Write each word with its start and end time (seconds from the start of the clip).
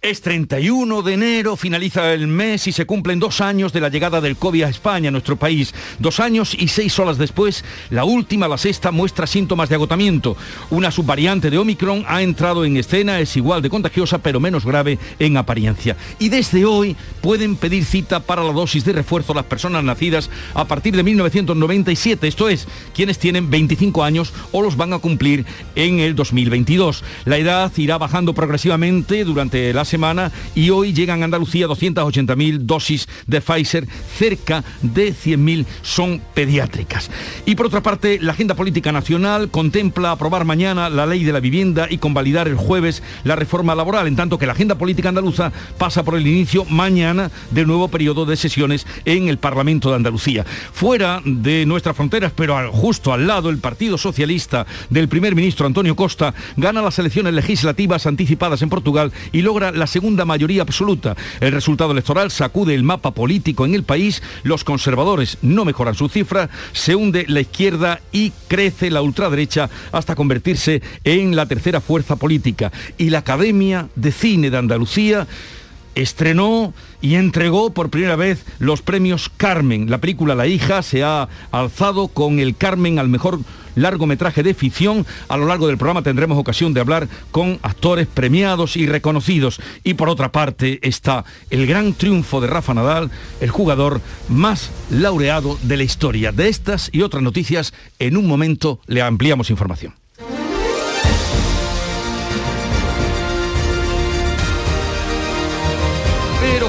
es 0.00 0.20
31 0.20 1.02
de 1.02 1.14
enero, 1.14 1.56
finaliza 1.56 2.12
el 2.12 2.28
mes 2.28 2.68
y 2.68 2.72
se 2.72 2.86
cumplen 2.86 3.18
dos 3.18 3.40
años 3.40 3.72
de 3.72 3.80
la 3.80 3.88
llegada 3.88 4.20
del 4.20 4.36
COVID 4.36 4.62
a 4.62 4.68
España, 4.68 5.08
a 5.08 5.10
nuestro 5.10 5.34
país. 5.34 5.74
Dos 5.98 6.20
años 6.20 6.54
y 6.54 6.68
seis 6.68 7.00
horas 7.00 7.18
después, 7.18 7.64
la 7.90 8.04
última, 8.04 8.46
la 8.46 8.58
sexta, 8.58 8.92
muestra 8.92 9.26
síntomas 9.26 9.68
de 9.68 9.74
agotamiento. 9.74 10.36
Una 10.70 10.92
subvariante 10.92 11.50
de 11.50 11.58
Omicron 11.58 12.04
ha 12.06 12.22
entrado 12.22 12.64
en 12.64 12.76
escena, 12.76 13.18
es 13.18 13.36
igual 13.36 13.60
de 13.60 13.70
contagiosa, 13.70 14.18
pero 14.18 14.38
menos 14.38 14.64
grave 14.64 15.00
en 15.18 15.36
apariencia. 15.36 15.96
Y 16.20 16.28
desde 16.28 16.64
hoy 16.64 16.94
pueden 17.20 17.56
pedir 17.56 17.84
cita 17.84 18.20
para 18.20 18.44
la 18.44 18.52
dosis 18.52 18.84
de 18.84 18.92
refuerzo 18.92 19.34
las 19.34 19.46
personas 19.46 19.82
nacidas 19.82 20.30
a 20.54 20.66
partir 20.66 20.94
de 20.94 21.02
1997, 21.02 22.28
esto 22.28 22.48
es, 22.48 22.68
quienes 22.94 23.18
tienen 23.18 23.50
25 23.50 24.04
años 24.04 24.32
o 24.52 24.62
los 24.62 24.76
van 24.76 24.92
a 24.92 25.00
cumplir 25.00 25.44
en 25.74 25.98
el 25.98 26.14
2022. 26.14 27.02
La 27.24 27.36
edad 27.36 27.72
irá 27.76 27.98
bajando 27.98 28.32
progresivamente 28.32 29.24
durante 29.24 29.72
las 29.74 29.87
semana 29.88 30.30
y 30.54 30.70
hoy 30.70 30.92
llegan 30.92 31.22
a 31.22 31.24
Andalucía 31.24 31.66
280.000 31.66 32.58
dosis 32.58 33.08
de 33.26 33.40
Pfizer, 33.40 33.88
cerca 34.16 34.62
de 34.82 35.12
100.000 35.12 35.66
son 35.82 36.20
pediátricas. 36.34 37.10
Y 37.46 37.54
por 37.54 37.66
otra 37.66 37.82
parte, 37.82 38.18
la 38.20 38.32
agenda 38.32 38.54
política 38.54 38.92
nacional 38.92 39.50
contempla 39.50 40.12
aprobar 40.12 40.44
mañana 40.44 40.88
la 40.88 41.06
ley 41.06 41.24
de 41.24 41.32
la 41.32 41.40
vivienda 41.40 41.86
y 41.90 41.98
convalidar 41.98 42.48
el 42.48 42.56
jueves 42.56 43.02
la 43.24 43.36
reforma 43.36 43.74
laboral, 43.74 44.06
en 44.06 44.16
tanto 44.16 44.38
que 44.38 44.46
la 44.46 44.52
agenda 44.52 44.76
política 44.76 45.08
andaluza 45.08 45.52
pasa 45.78 46.04
por 46.04 46.16
el 46.16 46.26
inicio 46.26 46.64
mañana 46.66 47.30
del 47.50 47.66
nuevo 47.66 47.88
periodo 47.88 48.26
de 48.26 48.36
sesiones 48.36 48.86
en 49.04 49.28
el 49.28 49.38
Parlamento 49.38 49.90
de 49.90 49.96
Andalucía. 49.96 50.44
Fuera 50.44 51.20
de 51.24 51.66
nuestras 51.66 51.96
fronteras, 51.96 52.32
pero 52.34 52.72
justo 52.72 53.12
al 53.12 53.26
lado, 53.26 53.50
el 53.50 53.58
Partido 53.58 53.98
Socialista 53.98 54.66
del 54.90 55.08
primer 55.08 55.34
ministro 55.34 55.66
Antonio 55.66 55.96
Costa 55.96 56.34
gana 56.56 56.82
las 56.82 56.98
elecciones 56.98 57.34
legislativas 57.34 58.06
anticipadas 58.06 58.62
en 58.62 58.68
Portugal 58.68 59.12
y 59.32 59.42
logra 59.42 59.72
la 59.78 59.86
segunda 59.86 60.24
mayoría 60.24 60.62
absoluta. 60.62 61.16
El 61.40 61.52
resultado 61.52 61.92
electoral 61.92 62.30
sacude 62.30 62.74
el 62.74 62.82
mapa 62.82 63.12
político 63.12 63.64
en 63.64 63.74
el 63.74 63.84
país, 63.84 64.22
los 64.42 64.64
conservadores 64.64 65.38
no 65.42 65.64
mejoran 65.64 65.94
su 65.94 66.08
cifra, 66.08 66.50
se 66.72 66.94
hunde 66.94 67.24
la 67.28 67.40
izquierda 67.40 68.00
y 68.12 68.32
crece 68.48 68.90
la 68.90 69.02
ultraderecha 69.02 69.70
hasta 69.92 70.14
convertirse 70.14 70.82
en 71.04 71.36
la 71.36 71.46
tercera 71.46 71.80
fuerza 71.80 72.16
política. 72.16 72.72
Y 72.96 73.10
la 73.10 73.18
Academia 73.18 73.88
de 73.94 74.12
Cine 74.12 74.50
de 74.50 74.58
Andalucía 74.58 75.26
estrenó 76.02 76.72
y 77.00 77.16
entregó 77.16 77.70
por 77.70 77.90
primera 77.90 78.16
vez 78.16 78.44
los 78.58 78.82
premios 78.82 79.28
Carmen. 79.36 79.90
La 79.90 79.98
película 79.98 80.34
La 80.34 80.46
hija 80.46 80.82
se 80.82 81.02
ha 81.02 81.28
alzado 81.50 82.08
con 82.08 82.38
el 82.38 82.56
Carmen 82.56 82.98
al 82.98 83.08
mejor 83.08 83.40
largometraje 83.74 84.42
de 84.42 84.54
ficción. 84.54 85.06
A 85.28 85.36
lo 85.36 85.46
largo 85.46 85.66
del 85.66 85.76
programa 85.76 86.02
tendremos 86.02 86.38
ocasión 86.38 86.72
de 86.72 86.80
hablar 86.80 87.08
con 87.30 87.58
actores 87.62 88.06
premiados 88.06 88.76
y 88.76 88.86
reconocidos. 88.86 89.60
Y 89.82 89.94
por 89.94 90.08
otra 90.08 90.30
parte 90.30 90.78
está 90.82 91.24
el 91.50 91.66
gran 91.66 91.94
triunfo 91.94 92.40
de 92.40 92.46
Rafa 92.46 92.74
Nadal, 92.74 93.10
el 93.40 93.50
jugador 93.50 94.00
más 94.28 94.70
laureado 94.90 95.58
de 95.62 95.76
la 95.76 95.82
historia. 95.82 96.32
De 96.32 96.48
estas 96.48 96.90
y 96.92 97.02
otras 97.02 97.22
noticias, 97.22 97.74
en 97.98 98.16
un 98.16 98.26
momento 98.26 98.80
le 98.86 99.02
ampliamos 99.02 99.50
información. 99.50 99.94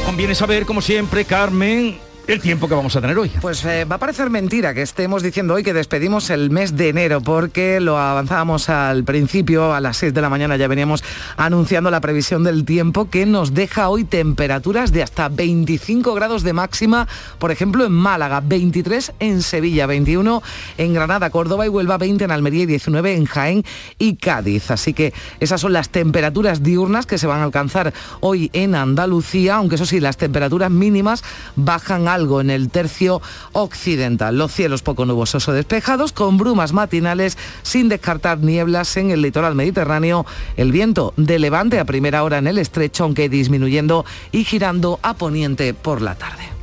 Conviene 0.05 0.35
saber, 0.35 0.65
como 0.65 0.81
siempre, 0.81 1.25
Carmen, 1.25 1.99
el 2.29 2.41
tiempo 2.41 2.67
que 2.67 2.75
vamos 2.75 2.95
a 2.95 3.01
tener 3.01 3.17
hoy. 3.17 3.31
Pues 3.41 3.65
eh, 3.65 3.85
va 3.85 3.95
a 3.95 3.97
parecer 3.97 4.29
mentira 4.29 4.75
que 4.75 4.83
estemos 4.83 5.23
diciendo 5.23 5.55
hoy 5.55 5.63
que 5.63 5.73
despedimos 5.73 6.29
el 6.29 6.51
mes 6.51 6.77
de 6.77 6.89
enero, 6.89 7.21
porque 7.21 7.79
lo 7.79 7.97
avanzábamos 7.97 8.69
al 8.69 9.03
principio, 9.03 9.73
a 9.73 9.81
las 9.81 9.97
6 9.97 10.13
de 10.13 10.21
la 10.21 10.29
mañana 10.29 10.55
ya 10.55 10.67
veníamos 10.67 11.03
anunciando 11.37 11.89
la 11.89 12.01
previsión 12.01 12.43
del 12.43 12.65
tiempo 12.65 13.09
que 13.09 13.25
nos 13.25 13.55
deja 13.55 13.89
hoy 13.89 14.03
temperaturas 14.03 14.91
de 14.91 15.01
hasta 15.01 15.27
25 15.27 16.13
grados 16.13 16.43
de 16.43 16.53
máxima, 16.53 17.07
por 17.39 17.49
ejemplo 17.49 17.83
en 17.83 17.93
Málaga, 17.93 18.43
23 18.45 19.13
en 19.19 19.41
Sevilla, 19.41 19.87
21 19.87 20.43
en 20.77 20.93
Granada, 20.93 21.31
Córdoba 21.31 21.65
y 21.65 21.69
Huelva, 21.69 21.97
20 21.97 22.25
en 22.25 22.31
Almería 22.31 22.63
y 22.63 22.67
19 22.67 23.15
en 23.15 23.25
Jaén 23.25 23.63
y 23.97 24.17
Cádiz. 24.17 24.69
Así 24.69 24.93
que 24.93 25.15
esas 25.39 25.61
son 25.61 25.73
las 25.73 25.89
temperaturas 25.89 26.61
diurnas 26.61 27.07
que 27.07 27.17
se 27.17 27.25
van 27.25 27.39
a 27.39 27.45
alcanzar 27.45 27.91
hoy 28.19 28.51
en 28.53 28.75
Andalucía, 28.75 29.55
aunque 29.55 29.75
eso 29.75 29.87
sí, 29.87 29.99
las 29.99 30.17
temperaturas 30.17 30.69
mínimas 30.69 31.23
bajan 31.55 32.07
a 32.07 32.18
algo 32.19 32.41
en 32.41 32.49
el 32.49 32.69
tercio 32.69 33.21
occidental. 33.53 34.37
Los 34.37 34.51
cielos 34.51 34.81
poco 34.81 35.05
nubosos 35.05 35.47
o 35.47 35.53
despejados, 35.53 36.11
con 36.11 36.37
brumas 36.37 36.73
matinales, 36.73 37.37
sin 37.63 37.89
descartar 37.89 38.39
nieblas 38.39 38.95
en 38.97 39.11
el 39.11 39.21
litoral 39.21 39.55
mediterráneo. 39.55 40.25
El 40.57 40.71
viento 40.71 41.13
de 41.17 41.39
levante 41.39 41.79
a 41.79 41.85
primera 41.85 42.23
hora 42.23 42.37
en 42.37 42.47
el 42.47 42.57
estrecho, 42.57 43.05
aunque 43.05 43.29
disminuyendo 43.29 44.05
y 44.31 44.43
girando 44.43 44.99
a 45.01 45.13
poniente 45.13 45.73
por 45.73 46.01
la 46.01 46.15
tarde. 46.15 46.58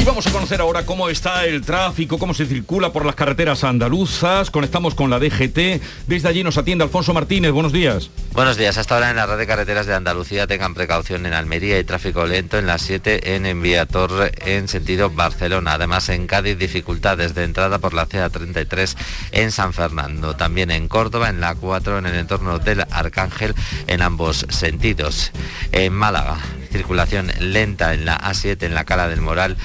Y 0.00 0.04
vamos 0.04 0.26
a 0.26 0.32
conocer 0.32 0.62
ahora 0.62 0.86
cómo 0.86 1.10
está 1.10 1.44
el 1.44 1.60
tráfico, 1.60 2.18
cómo 2.18 2.32
se 2.32 2.46
circula 2.46 2.90
por 2.90 3.04
las 3.04 3.14
carreteras 3.14 3.64
andaluzas. 3.64 4.50
Conectamos 4.50 4.94
con 4.94 5.10
la 5.10 5.18
DGT. 5.18 5.82
Desde 6.06 6.26
allí 6.26 6.42
nos 6.42 6.56
atiende 6.56 6.84
Alfonso 6.84 7.12
Martínez. 7.12 7.50
Buenos 7.50 7.70
días. 7.70 8.08
Buenos 8.32 8.56
días. 8.56 8.78
Hasta 8.78 8.94
ahora 8.94 9.10
en 9.10 9.16
la 9.16 9.26
red 9.26 9.36
de 9.36 9.46
carreteras 9.46 9.84
de 9.84 9.94
Andalucía 9.94 10.46
tengan 10.46 10.72
precaución 10.72 11.26
en 11.26 11.34
Almería 11.34 11.78
y 11.78 11.84
tráfico 11.84 12.24
lento 12.24 12.56
en 12.56 12.66
las 12.66 12.80
7 12.80 13.34
en 13.34 13.44
Enviator 13.44 14.32
en 14.46 14.68
sentido 14.68 15.10
Barcelona. 15.10 15.74
Además 15.74 16.08
en 16.08 16.26
Cádiz 16.26 16.56
dificultades 16.56 17.34
de 17.34 17.44
entrada 17.44 17.78
por 17.78 17.92
la 17.92 18.08
CA33 18.08 18.96
en 19.32 19.52
San 19.52 19.74
Fernando. 19.74 20.34
También 20.34 20.70
en 20.70 20.88
Córdoba 20.88 21.28
en 21.28 21.42
la 21.42 21.54
4 21.54 21.98
en 21.98 22.06
el 22.06 22.14
entorno 22.14 22.58
del 22.58 22.86
Arcángel 22.90 23.54
en 23.86 24.00
ambos 24.00 24.46
sentidos. 24.48 25.30
En 25.72 25.92
Málaga 25.92 26.38
circulación 26.70 27.32
lenta 27.40 27.94
en 27.94 28.04
la 28.04 28.18
A7 28.18 28.62
en 28.62 28.74
la 28.74 28.84
Cala 28.84 29.08
del 29.08 29.20
Moral 29.20 29.56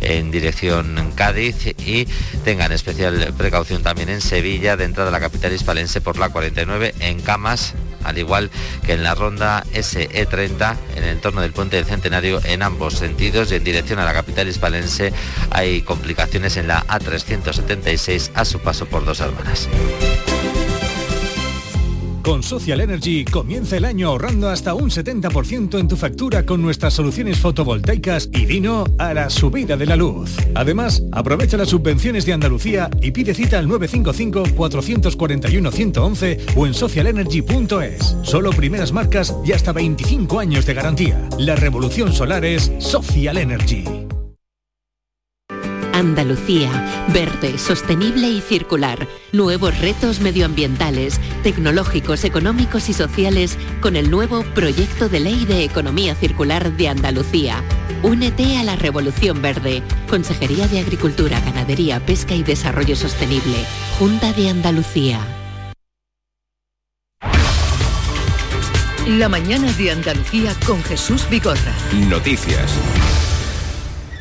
en 0.00 0.30
dirección 0.30 1.12
Cádiz 1.14 1.66
y 1.78 2.06
tengan 2.44 2.72
especial 2.72 3.34
precaución 3.36 3.82
también 3.82 4.08
en 4.08 4.20
Sevilla 4.20 4.76
de 4.76 4.84
entrada 4.84 5.08
a 5.08 5.12
la 5.12 5.20
capital 5.20 5.52
hispalense 5.52 6.00
por 6.00 6.18
la 6.18 6.28
49 6.28 6.94
en 7.00 7.20
Camas 7.20 7.74
al 8.04 8.18
igual 8.18 8.50
que 8.86 8.94
en 8.94 9.02
la 9.02 9.14
ronda 9.14 9.64
SE30 9.72 10.76
en 10.96 11.04
el 11.04 11.10
entorno 11.10 11.40
del 11.40 11.52
puente 11.52 11.76
del 11.76 11.84
Centenario 11.84 12.40
en 12.44 12.62
ambos 12.62 12.94
sentidos 12.94 13.52
y 13.52 13.56
en 13.56 13.64
dirección 13.64 13.98
a 13.98 14.04
la 14.04 14.12
capital 14.12 14.48
hispalense 14.48 15.12
hay 15.50 15.82
complicaciones 15.82 16.56
en 16.56 16.68
la 16.68 16.86
A376 16.86 18.30
a 18.34 18.44
su 18.44 18.60
paso 18.60 18.86
por 18.86 19.04
dos 19.04 19.20
hermanas. 19.20 19.68
Con 22.22 22.42
Social 22.42 22.80
Energy 22.80 23.24
comienza 23.24 23.76
el 23.76 23.84
año 23.84 24.08
ahorrando 24.08 24.48
hasta 24.50 24.74
un 24.74 24.90
70% 24.90 25.78
en 25.78 25.86
tu 25.88 25.96
factura 25.96 26.44
con 26.44 26.60
nuestras 26.60 26.92
soluciones 26.92 27.38
fotovoltaicas 27.38 28.28
y 28.32 28.44
vino 28.44 28.84
a 28.98 29.14
la 29.14 29.30
subida 29.30 29.76
de 29.76 29.86
la 29.86 29.94
luz. 29.96 30.36
Además, 30.54 31.02
aprovecha 31.12 31.56
las 31.56 31.70
subvenciones 31.70 32.26
de 32.26 32.34
Andalucía 32.34 32.90
y 33.00 33.12
pide 33.12 33.32
cita 33.34 33.58
al 33.58 33.68
955-441-111 33.68 36.56
o 36.56 36.66
en 36.66 36.74
socialenergy.es. 36.74 38.16
Solo 38.22 38.50
primeras 38.50 38.92
marcas 38.92 39.34
y 39.44 39.52
hasta 39.52 39.72
25 39.72 40.40
años 40.40 40.66
de 40.66 40.74
garantía. 40.74 41.26
La 41.38 41.56
revolución 41.56 42.12
solar 42.12 42.44
es 42.44 42.70
Social 42.78 43.38
Energy. 43.38 43.99
Andalucía, 46.00 47.06
verde, 47.12 47.58
sostenible 47.58 48.26
y 48.26 48.40
circular. 48.40 49.06
Nuevos 49.32 49.78
retos 49.80 50.20
medioambientales, 50.20 51.20
tecnológicos, 51.42 52.24
económicos 52.24 52.88
y 52.88 52.94
sociales 52.94 53.58
con 53.82 53.96
el 53.96 54.10
nuevo 54.10 54.42
Proyecto 54.54 55.10
de 55.10 55.20
Ley 55.20 55.44
de 55.44 55.62
Economía 55.62 56.14
Circular 56.14 56.72
de 56.72 56.88
Andalucía. 56.88 57.62
Únete 58.02 58.56
a 58.56 58.64
la 58.64 58.76
Revolución 58.76 59.42
Verde. 59.42 59.82
Consejería 60.08 60.66
de 60.68 60.80
Agricultura, 60.80 61.38
Ganadería, 61.40 62.00
Pesca 62.00 62.34
y 62.34 62.42
Desarrollo 62.42 62.96
Sostenible. 62.96 63.56
Junta 63.98 64.32
de 64.32 64.48
Andalucía. 64.48 65.20
La 69.06 69.28
mañana 69.28 69.70
de 69.72 69.90
Andalucía 69.90 70.54
con 70.66 70.82
Jesús 70.82 71.28
Bigorra. 71.28 71.74
Noticias. 72.08 72.72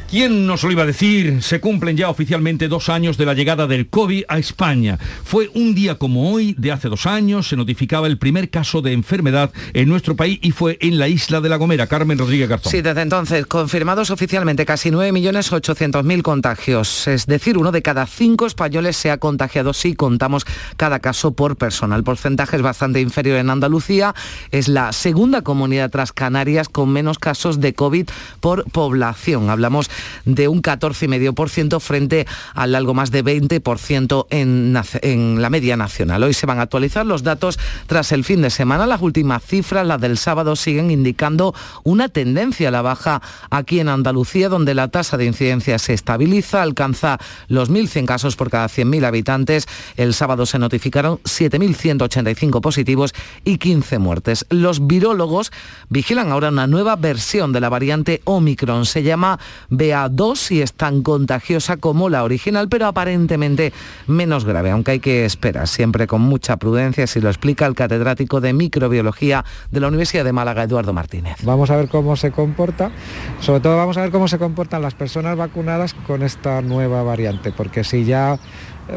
¿Quién 0.10 0.48
nos 0.48 0.64
lo 0.64 0.72
iba 0.72 0.82
a 0.82 0.88
decir? 0.88 1.44
Se 1.44 1.60
cumplen 1.60 1.96
ya 1.96 2.10
oficialmente 2.10 2.68
dos 2.68 2.90
años 2.90 3.16
de 3.16 3.28
la 3.28 3.36
llegada 3.36 3.68
del 3.68 3.90
COVID 3.90 4.24
a 4.28 4.40
España. 4.40 4.98
Fue 5.24 5.52
un 5.54 5.76
día 5.76 6.00
como 6.00 6.32
hoy, 6.32 6.56
de 6.58 6.72
hace 6.72 6.90
dos 6.90 7.06
años, 7.06 7.48
se 7.48 7.56
notificaba 7.56 8.08
el 8.08 8.18
primer 8.18 8.50
caso 8.50 8.82
de 8.82 8.94
enfermedad 8.94 9.52
en 9.74 9.88
nuestro 9.88 10.16
país 10.16 10.40
y 10.42 10.50
fue 10.50 10.80
en 10.82 10.98
la 10.98 11.08
isla 11.08 11.42
de 11.42 11.50
La 11.50 11.58
Gomera. 11.58 11.86
Carmen 11.86 12.18
Rodríguez 12.18 12.50
Garzón. 12.50 12.72
Sí, 12.72 12.82
desde 12.82 13.04
entonces, 13.04 13.46
confirmados 13.46 14.10
oficialmente 14.10 14.66
casi 14.66 14.90
9.800.000 14.90 16.24
contagios. 16.24 17.08
Es 17.08 17.28
decir, 17.28 17.60
uno 17.60 17.72
de 17.72 17.84
cada 17.84 18.08
cinco 18.08 18.48
españoles 18.48 18.98
se 18.98 19.12
ha 19.12 19.20
contagiado 19.20 19.74
si 19.74 19.94
contamos 19.94 20.44
cada 20.76 21.02
caso 21.02 21.34
por 21.34 21.56
persona. 21.56 21.96
El 21.96 22.04
porcentaje 22.04 22.56
es 22.56 22.64
bastante 22.64 23.00
inferior 23.00 23.38
en 23.38 23.52
Andalucía. 23.52 24.16
Es 24.50 24.70
la 24.70 24.92
segunda 24.92 25.44
comunidad 25.44 25.92
tras 25.92 26.14
Canarias 26.14 26.68
con 26.68 26.90
menos 26.90 27.20
casos 27.20 27.62
de 27.62 27.76
COVID 27.76 28.10
por 28.40 28.64
población. 28.72 29.52
Hablamos 29.52 29.92
de 30.26 30.48
un 30.48 30.62
14,5% 30.62 31.80
frente 31.80 32.28
al 32.54 32.76
algo 32.76 32.94
más 32.94 33.12
de 33.12 33.24
20% 33.24 34.28
en, 34.30 34.78
en 35.02 35.42
la 35.42 35.50
media 35.50 35.78
nacional. 35.78 36.24
Hoy 36.24 36.34
se 36.34 36.46
van 36.46 36.60
a 36.60 36.64
actualizar 36.64 37.06
los 37.06 37.24
datos 37.24 37.60
tras 37.88 38.12
el 38.12 38.24
fin 38.24 38.42
de 38.42 38.50
semana. 38.50 38.88
Las 38.88 39.02
últimas 39.02 39.44
cifras, 39.44 39.86
las 39.86 40.02
del 40.02 40.18
sábado, 40.18 40.56
siguen 40.56 40.92
indicando 40.92 41.54
una 41.84 42.10
tendencia 42.10 42.70
a 42.70 42.72
la 42.72 42.82
baja 42.82 43.22
aquí 43.50 43.80
en 43.80 43.90
Andalucía, 43.90 44.50
donde 44.50 44.74
la 44.74 44.90
tasa 44.90 45.18
de 45.18 45.26
incidencia 45.26 45.80
se 45.80 45.94
estabiliza, 45.94 46.62
alcanza 46.62 47.18
los 47.48 47.70
1.100 47.70 48.06
casos 48.06 48.36
por 48.36 48.50
cada 48.50 48.68
100.000 48.68 49.06
habitantes. 49.06 49.68
El 49.98 50.14
sábado 50.14 50.46
se 50.46 50.60
notificaron 50.60 51.20
7.185 51.24 52.62
positivos 52.62 53.14
y 53.44 53.58
15 53.58 54.00
muertes. 54.00 54.46
Los 54.50 54.88
virólogos 54.88 55.52
vigilan 55.90 56.32
ahora 56.32 56.50
una 56.50 56.68
nueva 56.68 56.96
versión 56.96 57.52
de 57.52 57.60
la 57.60 57.70
variante 57.70 58.22
Omicron. 58.26 58.86
Se 58.86 59.04
llama 59.04 59.40
BA2 59.90 60.52
y 60.52 60.62
es 60.62 60.74
tan 60.74 61.02
contagiosa 61.02 61.78
como 61.78 62.10
la 62.10 62.24
original, 62.24 62.70
pero 62.70 62.88
aparentemente 62.88 63.74
menos 64.08 64.46
grave, 64.46 64.72
aunque 64.72 64.92
hay 64.92 65.00
que 65.00 65.26
esperar 65.26 65.68
siempre 65.68 66.08
con 66.08 66.22
mucha 66.22 66.58
prudencia, 66.58 67.08
si 67.08 67.22
lo 67.22 67.30
explica 67.30 67.66
el 67.66 67.76
catedrático 67.76 68.42
de 68.42 68.54
microbiología 68.54 69.46
de 69.72 69.80
la 69.80 69.88
Universidad 69.88 70.24
de 70.24 70.34
Málaga, 70.34 70.64
Eduardo 70.64 70.94
Martínez. 70.94 71.38
Vamos 71.44 71.70
a 71.70 71.76
ver 71.76 71.90
cómo 71.90 72.16
se 72.16 72.32
comporta, 72.32 72.92
sobre 73.40 73.62
todo 73.62 73.78
vamos 73.78 73.98
a 73.98 74.02
ver 74.02 74.12
cómo 74.12 74.28
se 74.28 74.38
comportan 74.38 74.82
las 74.82 74.94
personas 74.94 75.38
vacunadas 75.38 75.94
con 75.94 76.24
esta 76.24 76.62
nueva 76.62 77.04
variante, 77.04 77.52
porque 77.52 77.84
si 77.84 78.06
ya 78.06 78.40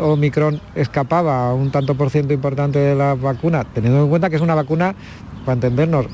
Omicron 0.01 0.61
escapaba 0.75 1.53
un 1.55 1.71
tanto 1.71 1.95
por 1.95 2.11
ciento 2.11 2.33
importante 2.33 2.79
de 2.79 2.95
la 2.95 3.15
vacuna, 3.15 3.65
teniendo 3.65 4.03
en 4.05 4.09
cuenta 4.09 4.31
que 4.31 4.37
es 4.37 4.43
una 4.43 4.55
vacuna, 4.55 4.95
para 5.45 5.55
entendernos, 5.55 6.07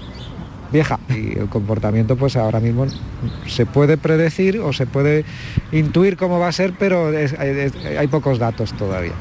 vieja 0.72 0.98
y 1.08 1.38
el 1.38 1.48
comportamiento 1.48 2.16
pues 2.16 2.36
ahora 2.36 2.60
mismo 2.60 2.86
se 3.46 3.66
puede 3.66 3.96
predecir 3.96 4.60
o 4.60 4.72
se 4.72 4.86
puede 4.86 5.24
intuir 5.72 6.16
cómo 6.16 6.38
va 6.38 6.48
a 6.48 6.52
ser, 6.52 6.74
pero 6.78 7.08
hay 7.08 8.06
pocos 8.08 8.38
datos 8.38 8.72
todavía. 8.74 9.12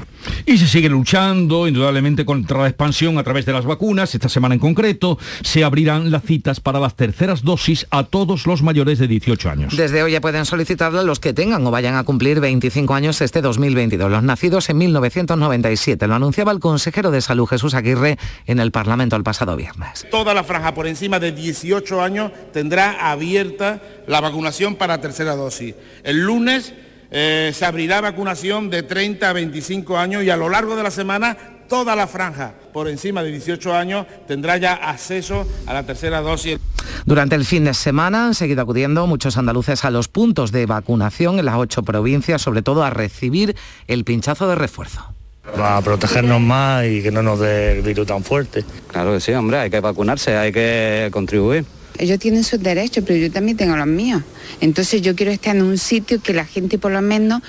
Y 0.45 0.57
se 0.57 0.67
sigue 0.67 0.89
luchando 0.89 1.67
indudablemente 1.67 2.25
contra 2.25 2.61
la 2.61 2.67
expansión 2.67 3.17
a 3.17 3.23
través 3.23 3.45
de 3.45 3.53
las 3.53 3.65
vacunas. 3.65 4.13
Esta 4.13 4.29
semana 4.29 4.55
en 4.55 4.59
concreto 4.59 5.17
se 5.41 5.63
abrirán 5.63 6.11
las 6.11 6.23
citas 6.23 6.59
para 6.59 6.79
las 6.79 6.95
terceras 6.95 7.43
dosis 7.43 7.87
a 7.91 8.03
todos 8.03 8.45
los 8.47 8.61
mayores 8.61 8.99
de 8.99 9.07
18 9.07 9.49
años. 9.49 9.77
Desde 9.77 10.03
hoy 10.03 10.13
ya 10.13 10.21
pueden 10.21 10.45
solicitarla 10.45 11.03
los 11.03 11.19
que 11.19 11.33
tengan 11.33 11.65
o 11.65 11.71
vayan 11.71 11.95
a 11.95 12.03
cumplir 12.03 12.39
25 12.39 12.93
años 12.93 13.21
este 13.21 13.41
2022, 13.41 14.11
los 14.11 14.23
nacidos 14.23 14.69
en 14.69 14.77
1997. 14.77 16.07
Lo 16.07 16.15
anunciaba 16.15 16.51
el 16.51 16.59
consejero 16.59 17.11
de 17.11 17.21
Salud 17.21 17.45
Jesús 17.45 17.73
Aguirre 17.73 18.17
en 18.45 18.59
el 18.59 18.71
Parlamento 18.71 19.15
el 19.15 19.23
pasado 19.23 19.55
viernes. 19.55 20.07
Toda 20.11 20.33
la 20.33 20.43
franja 20.43 20.73
por 20.73 20.87
encima 20.87 21.19
de 21.19 21.31
18 21.31 22.01
años 22.01 22.31
tendrá 22.53 23.11
abierta 23.11 23.81
la 24.07 24.21
vacunación 24.21 24.75
para 24.75 25.01
tercera 25.01 25.35
dosis. 25.35 25.75
El 26.03 26.23
lunes 26.23 26.73
eh, 27.11 27.51
se 27.53 27.65
abrirá 27.65 28.01
vacunación 28.01 28.69
de 28.69 28.83
30 28.83 29.29
a 29.29 29.33
25 29.33 29.97
años 29.97 30.23
y 30.23 30.29
a 30.29 30.37
lo 30.37 30.49
largo 30.49 30.75
de 30.75 30.83
la 30.83 30.91
semana 30.91 31.37
toda 31.67 31.95
la 31.95 32.07
franja 32.07 32.53
por 32.73 32.87
encima 32.87 33.23
de 33.23 33.31
18 33.31 33.73
años 33.73 34.05
tendrá 34.27 34.57
ya 34.57 34.73
acceso 34.73 35.45
a 35.65 35.73
la 35.73 35.83
tercera 35.83 36.21
dosis. 36.21 36.59
Durante 37.05 37.35
el 37.35 37.45
fin 37.45 37.65
de 37.65 37.73
semana 37.73 38.25
han 38.25 38.35
seguido 38.35 38.61
acudiendo 38.61 39.07
muchos 39.07 39.37
andaluces 39.37 39.85
a 39.85 39.91
los 39.91 40.07
puntos 40.07 40.51
de 40.51 40.65
vacunación 40.65 41.39
en 41.39 41.45
las 41.45 41.55
ocho 41.55 41.83
provincias, 41.83 42.41
sobre 42.41 42.61
todo 42.61 42.83
a 42.83 42.89
recibir 42.89 43.55
el 43.87 44.03
pinchazo 44.03 44.47
de 44.47 44.55
refuerzo. 44.55 45.13
Para 45.55 45.81
protegernos 45.81 46.41
más 46.41 46.85
y 46.85 47.01
que 47.01 47.11
no 47.11 47.23
nos 47.23 47.39
dé 47.39 47.77
el 47.77 47.81
virus 47.81 48.07
tan 48.07 48.23
fuerte. 48.23 48.65
Claro 48.87 49.13
que 49.13 49.21
sí, 49.21 49.31
hombre, 49.31 49.57
hay 49.59 49.69
que 49.69 49.79
vacunarse, 49.79 50.35
hay 50.35 50.51
que 50.51 51.09
contribuir. 51.11 51.65
Ellos 51.97 52.19
tienen 52.19 52.43
sus 52.43 52.61
derechos, 52.61 53.03
pero 53.05 53.19
yo 53.19 53.31
también 53.31 53.57
tengo 53.57 53.75
los 53.75 53.87
míos. 53.87 54.21
Entonces 54.61 55.01
yo 55.01 55.15
quiero 55.15 55.31
estar 55.31 55.55
en 55.55 55.63
un 55.63 55.77
sitio 55.77 56.21
que 56.21 56.33
la 56.33 56.45
gente 56.45 56.77
por 56.77 56.91
lo 56.91 57.01
menos, 57.01 57.41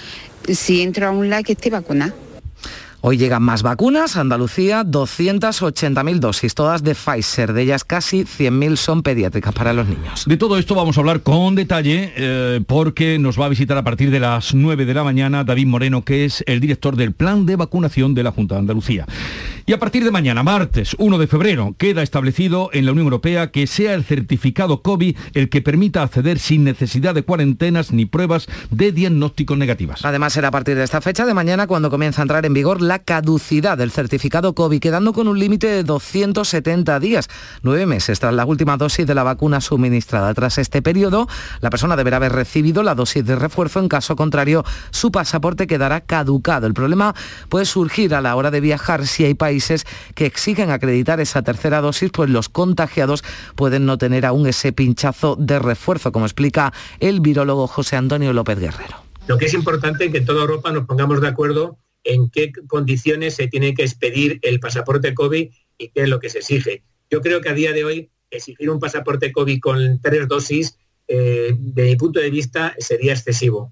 si 0.48 0.82
entro 0.82 1.08
a 1.08 1.10
un 1.10 1.28
like, 1.28 1.52
esté 1.52 1.70
vacunada. 1.70 2.14
Hoy 3.00 3.16
llegan 3.16 3.44
más 3.44 3.62
vacunas. 3.62 4.16
Andalucía, 4.16 4.82
280.000 4.82 6.18
dosis, 6.18 6.54
todas 6.54 6.82
de 6.82 6.96
Pfizer. 6.96 7.52
De 7.52 7.62
ellas 7.62 7.84
casi 7.84 8.24
100.000 8.24 8.74
son 8.74 9.02
pediátricas 9.04 9.54
para 9.54 9.72
los 9.72 9.86
niños. 9.86 10.24
De 10.26 10.36
todo 10.36 10.58
esto 10.58 10.74
vamos 10.74 10.96
a 10.96 11.00
hablar 11.00 11.20
con 11.20 11.54
detalle 11.54 12.12
eh, 12.16 12.60
porque 12.66 13.20
nos 13.20 13.40
va 13.40 13.46
a 13.46 13.50
visitar 13.50 13.78
a 13.78 13.84
partir 13.84 14.10
de 14.10 14.18
las 14.18 14.52
9 14.52 14.84
de 14.84 14.94
la 14.94 15.04
mañana 15.04 15.44
David 15.44 15.68
Moreno, 15.68 16.02
que 16.02 16.24
es 16.24 16.42
el 16.48 16.58
director 16.58 16.96
del 16.96 17.12
plan 17.12 17.46
de 17.46 17.54
vacunación 17.54 18.14
de 18.14 18.24
la 18.24 18.32
Junta 18.32 18.56
de 18.56 18.62
Andalucía. 18.62 19.06
Y 19.64 19.74
a 19.74 19.78
partir 19.78 20.02
de 20.02 20.10
mañana, 20.10 20.42
martes 20.42 20.96
1 20.98 21.18
de 21.18 21.26
febrero, 21.26 21.74
queda 21.78 22.02
establecido 22.02 22.70
en 22.72 22.86
la 22.86 22.92
Unión 22.92 23.06
Europea 23.06 23.52
que 23.52 23.66
sea 23.66 23.94
el 23.94 24.02
certificado 24.02 24.82
COVID 24.82 25.14
el 25.34 25.50
que 25.50 25.60
permita 25.60 26.02
acceder 26.02 26.38
sin 26.38 26.64
necesidad 26.64 27.14
de 27.14 27.22
cuarentenas 27.22 27.92
ni 27.92 28.06
pruebas 28.06 28.48
de 28.70 28.90
diagnóstico 28.90 29.56
negativas. 29.56 30.04
Además, 30.04 30.32
será 30.32 30.48
a 30.48 30.52
partir 30.52 30.74
de 30.74 30.84
esta 30.84 31.00
fecha 31.00 31.26
de 31.26 31.34
mañana 31.34 31.66
cuando 31.66 31.90
comienza 31.90 32.22
a 32.22 32.24
entrar 32.24 32.44
en 32.46 32.54
vigor 32.54 32.80
la 32.88 32.98
caducidad 32.98 33.78
del 33.78 33.90
certificado 33.90 34.54
COVID, 34.54 34.80
quedando 34.80 35.12
con 35.12 35.28
un 35.28 35.38
límite 35.38 35.68
de 35.68 35.84
270 35.84 36.98
días, 36.98 37.28
nueve 37.62 37.86
meses 37.86 38.18
tras 38.18 38.32
la 38.32 38.46
última 38.46 38.76
dosis 38.76 39.06
de 39.06 39.14
la 39.14 39.22
vacuna 39.22 39.60
suministrada. 39.60 40.32
Tras 40.32 40.58
este 40.58 40.80
periodo, 40.82 41.28
la 41.60 41.70
persona 41.70 41.96
deberá 41.96 42.16
haber 42.16 42.32
recibido 42.32 42.82
la 42.82 42.94
dosis 42.94 43.24
de 43.24 43.36
refuerzo, 43.36 43.78
en 43.78 43.88
caso 43.88 44.16
contrario, 44.16 44.64
su 44.90 45.12
pasaporte 45.12 45.66
quedará 45.66 46.00
caducado. 46.00 46.66
El 46.66 46.74
problema 46.74 47.14
puede 47.50 47.66
surgir 47.66 48.14
a 48.14 48.22
la 48.22 48.34
hora 48.34 48.50
de 48.50 48.60
viajar 48.60 49.06
si 49.06 49.24
hay 49.24 49.34
países 49.34 49.86
que 50.14 50.26
exigen 50.26 50.70
acreditar 50.70 51.20
esa 51.20 51.42
tercera 51.42 51.82
dosis, 51.82 52.10
pues 52.10 52.30
los 52.30 52.48
contagiados 52.48 53.22
pueden 53.54 53.84
no 53.84 53.98
tener 53.98 54.24
aún 54.24 54.46
ese 54.46 54.72
pinchazo 54.72 55.36
de 55.36 55.58
refuerzo, 55.58 56.10
como 56.10 56.24
explica 56.24 56.72
el 57.00 57.20
virólogo 57.20 57.66
José 57.66 57.96
Antonio 57.96 58.32
López 58.32 58.58
Guerrero. 58.58 58.96
Lo 59.26 59.36
que 59.36 59.44
es 59.44 59.52
importante 59.52 60.06
es 60.06 60.12
que 60.12 60.18
en 60.18 60.24
toda 60.24 60.40
Europa 60.40 60.72
nos 60.72 60.86
pongamos 60.86 61.20
de 61.20 61.28
acuerdo 61.28 61.76
en 62.04 62.30
qué 62.30 62.52
condiciones 62.66 63.34
se 63.34 63.48
tiene 63.48 63.74
que 63.74 63.82
expedir 63.82 64.38
el 64.42 64.60
pasaporte 64.60 65.14
COVID 65.14 65.50
y 65.78 65.88
qué 65.88 66.02
es 66.02 66.08
lo 66.08 66.20
que 66.20 66.30
se 66.30 66.38
exige. 66.38 66.82
Yo 67.10 67.20
creo 67.20 67.40
que 67.40 67.48
a 67.48 67.54
día 67.54 67.72
de 67.72 67.84
hoy 67.84 68.10
exigir 68.30 68.70
un 68.70 68.78
pasaporte 68.78 69.32
COVID 69.32 69.60
con 69.60 70.00
tres 70.00 70.28
dosis, 70.28 70.78
eh, 71.06 71.54
de 71.56 71.84
mi 71.84 71.96
punto 71.96 72.20
de 72.20 72.30
vista, 72.30 72.74
sería 72.78 73.12
excesivo. 73.12 73.70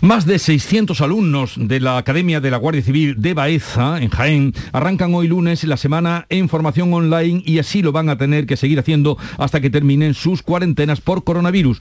Más 0.00 0.26
de 0.26 0.38
600 0.38 1.00
alumnos 1.00 1.54
de 1.56 1.78
la 1.78 1.96
Academia 1.96 2.40
de 2.40 2.50
la 2.50 2.56
Guardia 2.56 2.82
Civil 2.82 3.14
de 3.18 3.34
Baeza, 3.34 4.02
en 4.02 4.10
Jaén, 4.10 4.52
arrancan 4.72 5.14
hoy 5.14 5.28
lunes 5.28 5.62
la 5.62 5.76
semana 5.76 6.26
en 6.28 6.48
formación 6.48 6.92
online 6.92 7.40
y 7.46 7.60
así 7.60 7.82
lo 7.82 7.92
van 7.92 8.08
a 8.08 8.18
tener 8.18 8.46
que 8.46 8.56
seguir 8.56 8.80
haciendo 8.80 9.16
hasta 9.38 9.60
que 9.60 9.70
terminen 9.70 10.14
sus 10.14 10.42
cuarentenas 10.42 11.00
por 11.00 11.22
coronavirus. 11.22 11.80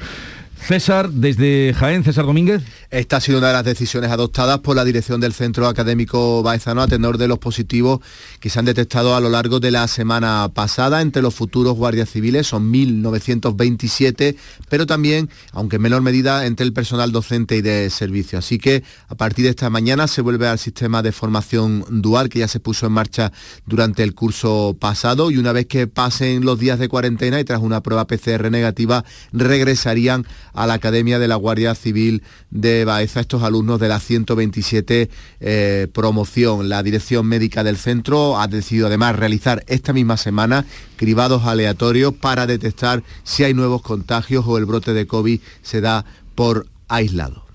César, 0.63 1.09
desde 1.09 1.73
Jaén, 1.73 2.03
César 2.03 2.25
Domínguez. 2.25 2.61
Esta 2.91 3.17
ha 3.17 3.21
sido 3.21 3.39
una 3.39 3.47
de 3.47 3.53
las 3.53 3.65
decisiones 3.65 4.11
adoptadas 4.11 4.59
por 4.59 4.75
la 4.75 4.85
dirección 4.85 5.19
del 5.19 5.33
Centro 5.33 5.67
Académico 5.67 6.43
Baezano 6.43 6.81
a 6.81 6.87
tenor 6.87 7.17
de 7.17 7.27
los 7.27 7.39
positivos 7.39 7.99
que 8.39 8.49
se 8.49 8.59
han 8.59 8.65
detectado 8.65 9.15
a 9.15 9.19
lo 9.19 9.29
largo 9.29 9.59
de 9.59 9.71
la 9.71 9.87
semana 9.87 10.49
pasada. 10.53 11.01
Entre 11.01 11.21
los 11.21 11.33
futuros 11.33 11.75
guardias 11.75 12.09
civiles 12.09 12.47
son 12.47 12.71
1.927, 12.71 14.35
pero 14.69 14.85
también, 14.85 15.29
aunque 15.51 15.77
en 15.77 15.81
menor 15.81 16.01
medida, 16.01 16.45
entre 16.45 16.65
el 16.65 16.73
personal 16.73 17.11
docente 17.11 17.57
y 17.57 17.61
de 17.61 17.89
servicio. 17.89 18.37
Así 18.37 18.59
que 18.59 18.83
a 19.07 19.15
partir 19.15 19.45
de 19.45 19.51
esta 19.51 19.69
mañana 19.69 20.07
se 20.07 20.21
vuelve 20.21 20.47
al 20.47 20.59
sistema 20.59 21.01
de 21.01 21.11
formación 21.11 21.85
dual 21.89 22.29
que 22.29 22.39
ya 22.39 22.47
se 22.47 22.59
puso 22.59 22.85
en 22.85 22.93
marcha 22.93 23.31
durante 23.65 24.03
el 24.03 24.13
curso 24.13 24.77
pasado 24.79 25.31
y 25.31 25.37
una 25.37 25.53
vez 25.53 25.65
que 25.65 25.87
pasen 25.87 26.45
los 26.45 26.59
días 26.59 26.77
de 26.77 26.87
cuarentena 26.87 27.39
y 27.39 27.45
tras 27.45 27.61
una 27.61 27.81
prueba 27.81 28.05
PCR 28.05 28.51
negativa, 28.51 29.03
regresarían 29.33 30.25
a 30.53 30.67
la 30.67 30.73
Academia 30.73 31.19
de 31.19 31.27
la 31.27 31.35
Guardia 31.35 31.75
Civil 31.75 32.23
de 32.49 32.85
Baeza, 32.85 33.19
estos 33.19 33.43
alumnos 33.43 33.79
de 33.79 33.87
la 33.87 33.99
127 33.99 35.09
eh, 35.39 35.87
promoción. 35.93 36.69
La 36.69 36.83
dirección 36.83 37.25
médica 37.25 37.63
del 37.63 37.77
centro 37.77 38.39
ha 38.39 38.47
decidido 38.47 38.87
además 38.87 39.15
realizar 39.15 39.63
esta 39.67 39.93
misma 39.93 40.17
semana 40.17 40.65
cribados 40.95 41.45
aleatorios 41.45 42.13
para 42.13 42.47
detectar 42.47 43.03
si 43.23 43.43
hay 43.43 43.53
nuevos 43.53 43.81
contagios 43.81 44.45
o 44.47 44.57
el 44.57 44.65
brote 44.65 44.93
de 44.93 45.07
COVID 45.07 45.39
se 45.61 45.81
da 45.81 46.05
por 46.35 46.67
aislado. 46.87 47.45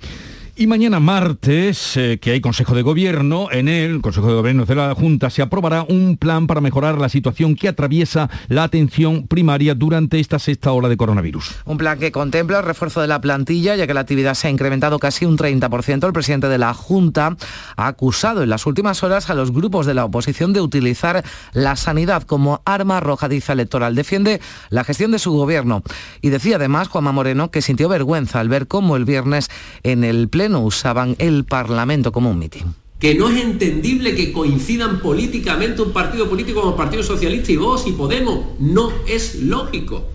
Y 0.59 0.67
mañana 0.67 1.01
martes, 1.01 1.99
eh, 1.99 2.19
que 2.19 2.31
hay 2.31 2.41
Consejo 2.41 2.75
de 2.75 2.81
Gobierno, 2.81 3.49
en 3.53 3.69
el 3.69 4.01
Consejo 4.01 4.29
de 4.29 4.37
Gobierno 4.37 4.65
de 4.65 4.75
la 4.75 4.95
Junta 4.95 5.29
se 5.29 5.43
aprobará 5.43 5.83
un 5.83 6.17
plan 6.17 6.47
para 6.47 6.63
mejorar 6.63 6.97
la 6.97 7.11
situación 7.11 7.57
que 7.57 7.69
atraviesa 7.69 8.31
la 8.49 8.63
atención 8.63 9.27
primaria 9.27 9.75
durante 9.75 10.19
esta 10.19 10.39
sexta 10.39 10.73
ola 10.73 10.89
de 10.89 10.97
coronavirus. 10.97 11.57
Un 11.67 11.77
plan 11.77 11.99
que 11.99 12.11
contempla 12.11 12.61
el 12.61 12.65
refuerzo 12.65 13.03
de 13.03 13.07
la 13.07 13.21
plantilla, 13.21 13.77
ya 13.77 13.87
que 13.87 13.93
la 13.93 14.01
actividad 14.01 14.33
se 14.33 14.49
ha 14.49 14.51
incrementado 14.51 14.99
casi 14.99 15.27
un 15.27 15.37
30%. 15.37 16.07
El 16.07 16.15
presidente 16.15 16.49
de 16.49 16.57
la 16.57 16.73
Junta 16.73 17.37
ha 17.77 17.87
acusado 17.87 18.43
en 18.43 18.49
las 18.49 18.65
últimas 18.65 19.03
horas 19.03 19.29
a 19.29 19.35
los 19.35 19.53
grupos 19.53 19.85
de 19.85 19.93
la 19.93 20.07
oposición 20.07 20.55
de 20.55 20.63
utilizar 20.63 21.23
la 21.53 21.77
sanidad 21.77 22.23
como 22.23 22.63
arma 22.65 22.97
arrojadiza 22.97 23.53
electoral. 23.53 23.95
Defiende 23.95 24.41
la 24.71 24.85
gestión 24.85 25.11
de 25.11 25.19
su 25.19 25.33
gobierno. 25.33 25.83
Y 26.23 26.31
decía 26.31 26.57
además 26.57 26.89
Juanma 26.89 27.13
Moreno 27.13 27.51
que 27.51 27.61
sintió 27.61 27.91
vergüenza 27.91 28.41
al 28.41 28.49
ver 28.49 28.67
cómo 28.67 28.97
el 28.97 29.05
viernes 29.05 29.51
en 29.83 30.03
el 30.03 30.31
Pleno 30.31 30.46
no 30.49 30.61
usaban 30.61 31.17
el 31.19 31.45
Parlamento 31.45 32.12
como 32.12 32.31
un 32.31 32.38
mitin 32.38 32.75
que 32.99 33.15
no 33.15 33.29
es 33.29 33.43
entendible 33.43 34.15
que 34.15 34.33
coincidan 34.33 35.00
políticamente 35.00 35.83
un 35.83 35.93
partido 35.93 36.29
político 36.29 36.61
como 36.61 36.73
el 36.73 36.76
Partido 36.76 37.03
Socialista 37.03 37.53
y 37.53 37.57
vos 37.57 37.87
y 37.87 37.93
Podemos. 37.93 38.47
No 38.59 38.91
es 39.07 39.43
lógico. 39.43 40.09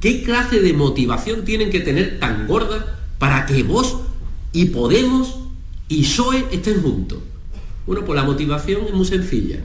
¿Qué 0.00 0.22
clase 0.22 0.60
de 0.60 0.72
motivación 0.72 1.44
tienen 1.44 1.70
que 1.70 1.80
tener 1.80 2.20
tan 2.20 2.46
gorda 2.46 2.98
para 3.18 3.46
que 3.46 3.62
vos 3.62 3.98
y 4.52 4.66
Podemos 4.66 5.40
y 5.88 6.02
PSOE 6.02 6.46
estén 6.52 6.82
juntos? 6.82 7.18
Bueno, 7.86 8.04
pues 8.04 8.16
la 8.16 8.24
motivación 8.24 8.82
es 8.86 8.94
muy 8.94 9.04
sencilla. 9.04 9.58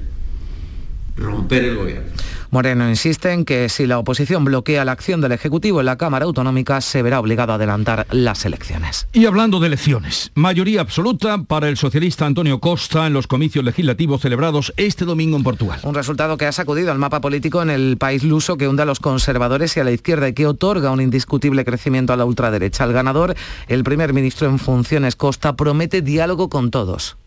Romper 1.15 1.65
el 1.65 1.75
gobierno. 1.77 2.09
Moreno 2.55 2.87
insiste 2.87 3.33
en 3.33 3.43
que 3.43 3.67
si 3.67 3.85
la 3.85 3.99
oposición 3.99 4.45
bloquea 4.45 4.85
la 4.85 4.93
acción 4.93 5.19
del 5.19 5.33
Ejecutivo 5.33 5.81
en 5.81 5.87
la 5.87 5.97
Cámara 5.97 6.23
Autonómica, 6.23 6.79
se 6.79 7.01
verá 7.01 7.19
obligado 7.19 7.51
a 7.51 7.55
adelantar 7.55 8.07
las 8.11 8.45
elecciones. 8.45 9.09
Y 9.11 9.25
hablando 9.25 9.59
de 9.59 9.67
elecciones, 9.67 10.31
mayoría 10.35 10.79
absoluta 10.79 11.43
para 11.43 11.67
el 11.67 11.75
socialista 11.75 12.25
Antonio 12.25 12.61
Costa 12.61 13.07
en 13.07 13.11
los 13.11 13.27
comicios 13.27 13.65
legislativos 13.65 14.21
celebrados 14.21 14.73
este 14.77 15.03
domingo 15.03 15.35
en 15.35 15.43
Portugal. 15.43 15.81
Un 15.83 15.95
resultado 15.95 16.37
que 16.37 16.45
ha 16.45 16.53
sacudido 16.53 16.93
al 16.93 16.97
mapa 16.97 17.19
político 17.19 17.61
en 17.61 17.69
el 17.69 17.97
país 17.97 18.23
luso 18.23 18.55
que 18.55 18.69
hunde 18.69 18.83
a 18.83 18.85
los 18.85 19.01
conservadores 19.01 19.75
y 19.75 19.81
a 19.81 19.83
la 19.83 19.91
izquierda 19.91 20.29
y 20.29 20.33
que 20.33 20.47
otorga 20.47 20.91
un 20.91 21.01
indiscutible 21.01 21.65
crecimiento 21.65 22.13
a 22.13 22.15
la 22.15 22.23
ultraderecha. 22.23 22.85
El 22.85 22.93
ganador, 22.93 23.35
el 23.67 23.83
primer 23.83 24.13
ministro 24.13 24.47
en 24.47 24.59
funciones 24.59 25.17
Costa, 25.17 25.57
promete 25.57 26.01
diálogo 26.01 26.47
con 26.47 26.71
todos. 26.71 27.17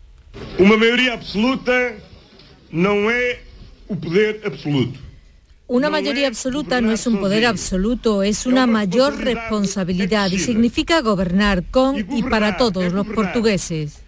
Una 0.57 0.75
mayoría 0.75 1.13
absoluta 1.13 1.71
no 2.71 3.11
es 3.11 3.37
un 3.89 3.99
poder 3.99 4.41
absoluto. 4.43 5.08
Una 5.69 5.91
mayoría 5.91 6.27
absoluta 6.27 6.81
no 6.81 6.91
es 6.91 7.05
un 7.05 7.19
poder 7.19 7.45
absoluto, 7.45 8.23
es 8.23 8.47
una 8.47 8.65
mayor 8.65 9.17
responsabilidad 9.19 10.31
y 10.31 10.39
significa 10.39 10.99
gobernar 11.01 11.63
con 11.65 11.95
y 11.95 12.23
para 12.23 12.57
todos 12.57 12.91
los 12.91 13.05
portugueses 13.05 13.99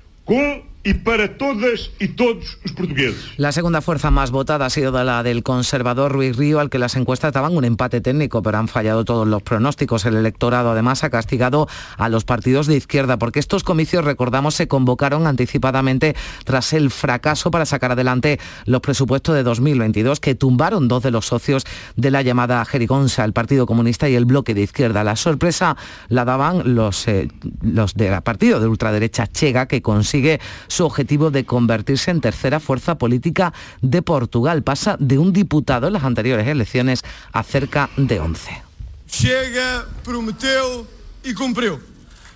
y 0.83 0.95
para 0.95 1.37
todas 1.37 1.91
y 1.99 2.09
todos 2.09 2.57
los 2.63 2.73
portugueses. 2.73 3.33
La 3.37 3.51
segunda 3.51 3.81
fuerza 3.81 4.09
más 4.09 4.31
votada 4.31 4.65
ha 4.65 4.69
sido 4.69 4.91
la 5.03 5.21
del 5.23 5.43
conservador 5.43 6.11
Ruiz 6.11 6.35
Río, 6.37 6.59
al 6.59 6.69
que 6.69 6.79
las 6.79 6.95
encuestas 6.95 7.33
daban 7.33 7.55
un 7.55 7.65
empate 7.65 8.01
técnico, 8.01 8.41
pero 8.41 8.57
han 8.57 8.67
fallado 8.67 9.05
todos 9.05 9.27
los 9.27 9.43
pronósticos. 9.43 10.05
El 10.05 10.15
electorado 10.15 10.71
además 10.71 11.03
ha 11.03 11.09
castigado 11.09 11.67
a 11.97 12.09
los 12.09 12.25
partidos 12.25 12.67
de 12.67 12.75
izquierda, 12.77 13.17
porque 13.17 13.39
estos 13.39 13.63
comicios, 13.63 14.05
recordamos, 14.05 14.55
se 14.55 14.67
convocaron 14.67 15.27
anticipadamente 15.27 16.15
tras 16.45 16.73
el 16.73 16.89
fracaso 16.89 17.51
para 17.51 17.65
sacar 17.65 17.91
adelante 17.91 18.39
los 18.65 18.81
presupuestos 18.81 19.35
de 19.35 19.43
2022, 19.43 20.19
que 20.19 20.35
tumbaron 20.35 20.87
dos 20.87 21.03
de 21.03 21.11
los 21.11 21.27
socios 21.27 21.63
de 21.95 22.09
la 22.09 22.23
llamada 22.23 22.63
Jerigonza, 22.65 23.23
el 23.23 23.33
Partido 23.33 23.65
Comunista 23.67 24.09
y 24.09 24.15
el 24.15 24.25
Bloque 24.25 24.55
de 24.55 24.61
Izquierda. 24.61 25.03
La 25.03 25.15
sorpresa 25.15 25.77
la 26.09 26.25
daban 26.25 26.75
los, 26.75 27.07
eh, 27.07 27.27
los 27.61 27.93
del 27.93 28.21
partido 28.21 28.59
de 28.59 28.67
ultraderecha 28.67 29.27
Chega, 29.27 29.67
que 29.67 29.81
consigue 29.81 30.39
su 30.71 30.85
objetivo 30.85 31.31
de 31.31 31.45
convertirse 31.45 32.11
en 32.11 32.21
tercera 32.21 32.59
fuerza 32.59 32.97
política 32.97 33.53
de 33.81 34.01
Portugal. 34.01 34.63
Pasa 34.63 34.95
de 34.99 35.17
un 35.17 35.33
diputado 35.33 35.87
en 35.87 35.93
las 35.93 36.03
anteriores 36.03 36.47
elecciones 36.47 37.03
a 37.31 37.43
cerca 37.43 37.89
de 37.97 38.19
11. 38.19 38.63
Chega, 39.07 39.85
prometió 40.03 40.87
y 41.23 41.33
cumplió. 41.33 41.79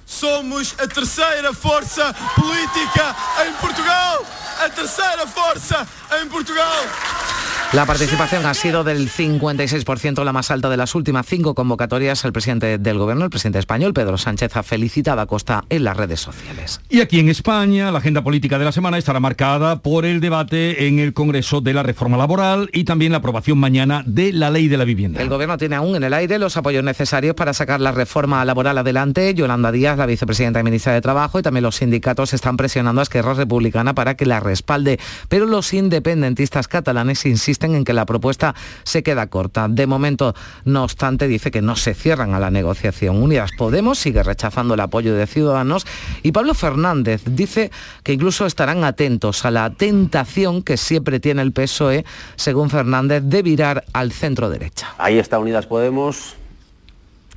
Somos 0.05 0.75
la 0.77 0.87
tercera 0.87 1.51
fuerza 1.53 2.13
política 2.35 3.15
en 3.47 3.53
Portugal. 3.55 4.19
La 4.59 4.69
tercera 4.69 5.25
fuerza 5.25 5.87
en 6.21 6.29
Portugal. 6.29 6.83
La 7.73 7.85
participación 7.85 8.45
ha 8.45 8.53
sido 8.53 8.85
del 8.85 9.09
56%, 9.09 10.23
la 10.23 10.31
más 10.31 10.49
alta 10.49 10.69
de 10.69 10.77
las 10.77 10.95
últimas 10.95 11.25
cinco 11.25 11.55
convocatorias. 11.55 12.23
El 12.23 12.31
presidente 12.31 12.77
del 12.77 12.97
gobierno, 12.97 13.25
el 13.25 13.29
presidente 13.29 13.59
español, 13.59 13.93
Pedro 13.93 14.17
Sánchez, 14.17 14.55
ha 14.55 14.63
felicitado 14.63 15.19
a 15.19 15.25
Costa 15.25 15.65
en 15.69 15.83
las 15.83 15.97
redes 15.97 16.21
sociales. 16.21 16.79
Y 16.89 17.01
aquí 17.01 17.19
en 17.19 17.27
España, 17.27 17.91
la 17.91 17.97
agenda 17.99 18.23
política 18.23 18.59
de 18.59 18.65
la 18.65 18.71
semana 18.71 18.97
estará 18.97 19.19
marcada 19.19 19.81
por 19.81 20.05
el 20.05 20.21
debate 20.21 20.87
en 20.87 20.99
el 20.99 21.13
Congreso 21.13 21.59
de 21.59 21.73
la 21.73 21.83
reforma 21.83 22.15
laboral 22.17 22.69
y 22.71 22.85
también 22.85 23.11
la 23.11 23.17
aprobación 23.17 23.57
mañana 23.57 24.03
de 24.05 24.31
la 24.31 24.51
ley 24.51 24.69
de 24.69 24.77
la 24.77 24.85
vivienda. 24.85 25.21
El 25.21 25.27
gobierno 25.27 25.57
tiene 25.57 25.75
aún 25.75 25.97
en 25.97 26.03
el 26.03 26.13
aire 26.13 26.39
los 26.39 26.55
apoyos 26.55 26.83
necesarios 26.83 27.35
para 27.35 27.53
sacar 27.53 27.81
la 27.81 27.91
reforma 27.91 28.45
laboral 28.45 28.77
adelante. 28.77 29.33
Yolanda 29.33 29.73
Díaz, 29.73 29.97
la 29.97 30.05
vicepresidenta 30.05 30.61
y 30.61 30.63
ministra 30.63 30.93
de 30.93 31.01
Trabajo, 31.01 31.39
y 31.39 31.41
también 31.41 31.63
los 31.63 31.75
sindicatos 31.75 32.33
están 32.33 32.55
presionando 32.55 33.01
a 33.01 33.03
Esquerra 33.03 33.33
Republicana 33.33 33.93
para 33.93 34.15
que 34.15 34.25
la 34.25 34.39
respalde. 34.39 34.97
Pero 35.27 35.45
los 35.45 35.73
independentistas 35.73 36.69
catalanes 36.69 37.25
insisten 37.25 37.54
en 37.63 37.85
que 37.85 37.93
la 37.93 38.05
propuesta 38.05 38.55
se 38.83 39.03
queda 39.03 39.27
corta. 39.27 39.67
De 39.69 39.87
momento, 39.87 40.33
no 40.65 40.83
obstante, 40.83 41.27
dice 41.27 41.51
que 41.51 41.61
no 41.61 41.75
se 41.75 41.93
cierran 41.93 42.33
a 42.33 42.39
la 42.39 42.51
negociación. 42.51 43.21
Unidas 43.21 43.51
Podemos 43.57 43.97
sigue 43.97 44.23
rechazando 44.23 44.73
el 44.73 44.79
apoyo 44.79 45.15
de 45.15 45.27
Ciudadanos 45.27 45.85
y 46.23 46.31
Pablo 46.31 46.53
Fernández 46.53 47.23
dice 47.25 47.71
que 48.03 48.13
incluso 48.13 48.45
estarán 48.45 48.83
atentos 48.83 49.45
a 49.45 49.51
la 49.51 49.69
tentación 49.69 50.61
que 50.61 50.77
siempre 50.77 51.19
tiene 51.19 51.41
el 51.41 51.51
PSOE, 51.51 52.05
según 52.35 52.69
Fernández, 52.69 53.23
de 53.23 53.41
virar 53.41 53.85
al 53.93 54.11
centro 54.11 54.49
derecha. 54.49 54.93
Ahí 54.97 55.17
está 55.17 55.39
Unidas 55.39 55.65
Podemos 55.67 56.35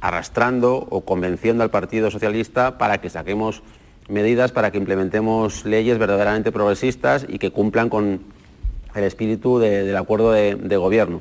arrastrando 0.01 0.87
o 0.91 1.01
convenciendo 1.01 1.65
al 1.65 1.71
Partido 1.71 2.11
Socialista 2.11 2.79
para 2.79 2.99
que 2.99 3.11
saquemos 3.11 3.63
medidas 4.09 4.53
para 4.53 4.71
que 4.71 4.79
implementemos 4.79 5.65
leyes 5.65 5.99
verdaderamente 5.99 6.51
progresistas 6.51 7.27
y 7.29 7.39
que 7.39 7.51
cumplan 7.51 7.89
con 7.89 8.21
el 8.99 9.05
espíritu 9.05 9.59
del 9.59 9.97
acuerdo 9.97 10.33
de, 10.33 10.77
gobierno. 10.77 11.21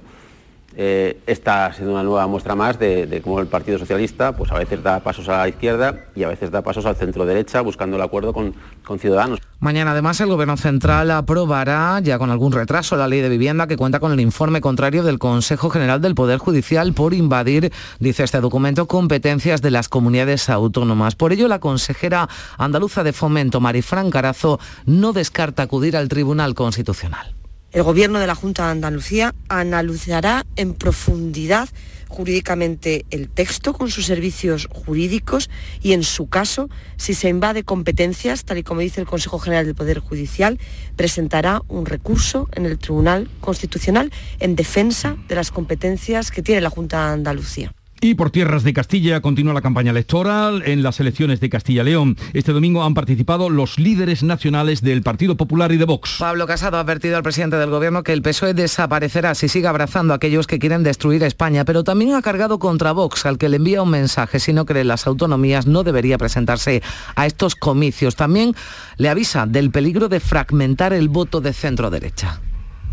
Eh, 0.79 1.19
esta 1.25 1.65
ha 1.65 1.73
sido 1.73 1.91
una 1.91 2.03
nueva 2.03 2.27
muestra 2.27 2.55
más 2.55 2.77
de, 2.77 3.21
cómo 3.23 3.39
el 3.39 3.47
Partido 3.47 3.79
Socialista 3.79 4.35
pues 4.35 4.51
a 4.51 4.59
veces 4.59 4.83
da 4.83 4.99
pasos 4.99 5.27
a 5.29 5.37
la 5.37 5.47
izquierda 5.47 6.05
y 6.15 6.23
a 6.23 6.27
veces 6.27 6.51
da 6.51 6.61
pasos 6.61 6.85
al 6.85 6.95
centro 6.95 7.25
derecha 7.25 7.61
buscando 7.61 7.95
el 7.95 8.03
acuerdo 8.03 8.31
con, 8.31 8.53
con 8.85 8.99
Ciudadanos. 8.99 9.39
Mañana 9.59 9.91
además 9.91 10.21
el 10.21 10.27
Gobierno 10.27 10.55
Central 10.55 11.09
aprobará 11.09 11.99
ya 12.03 12.19
con 12.19 12.29
algún 12.29 12.51
retraso 12.51 12.95
la 12.95 13.07
ley 13.07 13.21
de 13.21 13.29
vivienda 13.29 13.65
que 13.65 13.75
cuenta 13.75 13.99
con 13.99 14.11
el 14.11 14.19
informe 14.19 14.61
contrario 14.61 15.01
del 15.01 15.17
Consejo 15.17 15.71
General 15.71 15.99
del 15.99 16.13
Poder 16.13 16.37
Judicial 16.37 16.93
por 16.93 17.15
invadir, 17.15 17.73
dice 17.99 18.23
este 18.23 18.39
documento, 18.39 18.87
competencias 18.87 19.63
de 19.63 19.71
las 19.71 19.89
comunidades 19.89 20.47
autónomas. 20.49 21.15
Por 21.15 21.33
ello 21.33 21.47
la 21.47 21.57
consejera 21.57 22.29
andaluza 22.59 23.03
de 23.03 23.13
fomento, 23.13 23.59
Marifran 23.59 24.11
Carazo, 24.11 24.59
no 24.85 25.11
descarta 25.11 25.63
acudir 25.63 25.97
al 25.97 26.07
Tribunal 26.07 26.53
Constitucional. 26.53 27.33
El 27.73 27.83
Gobierno 27.83 28.19
de 28.19 28.27
la 28.27 28.35
Junta 28.35 28.65
de 28.65 28.71
Andalucía 28.71 29.35
analizará 29.49 30.45
en 30.55 30.73
profundidad 30.73 31.67
jurídicamente 32.07 33.05
el 33.09 33.27
texto 33.29 33.73
con 33.73 33.89
sus 33.89 34.05
servicios 34.05 34.69
jurídicos 34.71 35.49
y 35.81 35.91
en 35.91 36.03
su 36.03 36.27
caso, 36.27 36.69
si 36.95 37.13
se 37.13 37.27
invade 37.27 37.63
competencias, 37.63 38.45
tal 38.45 38.59
y 38.59 38.63
como 38.63 38.79
dice 38.79 39.01
el 39.01 39.07
Consejo 39.07 39.37
General 39.39 39.65
del 39.65 39.75
Poder 39.75 39.99
Judicial, 39.99 40.59
presentará 40.95 41.61
un 41.67 41.85
recurso 41.85 42.47
en 42.53 42.65
el 42.65 42.79
Tribunal 42.79 43.29
Constitucional 43.41 44.13
en 44.39 44.55
defensa 44.55 45.17
de 45.27 45.35
las 45.35 45.51
competencias 45.51 46.31
que 46.31 46.41
tiene 46.41 46.61
la 46.61 46.69
Junta 46.69 47.07
de 47.07 47.13
Andalucía. 47.13 47.76
Y 47.99 48.13
por 48.13 48.29
tierras 48.29 48.63
de 48.63 48.73
Castilla 48.73 49.21
continúa 49.21 49.55
la 49.55 49.61
campaña 49.61 49.89
electoral 49.89 50.61
en 50.65 50.83
las 50.83 50.99
elecciones 50.99 51.39
de 51.39 51.49
Castilla-León. 51.49 52.15
Este 52.33 52.53
domingo 52.53 52.83
han 52.83 52.93
participado 52.93 53.49
los 53.49 53.79
líderes 53.79 54.21
nacionales 54.21 54.81
del 54.81 55.01
Partido 55.01 55.35
Popular 55.35 55.71
y 55.71 55.77
de 55.77 55.85
Vox. 55.85 56.17
Pablo 56.19 56.45
Casado 56.45 56.77
ha 56.77 56.81
advertido 56.81 57.17
al 57.17 57.23
presidente 57.23 57.55
del 57.55 57.71
gobierno 57.71 58.03
que 58.03 58.13
el 58.13 58.21
PSOE 58.21 58.53
desaparecerá 58.53 59.33
si 59.33 59.49
sigue 59.49 59.67
abrazando 59.67 60.13
a 60.13 60.17
aquellos 60.17 60.45
que 60.45 60.59
quieren 60.59 60.83
destruir 60.83 61.23
España, 61.23 61.65
pero 61.65 61.83
también 61.83 62.13
ha 62.13 62.21
cargado 62.21 62.59
contra 62.59 62.91
Vox, 62.91 63.25
al 63.25 63.39
que 63.39 63.49
le 63.49 63.57
envía 63.57 63.81
un 63.81 63.89
mensaje. 63.89 64.39
Si 64.39 64.53
no 64.53 64.65
cree 64.65 64.83
las 64.83 65.07
autonomías, 65.07 65.65
no 65.65 65.83
debería 65.83 66.19
presentarse 66.19 66.83
a 67.15 67.25
estos 67.25 67.55
comicios. 67.55 68.15
También 68.15 68.53
le 68.97 69.09
avisa 69.09 69.47
del 69.47 69.71
peligro 69.71 70.07
de 70.07 70.19
fragmentar 70.19 70.93
el 70.93 71.09
voto 71.09 71.41
de 71.41 71.51
centro 71.51 71.89
derecha. 71.89 72.41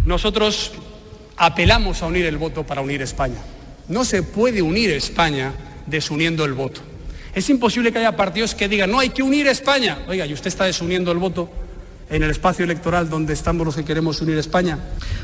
Nosotros 0.06 0.72
apelamos 1.36 2.02
a 2.02 2.06
unir 2.06 2.24
el 2.24 2.38
voto 2.38 2.64
para 2.64 2.80
unir 2.80 3.02
España. 3.02 3.36
No 3.88 4.04
se 4.04 4.22
puede 4.22 4.62
unir 4.62 4.90
España 4.90 5.52
desuniendo 5.86 6.44
el 6.44 6.54
voto. 6.54 6.80
Es 7.34 7.50
imposible 7.50 7.92
que 7.92 7.98
haya 7.98 8.16
partidos 8.16 8.54
que 8.54 8.68
digan, 8.68 8.90
no, 8.90 9.00
hay 9.00 9.10
que 9.10 9.22
unir 9.22 9.46
España. 9.48 9.98
Oiga, 10.08 10.24
y 10.26 10.32
usted 10.32 10.48
está 10.48 10.64
desuniendo 10.64 11.10
el 11.10 11.18
voto 11.18 11.50
en 12.08 12.22
el 12.22 12.30
espacio 12.30 12.64
electoral 12.64 13.08
donde 13.08 13.32
estamos 13.32 13.66
los 13.66 13.76
que 13.76 13.84
queremos 13.84 14.20
unir 14.20 14.38
España. 14.38 14.78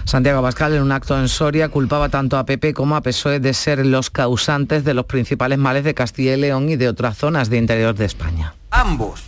Santiago 0.04 0.42
Pascal, 0.42 0.74
en 0.74 0.82
un 0.82 0.92
acto 0.92 1.18
en 1.18 1.28
Soria, 1.28 1.68
culpaba 1.68 2.08
tanto 2.08 2.36
a 2.36 2.44
PP 2.44 2.74
como 2.74 2.96
a 2.96 3.02
PSOE 3.02 3.38
de 3.38 3.54
ser 3.54 3.84
los 3.86 4.10
causantes 4.10 4.84
de 4.84 4.94
los 4.94 5.06
principales 5.06 5.58
males 5.58 5.84
de 5.84 5.94
Castilla 5.94 6.34
y 6.34 6.40
León 6.40 6.68
y 6.68 6.76
de 6.76 6.88
otras 6.88 7.16
zonas 7.16 7.50
de 7.50 7.58
interior 7.58 7.94
de 7.94 8.06
España. 8.06 8.54
Ambos 8.70 9.22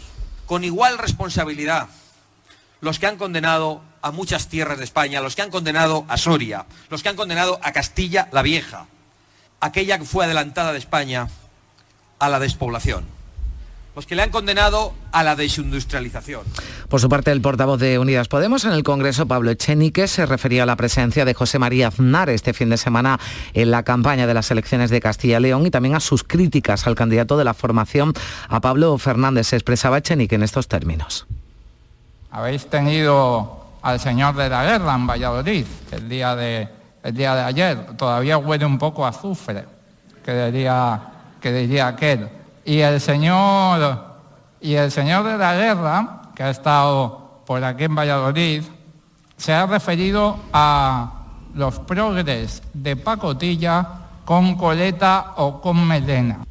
con 0.47 0.65
igual 0.65 0.99
responsabilidad 0.99 1.89
los 2.81 2.99
que 2.99 3.07
han 3.07 3.17
condenado 3.17 3.81
a 4.03 4.11
muchas 4.11 4.49
tierras 4.49 4.79
de 4.79 4.85
España, 4.85 5.21
los 5.21 5.37
que 5.37 5.43
han 5.43 5.51
condenado 5.51 6.05
a 6.09 6.17
Soria, 6.17 6.67
los 6.91 7.03
que 7.03 7.09
han 7.09 7.17
condenado 7.17 7.61
a 7.63 7.73
Castilla 7.73 8.29
la 8.33 8.43
Vieja, 8.43 8.87
aquella 9.63 9.99
que 9.99 10.05
fue 10.05 10.27
adelantada 10.27 10.73
de 10.73 10.79
España 10.79 11.29
a 12.19 12.29
la 12.29 12.39
despoblación 12.39 13.07
los 13.95 14.07
que 14.07 14.15
le 14.15 14.23
han 14.23 14.31
condenado 14.31 14.95
a 15.13 15.23
la 15.23 15.37
desindustrialización. 15.37 16.43
Por 16.89 17.01
su 17.01 17.09
parte, 17.09 17.31
el 17.31 17.43
portavoz 17.43 17.79
de 17.79 17.99
Unidas 17.99 18.29
Podemos 18.29 18.65
en 18.65 18.73
el 18.73 18.83
Congreso, 18.83 19.27
Pablo 19.27 19.51
Echenique, 19.51 20.09
se 20.09 20.25
refería 20.25 20.63
a 20.63 20.67
la 20.67 20.77
presencia 20.77 21.25
de 21.25 21.35
José 21.35 21.59
María 21.59 21.89
Aznar 21.89 22.31
este 22.31 22.55
fin 22.55 22.71
de 22.71 22.79
semana 22.79 23.21
en 23.53 23.71
la 23.71 23.83
campaña 23.83 24.27
de 24.27 24.35
las 24.35 24.51
elecciones 24.51 24.91
de 24.91 25.01
Castilla 25.01 25.39
y 25.39 25.43
León 25.43 25.67
y 25.67 25.71
también 25.71 25.95
a 25.95 26.01
sus 26.01 26.25
críticas 26.25 26.87
al 26.87 26.95
candidato 26.95 27.37
de 27.37 27.45
la 27.45 27.55
formación, 27.55 28.15
a 28.49 28.61
Pablo 28.61 28.97
Fernández. 28.97 29.49
Se 29.49 29.57
expresaba 29.57 29.99
Echenique 29.99 30.37
en 30.37 30.43
estos 30.43 30.69
términos. 30.69 31.27
Habéis 32.31 32.67
tenido 32.67 33.67
al 33.83 34.01
señor 34.01 34.37
de 34.37 34.49
la 34.49 34.65
guerra 34.65 34.95
en 34.95 35.07
Valladolid 35.07 35.67
el 35.91 36.09
día 36.09 36.35
de, 36.35 36.69
el 37.03 37.15
día 37.15 37.35
de 37.35 37.43
ayer. 37.43 37.97
Todavía 37.97 38.39
huele 38.39 38.65
un 38.65 38.79
poco 38.79 39.05
a 39.05 39.09
azufre, 39.09 39.67
que 40.25 40.47
diría, 40.47 41.01
que 41.41 41.53
diría 41.53 41.89
aquel 41.89 42.29
y 42.65 42.81
el 42.81 43.01
señor, 43.01 44.05
y 44.61 44.75
el 44.75 44.91
señor 44.91 45.25
de 45.25 45.37
la 45.37 45.55
guerra, 45.55 46.23
que 46.35 46.43
ha 46.43 46.51
estado 46.51 47.43
por 47.45 47.63
aquí 47.65 47.85
en 47.85 47.95
Valladolid, 47.95 48.63
se 49.37 49.53
ha 49.53 49.67
referido 49.67 50.37
a 50.53 51.13
los 51.55 51.79
progres 51.81 52.63
de 52.73 52.97
pacotilla 52.97 53.87
con 54.25 54.55
coleta 54.55 55.35
o 55.37 55.61
con 55.61 55.87
melena. 55.87 56.45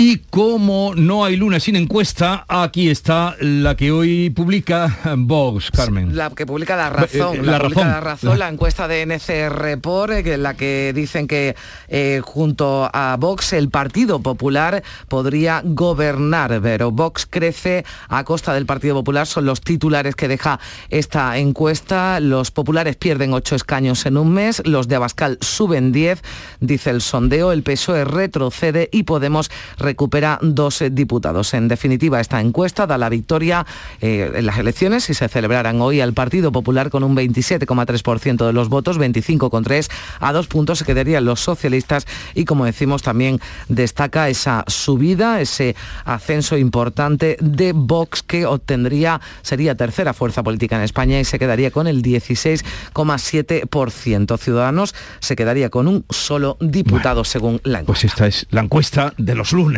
Y 0.00 0.18
como 0.30 0.94
no 0.94 1.24
hay 1.24 1.34
luna 1.34 1.58
sin 1.58 1.74
encuesta, 1.74 2.44
aquí 2.46 2.88
está 2.88 3.34
la 3.40 3.74
que 3.74 3.90
hoy 3.90 4.30
publica 4.30 4.96
Vox, 5.16 5.72
Carmen. 5.72 6.16
La 6.16 6.30
que 6.30 6.46
publica 6.46 6.76
La 6.76 6.88
Razón. 6.88 7.38
Eh, 7.38 7.42
la, 7.42 7.58
la 7.58 7.58
publica 7.58 7.80
razón. 7.80 7.90
la, 7.90 8.00
razón 8.00 8.38
la 8.38 8.48
encuesta 8.48 8.86
de 8.86 9.04
NCR 9.04 9.60
Report, 9.60 10.12
eh, 10.12 10.22
que 10.22 10.34
en 10.34 10.44
la 10.44 10.54
que 10.54 10.92
dicen 10.94 11.26
que 11.26 11.56
eh, 11.88 12.20
junto 12.22 12.88
a 12.92 13.16
Vox 13.18 13.52
el 13.52 13.70
Partido 13.70 14.20
Popular 14.20 14.84
podría 15.08 15.62
gobernar, 15.64 16.60
pero 16.62 16.92
Vox 16.92 17.26
crece 17.28 17.84
a 18.08 18.22
costa 18.22 18.54
del 18.54 18.66
Partido 18.66 18.94
Popular, 18.94 19.26
son 19.26 19.46
los 19.46 19.60
titulares 19.62 20.14
que 20.14 20.28
deja 20.28 20.60
esta 20.90 21.38
encuesta. 21.38 22.20
Los 22.20 22.52
populares 22.52 22.94
pierden 22.94 23.34
ocho 23.34 23.56
escaños 23.56 24.06
en 24.06 24.16
un 24.16 24.32
mes, 24.32 24.62
los 24.64 24.86
de 24.86 24.94
Abascal 24.94 25.38
suben 25.40 25.90
10, 25.90 26.22
dice 26.60 26.90
el 26.90 27.00
sondeo, 27.00 27.50
el 27.50 27.64
PSOE 27.64 28.04
retrocede 28.04 28.88
y 28.92 29.02
Podemos 29.02 29.50
recupera 29.88 30.38
dos 30.42 30.84
diputados. 30.92 31.54
En 31.54 31.66
definitiva, 31.66 32.20
esta 32.20 32.42
encuesta 32.42 32.86
da 32.86 32.98
la 32.98 33.08
victoria 33.08 33.64
eh, 34.02 34.30
en 34.34 34.44
las 34.44 34.58
elecciones, 34.58 35.04
si 35.04 35.14
se 35.14 35.28
celebraran 35.28 35.80
hoy, 35.80 36.02
al 36.02 36.12
Partido 36.12 36.52
Popular 36.52 36.90
con 36.90 37.04
un 37.04 37.16
27,3% 37.16 38.46
de 38.46 38.52
los 38.52 38.68
votos, 38.68 38.98
25,3 38.98 39.88
a 40.20 40.32
dos 40.34 40.46
puntos 40.46 40.80
se 40.80 40.84
quedarían 40.84 41.24
los 41.24 41.40
socialistas 41.40 42.06
y, 42.34 42.44
como 42.44 42.66
decimos, 42.66 43.00
también 43.02 43.40
destaca 43.68 44.28
esa 44.28 44.62
subida, 44.66 45.40
ese 45.40 45.74
ascenso 46.04 46.58
importante 46.58 47.38
de 47.40 47.72
Vox 47.72 48.22
que 48.22 48.44
obtendría, 48.44 49.22
sería 49.40 49.74
tercera 49.74 50.12
fuerza 50.12 50.42
política 50.42 50.76
en 50.76 50.82
España 50.82 51.18
y 51.18 51.24
se 51.24 51.38
quedaría 51.38 51.70
con 51.70 51.86
el 51.86 52.02
16,7%. 52.02 54.38
Ciudadanos 54.38 54.94
se 55.20 55.34
quedaría 55.34 55.70
con 55.70 55.88
un 55.88 56.04
solo 56.10 56.58
diputado 56.60 57.24
según 57.24 57.62
la 57.64 57.80
encuesta. 57.80 57.92
Pues 57.92 58.04
esta 58.04 58.26
es 58.26 58.46
la 58.50 58.60
encuesta 58.60 59.14
de 59.16 59.34
los 59.34 59.52
lunes, 59.52 59.77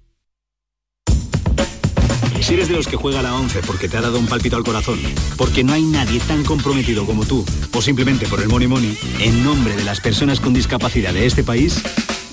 Si 2.41 2.55
eres 2.55 2.67
de 2.67 2.75
los 2.75 2.87
que 2.87 2.97
juega 2.97 3.21
la 3.21 3.35
11 3.35 3.61
porque 3.65 3.87
te 3.87 3.97
ha 3.97 4.01
dado 4.01 4.19
un 4.19 4.25
palpito 4.27 4.57
al 4.57 4.63
corazón, 4.63 4.99
porque 5.37 5.63
no 5.63 5.73
hay 5.73 5.83
nadie 5.83 6.19
tan 6.21 6.43
comprometido 6.43 7.05
como 7.05 7.25
tú, 7.25 7.45
o 7.73 7.81
simplemente 7.81 8.27
por 8.27 8.41
el 8.41 8.49
money 8.49 8.67
money, 8.67 8.97
en 9.19 9.43
nombre 9.43 9.75
de 9.75 9.83
las 9.83 10.01
personas 10.01 10.39
con 10.39 10.53
discapacidad 10.53 11.13
de 11.13 11.25
este 11.25 11.43
país, 11.43 11.81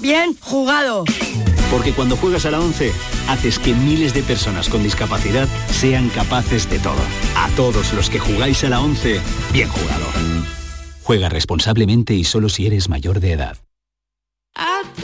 Bien 0.01 0.35
jugado. 0.41 1.05
porque 1.71 1.93
cuando 1.93 2.17
juegas 2.17 2.47
a 2.47 2.51
la 2.51 2.61
11, 2.61 2.93
haces 3.29 3.59
que 3.59 3.75
miles 3.75 4.15
de 4.15 4.23
personas 4.23 4.69
con 4.69 4.83
discapacidad 4.83 5.47
sean 5.71 6.09
capaces 6.09 6.69
de 6.71 6.79
todo. 6.79 7.01
A 7.37 7.49
todos 7.51 7.93
los 7.93 8.09
que 8.09 8.19
jugáis 8.19 8.65
a 8.65 8.71
la 8.71 8.81
11, 8.81 9.21
bien 9.53 9.69
jugado. 9.69 10.07
Juega 11.03 11.29
responsablemente 11.29 12.15
y 12.15 12.25
solo 12.25 12.49
si 12.49 12.67
eres 12.67 12.89
mayor 12.89 13.21
de 13.21 13.33
edad. 13.33 13.57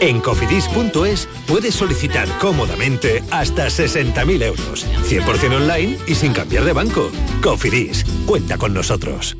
En 0.00 0.20
cofidis.es 0.20 1.28
puedes 1.46 1.74
solicitar 1.74 2.28
cómodamente 2.38 3.22
hasta 3.30 3.66
60.000 3.66 4.42
euros. 4.42 4.86
100% 5.08 5.56
online 5.56 5.98
y 6.06 6.14
sin 6.14 6.32
cambiar 6.32 6.64
de 6.64 6.72
banco. 6.72 7.10
Cofidis, 7.42 8.04
cuenta 8.26 8.58
con 8.58 8.74
nosotros. 8.74 9.36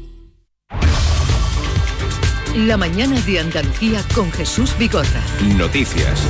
La 2.57 2.77
mañana 2.77 3.21
de 3.23 3.41
Andalucía 3.41 4.01
con 4.15 4.31
Jesús 4.31 4.79
Vigorra. 4.79 5.23
Noticias. 5.57 6.23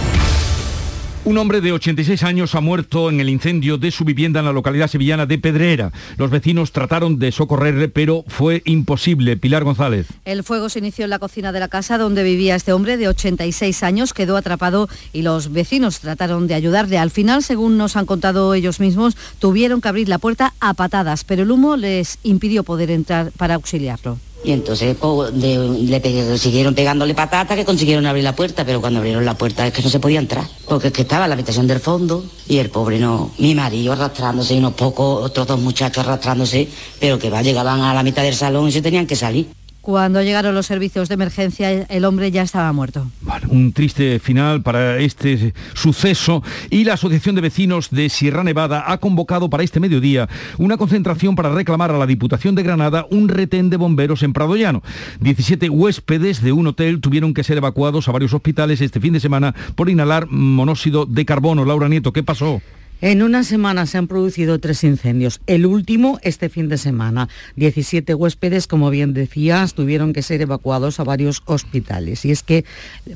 Un 1.27 1.39
hombre 1.39 1.63
de 1.63 1.73
86 1.73 2.23
años 2.23 2.55
ha 2.55 2.61
muerto 2.61 3.09
en 3.09 3.19
el 3.19 3.31
incendio 3.31 3.79
de 3.79 3.91
su 3.91 4.05
vivienda 4.05 4.41
en 4.41 4.47
la 4.47 4.53
localidad 4.53 4.89
sevillana 4.89 5.25
de 5.25 5.39
Pedrera. 5.39 5.91
Los 6.19 6.31
vecinos 6.31 6.71
trataron 6.71 7.19
de 7.19 7.33
socorrerle, 7.33 7.89
pero 7.89 8.25
fue 8.29 8.61
imposible. 8.67 9.39
Pilar 9.39 9.65
González. 9.65 10.07
El 10.27 10.45
fuego 10.45 10.69
se 10.69 10.81
inició 10.81 11.05
en 11.05 11.11
la 11.11 11.19
cocina 11.19 11.51
de 11.51 11.61
la 11.61 11.69
casa 11.69 11.97
donde 11.97 12.23
vivía 12.25 12.57
este 12.57 12.75
hombre 12.75 12.99
de 12.99 13.09
86 13.09 13.83
años, 13.85 14.13
quedó 14.13 14.37
atrapado 14.37 14.91
y 15.15 15.23
los 15.23 15.51
vecinos 15.51 16.01
trataron 16.01 16.47
de 16.47 16.57
ayudarle. 16.57 16.99
Al 16.99 17.11
final, 17.11 17.43
según 17.43 17.79
nos 17.79 17.97
han 17.97 18.05
contado 18.05 18.53
ellos 18.53 18.79
mismos, 18.79 19.17
tuvieron 19.39 19.81
que 19.81 19.89
abrir 19.89 20.11
la 20.11 20.19
puerta 20.19 20.53
a 20.61 20.75
patadas, 20.75 21.25
pero 21.25 21.45
el 21.45 21.51
humo 21.51 21.79
les 21.79 22.19
impidió 22.23 22.65
poder 22.65 22.91
entrar 22.91 23.33
para 23.39 23.55
auxiliarlo. 23.55 24.19
Y 24.45 24.53
entonces 24.53 24.95
pues, 25.01 25.33
le 25.33 26.39
siguieron 26.39 26.75
pegándole 26.75 27.15
patatas 27.15 27.57
que 27.57 27.65
consiguieron 27.65 28.05
abrir 28.05 28.25
la 28.25 28.37
puerta, 28.37 28.65
pero 28.65 28.81
cuando 28.81 28.99
abrieron 28.99 29.25
la 29.25 29.39
puerta 29.39 29.67
es 29.67 29.73
que 29.73 29.83
no 29.83 29.89
se 29.89 30.01
podía 30.01 30.19
entrar, 30.19 30.45
porque 30.69 30.89
es 30.89 30.93
que 30.93 31.03
estaba 31.03 31.25
en 31.25 31.31
la 31.31 31.35
habitación 31.35 31.67
del 31.67 31.81
fondo 31.81 32.25
y 32.47 32.59
el 32.59 32.69
pobre 32.69 32.99
no, 32.99 33.31
mi 33.39 33.55
marido 33.55 33.95
arrastrándose 33.95 34.55
y 34.55 34.59
unos 34.59 34.75
pocos, 34.75 35.25
otros 35.25 35.47
dos 35.47 35.61
muchachos 35.61 36.05
arrastrándose, 36.05 36.69
pero 37.01 37.19
que 37.19 37.31
va, 37.31 37.41
llegaban 37.41 37.81
a 37.81 37.95
la 37.95 38.03
mitad 38.03 38.23
del 38.23 38.35
salón 38.35 38.69
y 38.69 38.73
se 38.73 38.83
tenían 38.83 39.07
que 39.07 39.17
salir. 39.17 39.64
Cuando 39.85 40.23
llegaron 40.23 40.55
los 40.55 40.65
servicios 40.65 41.11
de 41.11 41.15
emergencia, 41.15 41.71
el 41.71 42.07
hombre 42.07 42.31
ya 42.31 42.41
estaba 42.41 42.73
muerto. 42.73 43.07
Un 43.49 43.75
triste 43.75 44.19
final 44.19 44.63
para 44.63 44.97
este 44.97 45.53
suceso 45.75 46.43
y 46.71 46.85
la 46.85 46.95
Asociación 46.95 47.35
de 47.35 47.43
Vecinos 47.43 47.91
de 47.91 48.09
Sierra 48.09 48.45
Nevada 48.45 48.85
ha 48.87 48.97
convocado 48.97 49.51
para 49.51 49.63
este 49.63 49.81
mediodía 49.81 50.27
una 50.57 50.79
concentración 50.79 51.37
para 51.37 51.53
reclamar 51.53 51.91
a 51.91 51.99
la 51.99 52.07
Diputación 52.07 52.55
de 52.55 52.63
Granada 52.63 53.07
un 53.11 53.29
retén 53.29 53.69
de 53.69 53.77
bomberos 53.77 54.23
en 54.23 54.33
Prado 54.33 54.57
Llano. 54.57 54.83
17 55.21 55.69
huéspedes 55.69 56.41
de 56.41 56.53
un 56.53 56.67
hotel 56.67 57.03
tuvieron 57.03 57.35
que 57.35 57.45
ser 57.45 57.59
evacuados 57.59 58.09
a 58.09 58.13
varios 58.13 58.33
hospitales 58.33 58.81
este 58.81 59.01
fin 59.01 59.13
de 59.13 59.21
semana 59.21 59.55
por 59.75 59.91
inhalar 59.91 60.29
monóxido 60.31 61.05
de 61.05 61.27
carbono. 61.27 61.67
Laura 61.67 61.91
Nieto, 61.91 62.15
¿qué 62.15 62.23
pasó? 62.23 62.63
En 63.01 63.23
una 63.23 63.45
semana 63.45 63.87
se 63.87 63.99
han 63.99 64.07
producido 64.07 64.59
tres 64.59 64.83
incendios, 64.85 65.41
el 65.47 65.67
último 65.67 66.19
este 66.23 66.49
fin 66.49 66.69
de 66.69 66.79
semana. 66.79 67.29
17 67.57 68.15
huéspedes, 68.15 68.67
como 68.67 68.89
bien 68.91 69.13
decías, 69.13 69.75
tuvieron 69.75 70.13
que 70.13 70.23
ser 70.23 70.41
evacuados 70.41 71.01
a 71.01 71.05
varios 71.05 71.43
hospitales. 71.45 72.25
Y 72.25 72.31
es 72.31 72.43
que 72.43 72.65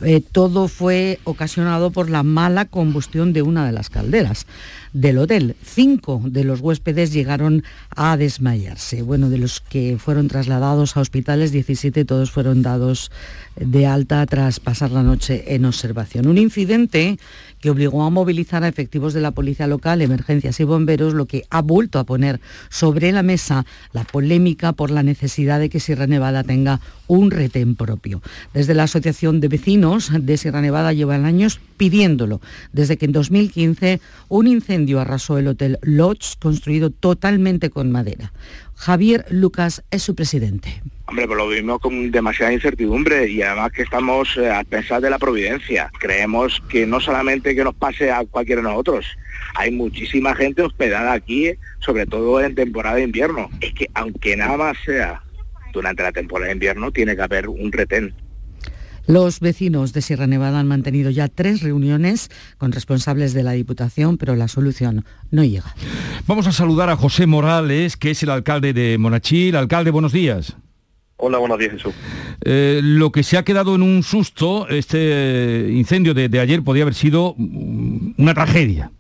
eh, 0.03 0.21
todo 0.21 0.69
fue 0.69 1.21
ocasionado 1.25 1.91
por 1.91 2.11
la 2.11 2.23
mala 2.23 2.67
combustión 2.67 3.33
de 3.33 3.43
una 3.43 3.65
de 3.65 3.73
las 3.73 3.89
calderas 3.89 4.47
del 4.93 5.19
hotel. 5.19 5.57
Cinco 5.63 6.21
de 6.25 6.45
los 6.45 6.61
huéspedes 6.61 7.13
llegaron 7.13 7.65
a 7.95 8.17
desmayarse. 8.17 9.03
Bueno, 9.03 9.31
de 9.31 9.39
los 9.39 9.61
que 9.61 9.97
fueron 9.99 10.29
trasladados 10.29 10.97
a 10.97 11.01
hospitales, 11.01 11.53
17 11.53 12.05
todos 12.05 12.31
fueron 12.31 12.63
dados 12.63 13.11
de 13.57 13.87
alta 13.87 14.25
tras 14.27 14.61
pasar 14.61 14.91
la 14.91 15.03
noche 15.03 15.55
en 15.55 15.65
observación. 15.65 16.27
Un 16.27 16.39
incidente 16.39 17.19
que 17.61 17.71
obligó 17.71 18.05
a 18.05 18.11
movilizar 18.11 18.63
a 18.63 18.69
efectivos 18.69 19.15
de 19.15 19.21
la 19.21 19.33
policía 19.33 19.67
local, 19.67 20.01
emergencias 20.01 20.61
y 20.61 20.65
bomberos, 20.65 21.15
lo 21.15 21.27
que 21.27 21.45
ha 21.51 21.61
vuelto 21.61 21.99
a 21.99 22.05
poner 22.05 22.41
sobre 22.69 23.11
la 23.13 23.23
mesa 23.23 23.67
la 23.93 24.05
polémica 24.05 24.73
por 24.73 24.91
la 24.91 25.03
necesidad 25.03 25.59
de 25.59 25.69
que 25.69 25.81
Sierra 25.81 26.07
Nevada 26.07 26.45
tenga 26.45 26.81
un 27.09 27.31
retén 27.31 27.75
propio. 27.75 28.23
Desde 28.55 28.75
la 28.75 28.85
Asociación 28.85 29.41
de 29.41 29.49
Vecinos 29.49 30.11
de 30.13 30.37
Sierra 30.37 30.61
Nevada 30.61 30.93
llevan 30.93 31.25
años 31.25 31.61
pidiéndolo, 31.77 32.41
desde 32.73 32.97
que 32.97 33.07
en 33.07 33.13
2015 33.13 34.01
un 34.29 34.47
incendio 34.47 34.78
arrasó 35.01 35.39
el 35.39 35.49
Hotel 35.49 35.79
Lodge, 35.83 36.37
construido 36.39 36.91
totalmente 36.91 37.71
con 37.71 37.91
madera. 37.91 38.33
Javier 38.75 39.25
Lucas 39.31 39.83
es 39.91 40.03
su 40.03 40.15
presidente. 40.15 40.83
Hombre, 41.07 41.27
pues 41.27 41.39
lo 41.39 41.49
vimos 41.49 41.81
con 41.81 42.11
demasiada 42.11 42.53
incertidumbre 42.53 43.29
y 43.29 43.41
además 43.43 43.73
que 43.73 43.83
estamos 43.83 44.37
eh, 44.37 44.51
a 44.51 44.63
pensar 44.63 45.01
de 45.01 45.09
la 45.09 45.19
providencia. 45.19 45.91
Creemos 45.99 46.63
que 46.69 46.87
no 46.87 47.01
solamente 47.01 47.55
que 47.55 47.65
nos 47.65 47.75
pase 47.75 48.11
a 48.11 48.25
cualquiera 48.27 48.61
de 48.61 48.69
nosotros, 48.69 49.07
hay 49.55 49.71
muchísima 49.71 50.35
gente 50.35 50.63
hospedada 50.63 51.13
aquí, 51.13 51.53
sobre 51.81 52.07
todo 52.07 52.41
en 52.43 52.55
temporada 52.55 52.97
de 52.97 53.05
invierno. 53.05 53.49
Es 53.61 53.73
que 53.73 53.89
aunque 53.95 54.37
nada 54.37 54.57
más 54.59 54.77
sea 54.85 55.23
durante 55.73 56.03
la 56.03 56.13
temporada 56.13 56.49
de 56.49 56.55
invierno, 56.55 56.93
tiene 56.93 57.17
que 57.17 57.23
haber 57.23 57.49
un 57.49 57.73
retén. 57.73 58.15
Los 59.09 59.41
vecinos 59.41 59.95
de 59.95 60.03
Sierra 60.03 60.27
Nevada 60.27 60.61
han 60.61 60.69
mantenido 60.69 61.09
ya 61.09 61.29
tres 61.29 61.63
reuniones 61.63 62.29
con 62.59 62.73
responsables 62.73 63.33
de 63.33 63.43
la 63.43 63.53
Diputación, 63.53 64.19
pero 64.19 64.37
la 64.37 64.49
solución 64.49 65.07
no 65.31 65.43
llega. 65.45 65.75
Vamos 66.27 66.47
a 66.47 66.53
saludar 66.53 66.91
a 66.91 66.97
José 66.97 67.27
Morales, 67.27 67.97
que 67.97 68.11
es 68.11 68.23
el 68.23 68.29
alcalde 68.29 68.75
de 68.75 68.99
Monachil. 68.99 69.57
Alcalde, 69.57 69.91
buenos 69.91 70.13
días. 70.13 70.59
Hola, 71.17 71.39
buenos 71.39 71.59
días, 71.59 71.73
Jesús. 71.73 71.95
Eh, 72.45 72.81
lo 72.83 73.11
que 73.11 73.23
se 73.23 73.39
ha 73.39 73.45
quedado 73.45 73.75
en 73.75 73.81
un 73.81 74.03
susto, 74.03 74.69
este 74.69 75.71
incendio 75.71 76.13
de, 76.13 76.39
ayer 76.39 76.63
podía 76.63 76.83
haber 76.83 76.95
sido 76.95 77.33
una 77.33 78.35
tragedia. 78.35 78.93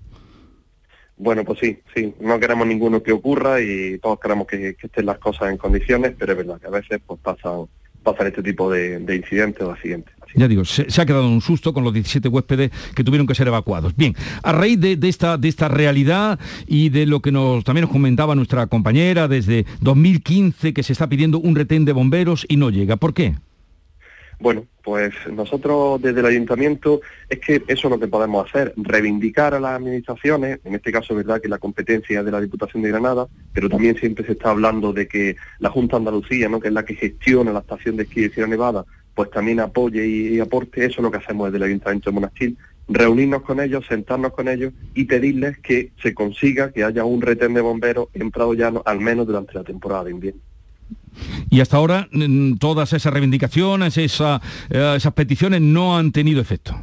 Bueno, 1.19 1.45
pues 1.45 1.59
sí, 1.59 1.81
sí, 1.95 2.15
no 2.19 2.41
queremos 2.41 2.67
ninguno 2.67 3.03
que 3.03 3.13
ocurra 3.13 3.61
y 3.61 3.99
todos 3.99 4.19
queremos 4.19 4.47
que, 4.47 4.75
estén 4.83 5.05
las 5.05 5.19
cosas 5.19 5.51
en 5.51 5.59
condiciones, 5.59 6.15
pero 6.19 6.33
es 6.33 6.39
verdad 6.39 6.59
que 6.59 6.67
a 6.67 6.71
veces 6.71 6.99
pues 7.07 7.21
pasan, 7.21 7.67
pasan 8.03 8.29
este 8.29 8.43
tipo 8.43 8.71
de, 8.71 9.01
incidentes 9.15 9.63
o 9.63 9.71
accidentes. 9.71 10.15
Ya 10.35 10.47
digo, 10.47 10.65
se, 10.65 10.87
ha 11.01 11.07
quedado 11.07 11.29
un 11.29 11.41
susto 11.41 11.73
con 11.73 11.85
los 11.85 11.93
17 11.93 12.29
huéspedes 12.29 12.71
que 12.95 13.03
tuvieron 13.03 13.27
que 13.27 13.35
ser 13.35 13.49
evacuados. 13.49 13.97
Bien, 13.97 14.15
a 14.43 14.53
raíz 14.53 14.79
de, 14.79 14.99
esta, 15.03 15.39
de 15.39 15.49
esta 15.49 15.69
realidad 15.69 16.39
y 16.67 16.91
de 16.91 17.07
lo 17.07 17.21
que 17.21 17.33
nos, 17.33 17.65
también 17.65 17.83
nos 17.83 17.93
comentaba 17.93 18.35
nuestra 18.35 18.67
compañera 18.67 19.27
desde 19.27 19.65
2015 19.81 20.75
que 20.75 20.83
se 20.83 20.93
está 20.93 21.09
pidiendo 21.09 21.39
un 21.39 21.57
retén 21.57 21.85
de 21.85 21.93
bomberos 21.93 22.45
y 22.49 22.57
no 22.57 22.71
llega. 22.71 22.97
¿Por 22.97 23.15
qué? 23.15 23.37
Bueno, 24.39 24.67
pues 24.89 25.13
nosotros 25.31 26.01
desde 26.01 26.21
el 26.21 26.25
ayuntamiento 26.25 27.03
es 27.29 27.41
que 27.41 27.57
eso 27.69 27.89
es 27.89 27.91
lo 27.91 28.01
que 28.01 28.09
podemos 28.09 28.49
hacer, 28.49 28.73
reivindicar 28.75 29.53
a 29.53 29.61
las 29.61 29.73
administraciones, 29.73 30.61
en 30.65 30.75
este 30.75 30.91
caso 30.91 31.13
es 31.13 31.27
verdad 31.27 31.43
que 31.43 31.49
la 31.49 31.59
competencia 31.59 32.23
de 32.23 32.31
la 32.31 32.41
Diputación 32.41 32.83
de 32.83 32.89
Granada, 32.89 33.29
pero 33.53 33.69
también 33.69 33.99
siempre 33.99 34.25
se 34.25 34.33
está 34.33 34.49
hablando 34.49 34.95
de 34.95 35.07
que 35.07 35.37
la 35.59 35.69
Junta 35.69 35.99
Andalucía, 35.99 36.49
¿no? 36.49 36.59
que 36.59 36.69
es 36.69 36.73
la 36.73 36.87
que 36.87 36.95
gestiona 36.95 37.53
la 37.53 37.59
estación 37.59 37.99
de 37.99 38.05
esquí 38.05 38.23
de 38.23 38.31
Sierra 38.31 38.49
Nevada, 38.49 38.87
pues 39.15 39.31
también 39.31 39.61
apoye 39.61 40.07
y, 40.07 40.41
aporte, 40.41 40.87
eso 40.87 41.01
es 41.01 41.03
lo 41.03 41.11
que 41.11 41.19
hacemos 41.19 41.49
desde 41.49 41.59
el 41.59 41.71
Ayuntamiento 41.71 42.09
de 42.09 42.15
Monastil, 42.15 42.57
reunirnos 42.89 43.43
con 43.43 43.61
ellos, 43.61 43.85
sentarnos 43.87 44.33
con 44.33 44.49
ellos 44.49 44.73
y 44.95 45.05
pedirles 45.05 45.59
que 45.59 45.93
se 46.03 46.15
consiga 46.15 46.73
que 46.73 46.83
haya 46.83 47.05
un 47.05 47.21
retén 47.21 47.53
de 47.53 47.61
bomberos 47.61 48.09
en 48.15 48.31
Prado 48.31 48.55
Llano, 48.55 48.83
al 48.87 49.01
menos 49.01 49.27
durante 49.27 49.53
la 49.53 49.65
temporada 49.65 50.05
de 50.05 50.13
invierno. 50.13 50.41
Y 51.51 51.61
hasta 51.61 51.77
ahora 51.77 52.09
mm, 52.13 52.55
todas 52.55 52.93
esas 52.93 53.13
reivindicaciones, 53.13 53.97
eh, 53.99 54.09
esas 54.71 55.13
peticiones 55.15 55.61
no 55.61 55.97
han 55.97 56.13
tenido 56.13 56.41
efecto. 56.41 56.79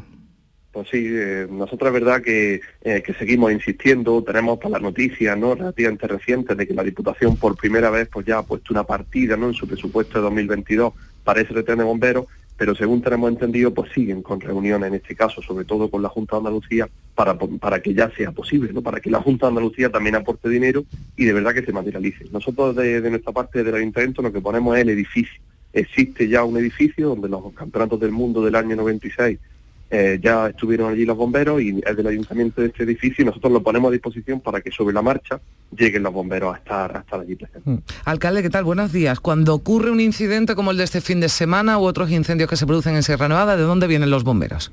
Pues 0.76 0.90
sí, 0.90 1.08
eh, 1.08 1.48
nosotros 1.50 1.88
es 1.88 1.94
verdad 1.94 2.22
que, 2.22 2.60
eh, 2.82 3.02
que, 3.02 3.14
seguimos 3.14 3.50
insistiendo, 3.54 4.22
tenemos 4.24 4.58
para 4.58 4.72
las 4.72 4.82
noticias 4.82 5.38
¿no? 5.38 5.56
relativamente 5.56 6.06
recientes 6.06 6.58
de 6.58 6.68
que 6.68 6.74
la 6.74 6.84
Diputación 6.84 7.38
por 7.38 7.56
primera 7.56 7.90
vez 7.90 8.10
pues 8.12 8.26
ya 8.26 8.40
ha 8.40 8.44
puesto 8.44 8.74
una 8.74 8.84
partida 8.84 9.38
¿no? 9.38 9.48
en 9.48 9.54
su 9.54 9.70
presupuesto 9.70 10.18
de 10.18 10.24
2022 10.24 10.92
para 11.24 11.40
ese 11.40 11.54
retén 11.54 11.78
de 11.78 11.86
bomberos, 11.86 12.26
pero 12.58 12.74
según 12.76 13.02
tenemos 13.02 13.30
entendido, 13.30 13.74
pues 13.74 13.92
siguen 13.92 14.22
con 14.22 14.40
reuniones 14.40 14.88
en 14.88 14.96
este 14.96 15.16
caso, 15.16 15.42
sobre 15.42 15.66
todo 15.66 15.90
con 15.90 16.02
la 16.02 16.10
Junta 16.10 16.36
de 16.36 16.40
Andalucía, 16.40 16.90
para, 17.14 17.38
para 17.38 17.82
que 17.82 17.94
ya 17.94 18.10
sea 18.12 18.32
posible, 18.32 18.72
¿no? 18.72 18.82
para 18.82 19.00
que 19.00 19.10
la 19.10 19.22
Junta 19.22 19.46
de 19.46 19.50
Andalucía 19.50 19.90
también 19.90 20.16
aporte 20.16 20.50
dinero 20.50 20.86
y 21.18 21.26
de 21.26 21.34
verdad 21.34 21.54
que 21.54 21.64
se 21.64 21.74
materialice. 21.74 22.26
Nosotros 22.32 22.76
de, 22.76 23.02
de 23.02 23.10
nuestra 23.10 23.34
parte 23.34 23.64
del 23.64 23.76
Ayuntamiento 23.76 24.22
lo 24.22 24.32
que 24.32 24.42
ponemos 24.42 24.76
es 24.76 24.84
el 24.84 24.90
edificio. 24.90 25.42
Existe 25.74 26.30
ya 26.30 26.44
un 26.46 26.58
edificio 26.58 27.10
donde 27.10 27.28
los 27.28 27.54
campeonatos 27.54 28.00
del 28.00 28.12
mundo 28.12 28.44
del 28.44 28.56
año 28.56 28.76
96 28.78 29.38
eh, 29.90 30.20
ya 30.22 30.48
estuvieron 30.48 30.92
allí 30.92 31.06
los 31.06 31.16
bomberos 31.16 31.62
y 31.62 31.82
es 31.86 31.96
del 31.96 32.08
ayuntamiento 32.08 32.62
de 32.62 32.68
este 32.68 32.84
edificio 32.84 33.22
y 33.22 33.26
nosotros 33.26 33.54
lo 33.54 33.62
ponemos 33.62 33.90
a 33.90 33.92
disposición 33.92 34.40
para 34.40 34.62
que 34.62 34.72
sobre 34.72 34.94
la 34.94 35.02
marcha 35.02 35.40
lleguen 35.78 36.04
los 36.04 36.12
bomberos 36.12 36.56
a 36.56 36.58
estar, 36.58 36.98
a 36.98 37.00
estar 37.02 37.20
allí 37.20 37.36
presentes. 37.36 37.66
Mm. 37.66 37.78
Alcalde, 38.06 38.42
¿qué 38.42 38.50
tal? 38.50 38.64
Buenos 38.64 38.92
días. 38.92 39.20
Cuando 39.20 39.54
ocurre 39.54 39.92
un 39.92 40.00
incidente 40.00 40.56
como 40.56 40.72
el 40.72 40.78
de 40.78 40.86
este 40.86 41.02
fin 41.02 41.20
de 41.20 41.30
semana 41.30 41.78
u 41.78 41.84
otros 41.84 42.10
incendios 42.10 42.50
que 42.50 42.56
se 42.56 42.66
producen 42.66 42.96
en 42.96 43.04
Sierra 43.04 43.28
Nevada, 43.28 43.58
¿de 43.58 43.64
dónde 43.64 43.88
vienen 43.88 44.10
los 44.10 44.24
bomberos? 44.24 44.72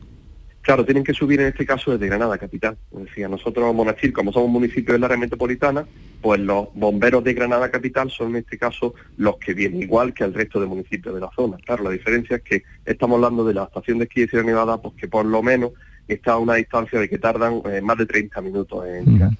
Claro, 0.62 0.84
tienen 0.84 1.02
que 1.02 1.12
subir 1.12 1.40
en 1.40 1.48
este 1.48 1.66
caso 1.66 1.90
desde 1.90 2.06
Granada, 2.06 2.38
capital. 2.38 2.78
decía, 2.92 3.28
nosotros, 3.28 3.74
Monachil, 3.74 4.12
como 4.12 4.32
somos 4.32 4.48
municipio 4.48 4.94
del 4.94 5.02
área 5.02 5.16
metropolitana, 5.16 5.84
pues 6.20 6.40
los 6.40 6.68
bomberos 6.74 7.24
de 7.24 7.34
Granada 7.34 7.68
capital 7.68 8.10
son 8.10 8.30
en 8.30 8.36
este 8.36 8.56
caso 8.56 8.94
los 9.16 9.38
que 9.38 9.54
vienen 9.54 9.82
igual 9.82 10.14
que 10.14 10.22
el 10.22 10.32
resto 10.32 10.60
de 10.60 10.66
municipios 10.66 11.14
de 11.16 11.20
la 11.20 11.30
zona. 11.34 11.56
Claro, 11.66 11.82
la 11.82 11.90
diferencia 11.90 12.36
es 12.36 12.42
que 12.42 12.62
estamos 12.84 13.16
hablando 13.16 13.44
de 13.44 13.54
la 13.54 13.64
estación 13.64 13.98
de 13.98 14.04
esquí 14.04 14.20
de 14.20 14.28
Sierra 14.28 14.46
Nevada, 14.46 14.80
pues 14.80 14.94
que 14.94 15.08
por 15.08 15.26
lo 15.26 15.42
menos 15.42 15.72
está 16.06 16.32
a 16.32 16.38
una 16.38 16.54
distancia 16.54 17.00
de 17.00 17.08
que 17.08 17.18
tardan 17.18 17.60
eh, 17.64 17.80
más 17.80 17.98
de 17.98 18.06
30 18.06 18.40
minutos 18.40 18.86
en 18.86 19.04
llegar. 19.04 19.30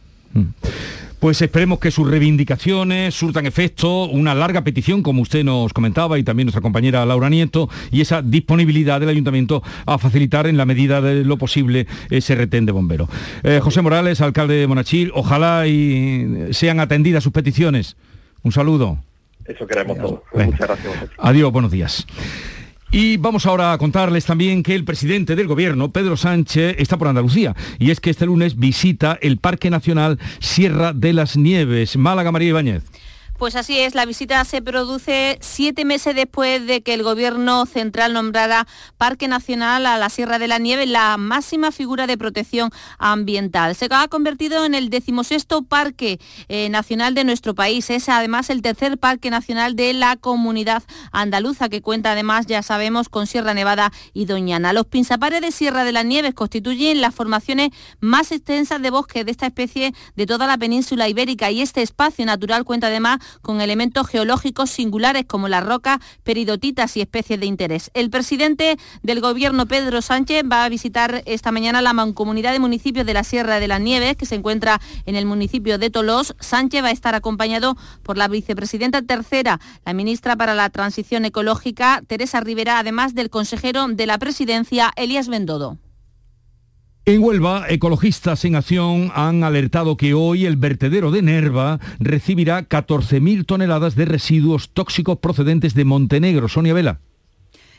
Pues 1.22 1.40
esperemos 1.40 1.78
que 1.78 1.92
sus 1.92 2.10
reivindicaciones 2.10 3.14
surtan 3.14 3.46
efecto, 3.46 4.06
una 4.06 4.34
larga 4.34 4.64
petición, 4.64 5.04
como 5.04 5.22
usted 5.22 5.44
nos 5.44 5.72
comentaba, 5.72 6.18
y 6.18 6.24
también 6.24 6.46
nuestra 6.46 6.62
compañera 6.62 7.06
Laura 7.06 7.30
Nieto, 7.30 7.68
y 7.92 8.00
esa 8.00 8.22
disponibilidad 8.22 8.98
del 8.98 9.08
ayuntamiento 9.08 9.62
a 9.86 9.98
facilitar 9.98 10.48
en 10.48 10.56
la 10.56 10.64
medida 10.64 11.00
de 11.00 11.24
lo 11.24 11.38
posible 11.38 11.86
ese 12.10 12.34
retén 12.34 12.66
de 12.66 12.72
bomberos. 12.72 13.08
Eh, 13.44 13.60
José 13.62 13.82
Morales, 13.82 14.20
alcalde 14.20 14.54
de 14.54 14.66
Monachil, 14.66 15.12
ojalá 15.14 15.68
y 15.68 16.48
sean 16.50 16.80
atendidas 16.80 17.22
sus 17.22 17.32
peticiones. 17.32 17.96
Un 18.42 18.50
saludo. 18.50 18.98
Eso 19.44 19.64
queremos 19.64 19.98
todos. 19.98 20.20
Muchas 20.34 20.58
gracias. 20.58 21.10
Adiós, 21.18 21.52
buenos 21.52 21.70
días. 21.70 22.04
Y 22.94 23.16
vamos 23.16 23.46
ahora 23.46 23.72
a 23.72 23.78
contarles 23.78 24.26
también 24.26 24.62
que 24.62 24.74
el 24.74 24.84
presidente 24.84 25.34
del 25.34 25.46
gobierno, 25.46 25.90
Pedro 25.92 26.14
Sánchez, 26.14 26.76
está 26.78 26.98
por 26.98 27.08
Andalucía. 27.08 27.56
Y 27.78 27.90
es 27.90 28.00
que 28.00 28.10
este 28.10 28.26
lunes 28.26 28.58
visita 28.58 29.18
el 29.22 29.38
Parque 29.38 29.70
Nacional 29.70 30.18
Sierra 30.40 30.92
de 30.92 31.14
las 31.14 31.38
Nieves. 31.38 31.96
Málaga, 31.96 32.32
María 32.32 32.50
Ibáñez. 32.50 32.84
Pues 33.42 33.56
así 33.56 33.76
es, 33.76 33.96
la 33.96 34.06
visita 34.06 34.44
se 34.44 34.62
produce 34.62 35.36
siete 35.40 35.84
meses 35.84 36.14
después 36.14 36.64
de 36.64 36.80
que 36.80 36.94
el 36.94 37.02
Gobierno 37.02 37.66
central 37.66 38.12
nombrara 38.12 38.68
Parque 38.98 39.26
Nacional 39.26 39.84
a 39.84 39.98
la 39.98 40.10
Sierra 40.10 40.38
de 40.38 40.46
la 40.46 40.58
Nieve 40.58 40.86
la 40.86 41.16
máxima 41.16 41.72
figura 41.72 42.06
de 42.06 42.16
protección 42.16 42.70
ambiental. 42.98 43.74
Se 43.74 43.88
ha 43.90 44.06
convertido 44.06 44.64
en 44.64 44.76
el 44.76 44.90
decimosexto 44.90 45.62
Parque 45.62 46.20
eh, 46.48 46.68
Nacional 46.68 47.16
de 47.16 47.24
nuestro 47.24 47.56
país. 47.56 47.90
Es 47.90 48.08
además 48.08 48.48
el 48.48 48.62
tercer 48.62 48.96
Parque 48.96 49.28
Nacional 49.28 49.74
de 49.74 49.92
la 49.92 50.14
Comunidad 50.14 50.84
Andaluza, 51.10 51.68
que 51.68 51.82
cuenta 51.82 52.12
además, 52.12 52.46
ya 52.46 52.62
sabemos, 52.62 53.08
con 53.08 53.26
Sierra 53.26 53.54
Nevada 53.54 53.90
y 54.12 54.26
Doñana. 54.26 54.72
Los 54.72 54.86
pinzapares 54.86 55.40
de 55.40 55.50
Sierra 55.50 55.82
de 55.82 55.90
las 55.90 56.04
Nieves 56.04 56.34
constituyen 56.34 57.00
las 57.00 57.12
formaciones 57.12 57.70
más 57.98 58.30
extensas 58.30 58.80
de 58.80 58.90
bosque 58.90 59.24
de 59.24 59.32
esta 59.32 59.46
especie 59.46 59.94
de 60.14 60.26
toda 60.26 60.46
la 60.46 60.58
península 60.58 61.08
ibérica 61.08 61.50
y 61.50 61.60
este 61.60 61.82
espacio 61.82 62.24
natural 62.24 62.64
cuenta 62.64 62.86
además 62.86 63.18
con 63.40 63.60
elementos 63.60 64.06
geológicos 64.06 64.70
singulares 64.70 65.24
como 65.26 65.48
las 65.48 65.64
rocas, 65.64 65.98
peridotitas 66.22 66.96
y 66.96 67.00
especies 67.00 67.40
de 67.40 67.46
interés. 67.46 67.90
El 67.94 68.10
presidente 68.10 68.78
del 69.02 69.20
Gobierno, 69.20 69.66
Pedro 69.66 70.02
Sánchez, 70.02 70.44
va 70.50 70.64
a 70.64 70.68
visitar 70.68 71.22
esta 71.26 71.52
mañana 71.52 71.82
la 71.82 71.92
mancomunidad 71.92 72.52
de 72.52 72.58
municipios 72.58 73.06
de 73.06 73.14
la 73.14 73.24
Sierra 73.24 73.60
de 73.60 73.68
las 73.68 73.80
Nieves, 73.80 74.16
que 74.16 74.26
se 74.26 74.34
encuentra 74.34 74.80
en 75.06 75.16
el 75.16 75.26
municipio 75.26 75.78
de 75.78 75.90
Tolós. 75.90 76.34
Sánchez 76.40 76.82
va 76.82 76.88
a 76.88 76.92
estar 76.92 77.14
acompañado 77.14 77.76
por 78.02 78.18
la 78.18 78.28
vicepresidenta 78.28 79.02
tercera, 79.02 79.60
la 79.84 79.92
ministra 79.92 80.36
para 80.36 80.54
la 80.54 80.70
Transición 80.70 81.24
Ecológica, 81.24 82.02
Teresa 82.06 82.40
Rivera, 82.40 82.78
además 82.78 83.14
del 83.14 83.30
consejero 83.30 83.86
de 83.88 84.06
la 84.06 84.18
presidencia, 84.18 84.92
Elías 84.96 85.28
Bendodo. 85.28 85.78
En 87.04 87.20
Huelva, 87.20 87.64
ecologistas 87.68 88.44
en 88.44 88.54
acción 88.54 89.10
han 89.12 89.42
alertado 89.42 89.96
que 89.96 90.14
hoy 90.14 90.46
el 90.46 90.54
vertedero 90.56 91.10
de 91.10 91.20
Nerva 91.20 91.80
recibirá 91.98 92.68
14.000 92.68 93.44
toneladas 93.44 93.96
de 93.96 94.04
residuos 94.04 94.70
tóxicos 94.70 95.18
procedentes 95.18 95.74
de 95.74 95.84
Montenegro. 95.84 96.46
Sonia 96.48 96.74
Vela. 96.74 97.00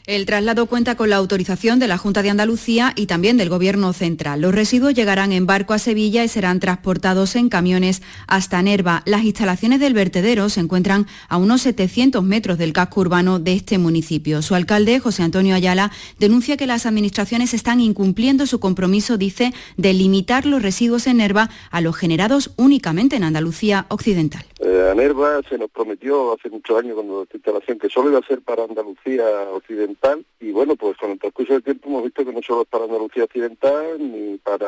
El 0.05 0.25
traslado 0.25 0.65
cuenta 0.65 0.97
con 0.97 1.09
la 1.09 1.15
autorización 1.15 1.79
de 1.79 1.87
la 1.87 1.97
Junta 1.97 2.21
de 2.21 2.29
Andalucía 2.29 2.91
y 2.97 3.05
también 3.05 3.37
del 3.37 3.47
Gobierno 3.47 3.93
central. 3.93 4.41
Los 4.41 4.53
residuos 4.53 4.93
llegarán 4.93 5.31
en 5.31 5.45
barco 5.45 5.73
a 5.73 5.79
Sevilla 5.79 6.25
y 6.25 6.27
serán 6.27 6.59
transportados 6.59 7.37
en 7.37 7.47
camiones 7.47 8.01
hasta 8.27 8.61
Nerva. 8.61 9.03
Las 9.05 9.23
instalaciones 9.23 9.79
del 9.79 9.93
vertedero 9.93 10.49
se 10.49 10.59
encuentran 10.59 11.07
a 11.29 11.37
unos 11.37 11.61
700 11.61 12.21
metros 12.21 12.57
del 12.57 12.73
casco 12.73 12.99
urbano 12.99 13.39
de 13.39 13.53
este 13.53 13.77
municipio. 13.77 14.41
Su 14.41 14.55
alcalde, 14.55 14.99
José 14.99 15.23
Antonio 15.23 15.55
Ayala, 15.55 15.89
denuncia 16.19 16.57
que 16.57 16.67
las 16.67 16.85
administraciones 16.85 17.53
están 17.53 17.79
incumpliendo 17.79 18.45
su 18.45 18.59
compromiso, 18.59 19.15
dice, 19.15 19.53
de 19.77 19.93
limitar 19.93 20.45
los 20.45 20.61
residuos 20.61 21.07
en 21.07 21.15
Nerva 21.15 21.49
a 21.71 21.79
los 21.79 21.95
generados 21.95 22.51
únicamente 22.57 23.15
en 23.15 23.23
Andalucía 23.23 23.85
Occidental. 23.87 24.43
Eh, 24.59 24.89
a 24.91 24.95
Nerva 24.95 25.39
se 25.47 25.57
nos 25.57 25.71
prometió 25.71 26.33
hace 26.33 26.49
muchos 26.49 26.77
años 26.77 26.95
cuando 26.95 27.23
esta 27.23 27.37
instalación 27.37 27.79
que 27.79 27.87
solo 27.87 28.09
iba 28.09 28.19
a 28.19 28.27
ser 28.27 28.41
para 28.41 28.65
Andalucía 28.65 29.23
Occidental 29.53 29.92
y 30.39 30.51
bueno, 30.51 30.75
pues 30.75 30.97
con 30.97 31.12
el 31.12 31.19
transcurso 31.19 31.53
del 31.53 31.63
tiempo 31.63 31.89
hemos 31.89 32.03
visto 32.03 32.25
que 32.25 32.34
no 32.34 32.41
solo 32.41 32.63
es 32.63 32.67
para 32.67 32.86
Andalucía 32.86 33.23
Occidental 33.23 33.97
ni 33.99 34.38
para 34.38 34.67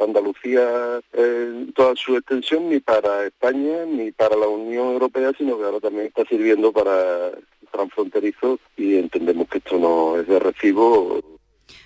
Andalucía 0.00 1.00
en 1.12 1.72
toda 1.72 1.94
su 1.96 2.16
extensión, 2.16 2.68
ni 2.68 2.80
para 2.80 3.26
España, 3.26 3.84
ni 3.86 4.12
para 4.12 4.36
la 4.36 4.46
Unión 4.46 4.92
Europea, 4.92 5.32
sino 5.36 5.58
que 5.58 5.64
ahora 5.64 5.80
también 5.80 6.06
está 6.06 6.24
sirviendo 6.24 6.72
para 6.72 7.32
transfronterizo 7.72 8.58
y 8.76 8.96
entendemos 8.96 9.48
que 9.48 9.58
esto 9.58 9.78
no 9.78 10.18
es 10.18 10.26
de 10.28 10.38
recibo 10.38 11.20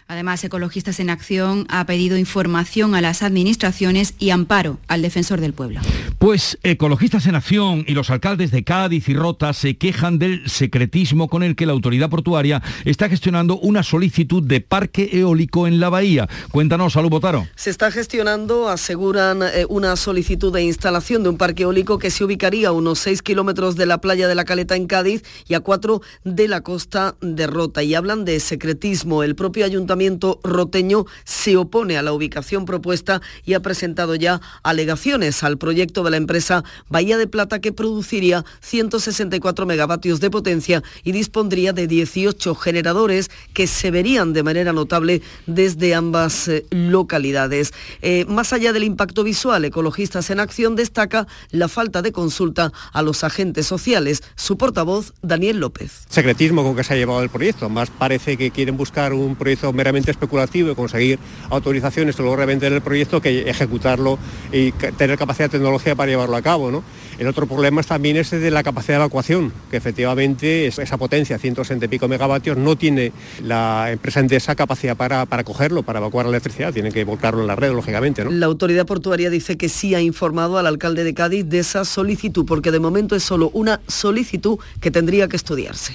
Además, 0.07 0.43
Ecologistas 0.43 1.01
en 1.01 1.11
Acción 1.11 1.67
ha 1.69 1.85
pedido 1.85 2.17
información 2.17 2.95
a 2.95 3.03
las 3.03 3.23
administraciones 3.23 4.15
y 4.19 4.31
amparo 4.31 4.79
al 4.89 5.03
defensor 5.03 5.41
del 5.41 5.53
pueblo. 5.53 5.81
Pues 6.19 6.59
Ecologistas 6.65 7.27
en 7.27 7.37
Acción 7.37 7.85
y 7.87 7.95
los 7.95 8.11
alcaldes 8.11 8.51
de 8.51 8.65
Cádiz 8.65 9.09
y 9.09 9.15
Rota 9.15 9.53
se 9.53 9.77
quejan 9.77 10.19
del 10.19 10.51
secretismo 10.51 11.29
con 11.29 11.45
el 11.45 11.55
que 11.55 11.65
la 11.65 11.73
autoridad 11.73 12.11
portuaria 12.11 12.61
está 12.85 13.09
gestionando 13.09 13.57
una 13.61 13.85
solicitud 13.85 14.43
de 14.43 14.61
parque 14.61 15.11
eólico 15.13 15.69
en 15.69 15.79
la 15.79 15.91
bahía. 15.91 16.29
Cuéntanos, 16.51 16.95
Salud 16.95 17.09
Botaro. 17.09 17.47
Se 17.55 17.71
está 17.71 17.93
gestionando, 17.93 18.69
aseguran, 18.69 19.45
eh, 19.45 19.65
una 19.69 19.95
solicitud 19.95 20.53
de 20.53 20.65
instalación 20.65 21.23
de 21.23 21.29
un 21.29 21.37
parque 21.37 21.63
eólico 21.63 22.01
que 22.01 22.11
se 22.11 22.25
ubicaría 22.25 22.71
a 22.71 22.73
unos 22.73 22.99
6 22.99 23.23
kilómetros 23.23 23.77
de 23.77 23.87
la 23.87 24.01
playa 24.01 24.27
de 24.27 24.35
la 24.35 24.45
Caleta 24.45 24.75
en 24.75 24.89
Cádiz 24.89 25.23
y 25.47 25.55
a 25.55 25.61
4 25.61 26.03
de 26.25 26.49
la 26.49 26.63
costa 26.63 27.15
de 27.21 27.47
Rota. 27.47 27.85
Y 27.85 27.95
hablan 27.95 28.25
de 28.25 28.41
secretismo. 28.41 29.23
El 29.23 29.37
propio 29.37 29.65
ayuntamiento 29.65 30.41
roteño 30.43 31.05
se 31.23 31.57
opone 31.57 31.97
a 31.97 32.03
la 32.03 32.13
ubicación 32.13 32.65
propuesta 32.65 33.23
y 33.45 33.55
ha 33.55 33.61
presentado 33.61 34.17
ya 34.17 34.41
alegaciones 34.65 35.45
al 35.45 35.59
proyecto 35.59 36.08
la 36.11 36.17
empresa 36.17 36.65
Bahía 36.89 37.19
de 37.19 37.27
Plata 37.27 37.61
que 37.61 37.73
produciría 37.73 38.45
164 38.61 39.67
megavatios 39.67 40.21
de 40.21 40.31
potencia 40.31 40.83
y 41.05 41.13
dispondría 41.13 41.73
de 41.73 41.87
18 41.87 42.55
generadores 42.55 43.31
que 43.53 43.67
se 43.67 43.91
verían 43.91 44.33
de 44.33 44.43
manera 44.43 44.73
notable 44.73 45.23
desde 45.47 45.95
ambas 45.95 46.49
eh, 46.49 46.65
localidades. 46.71 47.73
Eh, 48.03 48.25
más 48.29 48.53
allá 48.53 48.73
del 48.73 48.85
impacto 48.85 49.25
visual, 49.25 49.65
Ecologistas 49.65 50.31
en 50.31 50.41
Acción 50.41 50.77
destaca 50.77 51.27
la 51.51 51.69
falta 51.69 52.03
de 52.03 52.13
consulta 52.13 52.73
a 52.93 53.03
los 53.03 53.25
agentes 53.25 53.67
sociales. 53.67 54.23
Su 54.37 54.57
portavoz, 54.57 55.13
Daniel 55.23 55.61
López. 55.61 56.07
Secretismo 56.09 56.63
con 56.63 56.77
que 56.77 56.85
se 56.85 56.95
ha 56.95 56.97
llevado 56.97 57.23
el 57.23 57.31
proyecto. 57.31 57.69
Más 57.69 57.91
parece 57.91 58.37
que 58.37 58.51
quieren 58.51 58.77
buscar 58.77 59.13
un 59.13 59.37
proyecto 59.37 59.73
especulativo 60.07 60.71
y 60.71 60.75
conseguir 60.75 61.19
autorizaciones 61.51 62.19
o 62.19 62.23
luego 62.23 62.37
revender 62.37 62.73
el 62.73 62.81
proyecto 62.81 63.21
que 63.21 63.49
ejecutarlo 63.49 64.19
y 64.53 64.73
tener 64.73 65.19
capacidad 65.19 65.47
de 65.47 65.59
tecnología 65.59 65.95
para 65.99 66.11
llevarlo 66.11 66.37
a 66.37 66.43
cabo. 66.43 66.71
¿no? 66.71 66.83
El 67.19 67.27
otro 67.27 67.47
problema 67.47 67.83
también 67.83 68.17
es 68.17 68.31
de 68.31 68.51
la 68.51 68.63
capacidad 68.63 68.99
de 68.99 69.05
evacuación, 69.05 69.53
que 69.71 69.77
efectivamente 69.77 70.67
esa 70.67 70.97
potencia, 70.97 71.39
160 71.39 71.87
y 71.87 71.89
pico 71.89 72.07
megavatios, 72.09 72.57
no 72.57 72.77
tiene 72.77 73.13
la 73.43 73.91
empresa 73.91 74.19
esa 74.31 74.55
capacidad 74.55 74.97
para, 74.97 75.27
para 75.27 75.45
cogerlo, 75.45 75.83
para 75.83 76.01
evacuar 76.01 76.27
la 76.27 76.31
electricidad, 76.31 76.73
tiene 76.73 76.93
que 76.93 77.05
volcarlo 77.05 77.41
en 77.41 77.47
la 77.47 77.57
red, 77.57 77.73
lógicamente. 77.73 78.25
¿no? 78.25 78.31
La 78.31 78.47
autoridad 78.47 78.87
portuaria 78.87 79.31
dice 79.31 79.57
que 79.57 79.69
sí 79.69 79.95
ha 79.95 80.01
informado 80.01 80.59
al 80.59 80.67
alcalde 80.67 81.05
de 81.05 81.15
Cádiz 81.15 81.47
de 81.47 81.61
esa 81.61 81.85
solicitud, 81.85 82.45
porque 82.47 82.71
de 82.71 82.81
momento 82.81 83.15
es 83.17 83.23
solo 83.23 83.51
una 83.53 83.81
solicitud 83.87 84.59
que 84.81 84.91
tendría 84.91 85.29
que 85.29 85.37
estudiarse. 85.37 85.95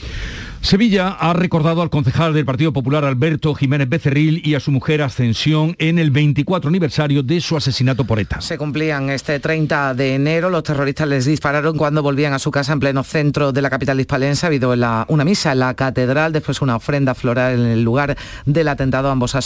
Sevilla 0.63 1.09
ha 1.09 1.33
recordado 1.33 1.81
al 1.81 1.89
concejal 1.89 2.33
del 2.33 2.45
Partido 2.45 2.71
Popular 2.71 3.03
Alberto 3.03 3.53
Jiménez 3.53 3.89
Becerril 3.89 4.41
y 4.45 4.55
a 4.55 4.61
su 4.61 4.71
mujer 4.71 5.01
Ascensión 5.01 5.75
en 5.77 5.99
el 5.99 6.09
24 6.09 6.69
aniversario 6.69 7.21
de 7.21 7.41
su 7.41 7.57
asesinato 7.57 8.05
por 8.05 8.17
ETA. 8.17 8.39
Se 8.39 8.57
cumplían 8.57 9.09
este 9.09 9.41
30 9.41 9.93
de 9.93 10.15
enero, 10.15 10.49
los 10.49 10.63
terroristas 10.63 11.09
les 11.13 11.25
dispararon 11.25 11.77
cuando 11.77 12.01
volvían 12.01 12.33
a 12.33 12.39
su 12.39 12.49
casa 12.49 12.73
en 12.73 12.79
pleno 12.79 13.03
centro 13.03 13.51
de 13.51 13.61
la 13.61 13.69
capital 13.69 13.99
hispalense. 13.99 14.47
Ha 14.47 14.47
habido 14.47 14.73
una 14.73 15.23
misa 15.23 15.51
en 15.51 15.59
la 15.59 15.75
catedral, 15.75 16.33
después 16.33 16.59
una 16.59 16.75
ofrenda 16.75 17.13
floral 17.13 17.53
en 17.53 17.67
el 17.67 17.83
lugar 17.83 18.17
del 18.47 18.67
atentado. 18.67 19.11
Ambos, 19.11 19.37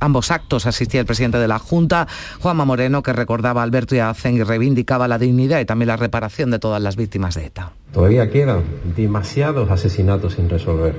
ambos 0.00 0.30
actos 0.30 0.66
asistía 0.66 1.00
el 1.00 1.06
presidente 1.06 1.38
de 1.38 1.48
la 1.48 1.58
Junta, 1.58 2.06
Juanma 2.40 2.66
Moreno, 2.66 3.02
que 3.02 3.14
recordaba 3.14 3.62
a 3.62 3.64
Alberto 3.64 3.94
y 3.94 4.00
a 4.00 4.12
Zen 4.12 4.36
y 4.36 4.42
reivindicaba 4.42 5.08
la 5.08 5.18
dignidad 5.18 5.60
y 5.60 5.64
también 5.64 5.88
la 5.88 5.96
reparación 5.96 6.50
de 6.50 6.58
todas 6.58 6.82
las 6.82 6.94
víctimas 6.96 7.36
de 7.36 7.46
ETA. 7.46 7.72
Todavía 7.94 8.28
quedan 8.28 8.62
demasiados 8.94 9.70
asesinatos 9.70 10.34
sin 10.34 10.50
resolver. 10.50 10.94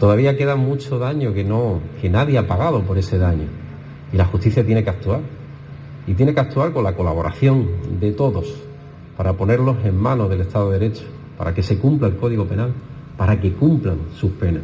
Todavía 0.00 0.36
queda 0.36 0.56
mucho 0.56 0.98
daño 0.98 1.32
que, 1.34 1.44
no, 1.44 1.80
que 2.00 2.10
nadie 2.10 2.36
ha 2.36 2.48
pagado 2.48 2.82
por 2.82 2.98
ese 2.98 3.16
daño. 3.16 3.46
Y 4.12 4.16
la 4.16 4.24
justicia 4.24 4.66
tiene 4.66 4.82
que 4.82 4.90
actuar. 4.90 5.20
Y 6.08 6.14
tiene 6.14 6.34
que 6.34 6.40
actuar 6.40 6.72
con 6.72 6.82
la 6.82 6.96
colaboración 6.96 8.00
de 8.00 8.10
todos 8.10 8.65
para 9.16 9.32
ponerlos 9.34 9.76
en 9.84 9.96
manos 9.96 10.28
del 10.28 10.42
Estado 10.42 10.70
de 10.70 10.78
Derecho, 10.78 11.04
para 11.38 11.54
que 11.54 11.62
se 11.62 11.78
cumpla 11.78 12.08
el 12.08 12.16
Código 12.16 12.46
Penal, 12.46 12.72
para 13.16 13.40
que 13.40 13.52
cumplan 13.52 13.98
sus 14.18 14.32
penas. 14.32 14.62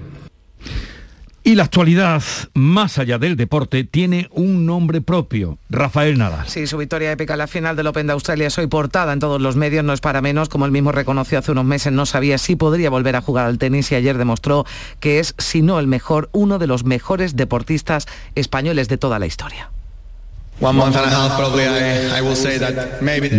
Y 1.45 1.57
la 1.57 1.65
actualidad, 1.65 2.23
más 2.55 2.99
allá 2.99 3.19
del 3.19 3.35
deporte, 3.35 3.83
tiene 3.83 4.29
un 4.31 4.65
nombre 4.65 5.01
propio, 5.01 5.59
Rafael 5.69 6.17
Nadal. 6.17 6.47
Sí, 6.47 6.69
su 6.69 6.79
victoria 6.79 7.11
épica 7.11 7.35
en 7.35 7.39
la 7.39 7.49
final 7.49 7.75
del 7.75 7.89
Open 7.89 8.07
de 8.07 8.13
Australia 8.13 8.47
es 8.47 8.57
hoy 8.59 8.69
portada 8.69 9.13
en 9.13 9.19
todos 9.19 9.43
los 9.43 9.57
medios, 9.57 9.85
no 9.85 9.93
es 9.93 10.01
para 10.01 10.21
menos, 10.23 10.49
como 10.49 10.67
él 10.67 10.71
mismo 10.71 10.93
reconoció 10.93 11.41
hace 11.41 11.51
unos 11.51 11.65
meses, 11.65 11.93
no 11.93 12.07
sabía 12.07 12.39
si 12.39 12.55
podría 12.55 12.91
volver 12.91 13.17
a 13.17 13.23
jugar 13.23 13.47
al 13.47 13.59
tenis 13.59 13.91
y 13.91 13.97
ayer 13.97 14.19
demostró 14.19 14.65
que 15.01 15.19
es, 15.19 15.35
si 15.37 15.63
no 15.63 15.81
el 15.81 15.89
mejor, 15.89 16.29
uno 16.31 16.61
de 16.61 16.69
los 16.69 16.85
mejores 16.85 17.35
deportistas 17.35 18.07
españoles 18.37 18.89
de 18.89 18.99
toda 18.99 19.19
la 19.19 19.27
historia. 19.27 19.71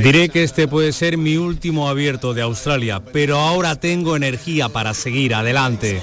Diré 0.04 0.28
que 0.28 0.44
este 0.44 0.68
puede 0.68 0.92
ser 0.92 1.18
mi 1.18 1.38
último 1.38 1.88
abierto 1.88 2.34
de 2.34 2.42
Australia, 2.42 3.02
pero 3.14 3.40
ahora 3.40 3.78
tengo 3.78 4.18
energía 4.18 4.68
para 4.68 4.94
seguir 4.94 5.34
adelante. 5.34 6.02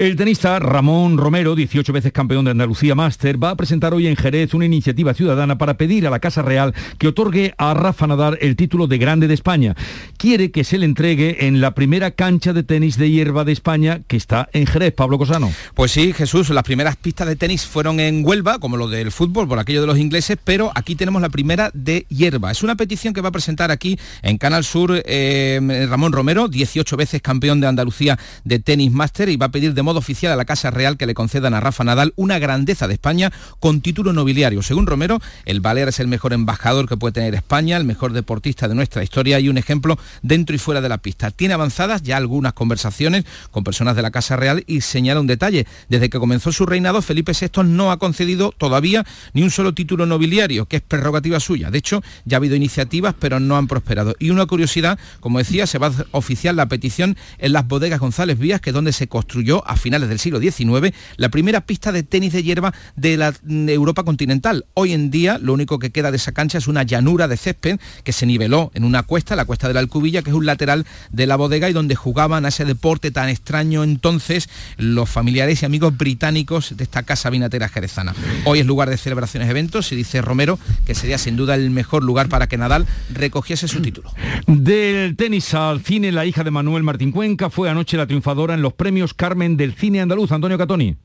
El 0.00 0.16
tenista 0.16 0.58
Ramón 0.58 1.18
Romero, 1.18 1.54
18 1.54 1.92
veces 1.92 2.10
campeón 2.10 2.46
de 2.46 2.52
Andalucía 2.52 2.94
Máster, 2.94 3.36
va 3.36 3.50
a 3.50 3.54
presentar 3.54 3.92
hoy 3.92 4.06
en 4.06 4.16
Jerez 4.16 4.54
una 4.54 4.64
iniciativa 4.64 5.12
ciudadana 5.12 5.58
para 5.58 5.74
pedir 5.74 6.06
a 6.06 6.10
la 6.10 6.20
Casa 6.20 6.40
Real 6.40 6.74
que 6.96 7.08
otorgue 7.08 7.52
a 7.58 7.74
Rafa 7.74 8.06
Nadal 8.06 8.38
el 8.40 8.56
título 8.56 8.86
de 8.86 8.96
Grande 8.96 9.28
de 9.28 9.34
España. 9.34 9.76
Quiere 10.16 10.52
que 10.52 10.64
se 10.64 10.78
le 10.78 10.86
entregue 10.86 11.46
en 11.46 11.60
la 11.60 11.74
primera 11.74 12.12
cancha 12.12 12.54
de 12.54 12.62
tenis 12.62 12.96
de 12.96 13.10
hierba 13.10 13.44
de 13.44 13.52
España 13.52 14.00
que 14.08 14.16
está 14.16 14.48
en 14.54 14.64
Jerez. 14.66 14.94
Pablo 14.94 15.18
Cosano. 15.18 15.52
Pues 15.74 15.92
sí, 15.92 16.14
Jesús, 16.14 16.48
las 16.48 16.64
primeras 16.64 16.96
pistas 16.96 17.28
de 17.28 17.36
tenis 17.36 17.66
fueron 17.66 18.00
en 18.00 18.24
Huelva, 18.24 18.58
como 18.58 18.78
lo 18.78 18.88
del 18.88 19.12
fútbol, 19.12 19.48
por 19.48 19.58
aquello 19.58 19.82
de 19.82 19.86
los 19.86 19.98
ingleses, 19.98 20.38
pero 20.42 20.72
aquí 20.74 20.94
tenemos 20.94 21.20
la 21.20 21.28
primera 21.28 21.70
de 21.74 22.06
hierba. 22.08 22.50
Es 22.50 22.62
una 22.62 22.74
petición 22.74 23.12
que 23.12 23.20
va 23.20 23.28
a 23.28 23.32
presentar 23.32 23.70
aquí 23.70 23.98
en 24.22 24.38
Canal 24.38 24.64
Sur 24.64 25.02
eh, 25.04 25.86
Ramón 25.90 26.12
Romero, 26.12 26.48
18 26.48 26.96
veces 26.96 27.20
campeón 27.20 27.60
de 27.60 27.66
Andalucía 27.66 28.18
de 28.44 28.60
tenis 28.60 28.90
máster 28.92 29.28
y 29.28 29.36
va 29.36 29.44
a 29.44 29.50
pedir 29.50 29.74
de 29.74 29.89
oficial 29.98 30.32
a 30.32 30.36
la 30.36 30.44
Casa 30.44 30.70
Real 30.70 30.96
que 30.96 31.06
le 31.06 31.14
concedan 31.14 31.54
a 31.54 31.60
Rafa 31.60 31.84
Nadal 31.84 32.12
una 32.16 32.38
grandeza 32.38 32.86
de 32.86 32.94
España 32.94 33.32
con 33.58 33.80
título 33.80 34.12
nobiliario. 34.12 34.62
Según 34.62 34.86
Romero, 34.86 35.18
el 35.44 35.60
Balear 35.60 35.88
es 35.88 36.00
el 36.00 36.08
mejor 36.08 36.32
embajador 36.32 36.88
que 36.88 36.96
puede 36.96 37.12
tener 37.12 37.34
España, 37.34 37.76
el 37.76 37.84
mejor 37.84 38.12
deportista 38.12 38.68
de 38.68 38.74
nuestra 38.74 39.02
historia 39.02 39.40
y 39.40 39.48
un 39.48 39.58
ejemplo 39.58 39.98
dentro 40.22 40.54
y 40.54 40.58
fuera 40.58 40.80
de 40.80 40.88
la 40.88 40.98
pista. 40.98 41.30
Tiene 41.30 41.54
avanzadas 41.54 42.02
ya 42.02 42.16
algunas 42.16 42.52
conversaciones 42.52 43.24
con 43.50 43.64
personas 43.64 43.96
de 43.96 44.02
la 44.02 44.10
Casa 44.10 44.36
Real 44.36 44.64
y 44.66 44.80
señala 44.80 45.20
un 45.20 45.26
detalle. 45.26 45.66
Desde 45.88 46.10
que 46.10 46.18
comenzó 46.18 46.52
su 46.52 46.66
reinado, 46.66 47.02
Felipe 47.02 47.32
VI 47.32 47.62
no 47.64 47.90
ha 47.90 47.98
concedido 47.98 48.52
todavía 48.56 49.04
ni 49.32 49.42
un 49.42 49.50
solo 49.50 49.74
título 49.74 50.06
nobiliario, 50.06 50.66
que 50.66 50.76
es 50.76 50.82
prerrogativa 50.82 51.40
suya. 51.40 51.70
De 51.70 51.78
hecho, 51.78 52.02
ya 52.24 52.36
ha 52.36 52.38
habido 52.38 52.56
iniciativas, 52.56 53.14
pero 53.18 53.40
no 53.40 53.56
han 53.56 53.66
prosperado. 53.66 54.14
Y 54.18 54.30
una 54.30 54.46
curiosidad, 54.46 54.98
como 55.20 55.38
decía, 55.38 55.66
se 55.66 55.78
va 55.78 55.88
a 55.88 55.92
oficiar 56.12 56.54
la 56.54 56.66
petición 56.66 57.16
en 57.38 57.52
las 57.52 57.66
bodegas 57.66 58.00
González 58.00 58.38
Vías, 58.38 58.60
que 58.60 58.70
es 58.70 58.74
donde 58.74 58.92
se 58.92 59.08
construyó 59.08 59.66
a 59.68 59.76
finales 59.80 60.08
del 60.08 60.18
siglo 60.18 60.40
XIX, 60.40 60.94
la 61.16 61.28
primera 61.28 61.62
pista 61.62 61.92
de 61.92 62.02
tenis 62.02 62.32
de 62.32 62.42
hierba 62.42 62.74
de 62.96 63.16
la 63.16 63.34
Europa 63.46 64.04
continental. 64.04 64.66
Hoy 64.74 64.92
en 64.92 65.10
día 65.10 65.38
lo 65.38 65.52
único 65.52 65.78
que 65.78 65.90
queda 65.90 66.10
de 66.10 66.16
esa 66.16 66.32
cancha 66.32 66.58
es 66.58 66.68
una 66.68 66.82
llanura 66.82 67.28
de 67.28 67.36
césped 67.36 67.78
que 68.04 68.12
se 68.12 68.26
niveló 68.26 68.70
en 68.74 68.84
una 68.84 69.02
cuesta, 69.02 69.36
la 69.36 69.44
cuesta 69.44 69.68
de 69.68 69.74
la 69.74 69.80
Alcubilla, 69.80 70.22
que 70.22 70.30
es 70.30 70.36
un 70.36 70.46
lateral 70.46 70.86
de 71.10 71.26
la 71.26 71.36
bodega 71.36 71.68
y 71.68 71.72
donde 71.72 71.94
jugaban 71.94 72.44
a 72.44 72.48
ese 72.48 72.64
deporte 72.64 73.10
tan 73.10 73.28
extraño 73.28 73.84
entonces 73.84 74.48
los 74.76 75.08
familiares 75.08 75.62
y 75.62 75.66
amigos 75.66 75.96
británicos 75.96 76.76
de 76.76 76.84
esta 76.84 77.02
casa 77.02 77.30
vinatera 77.30 77.68
jerezana. 77.68 78.14
Hoy 78.44 78.60
es 78.60 78.66
lugar 78.66 78.90
de 78.90 78.96
celebraciones 78.96 79.48
eventos 79.48 79.92
y 79.92 79.96
dice 79.96 80.22
Romero 80.22 80.58
que 80.86 80.94
sería 80.94 81.18
sin 81.18 81.36
duda 81.36 81.54
el 81.54 81.70
mejor 81.70 82.02
lugar 82.02 82.28
para 82.28 82.46
que 82.46 82.56
Nadal 82.56 82.86
recogiese 83.12 83.68
su 83.68 83.80
título. 83.80 84.12
Del 84.46 85.16
tenis 85.16 85.54
al 85.54 85.80
cine, 85.80 86.12
la 86.12 86.26
hija 86.26 86.44
de 86.44 86.50
Manuel 86.50 86.82
Martín 86.82 87.12
Cuenca 87.12 87.50
fue 87.50 87.70
anoche 87.70 87.96
la 87.96 88.06
triunfadora 88.06 88.54
en 88.54 88.62
los 88.62 88.72
premios 88.72 89.14
Carmen 89.14 89.56
del 89.56 89.69
Cine 89.76 90.00
andaluz, 90.00 90.32
Antonio 90.32 90.58
Catoni. 90.58 90.96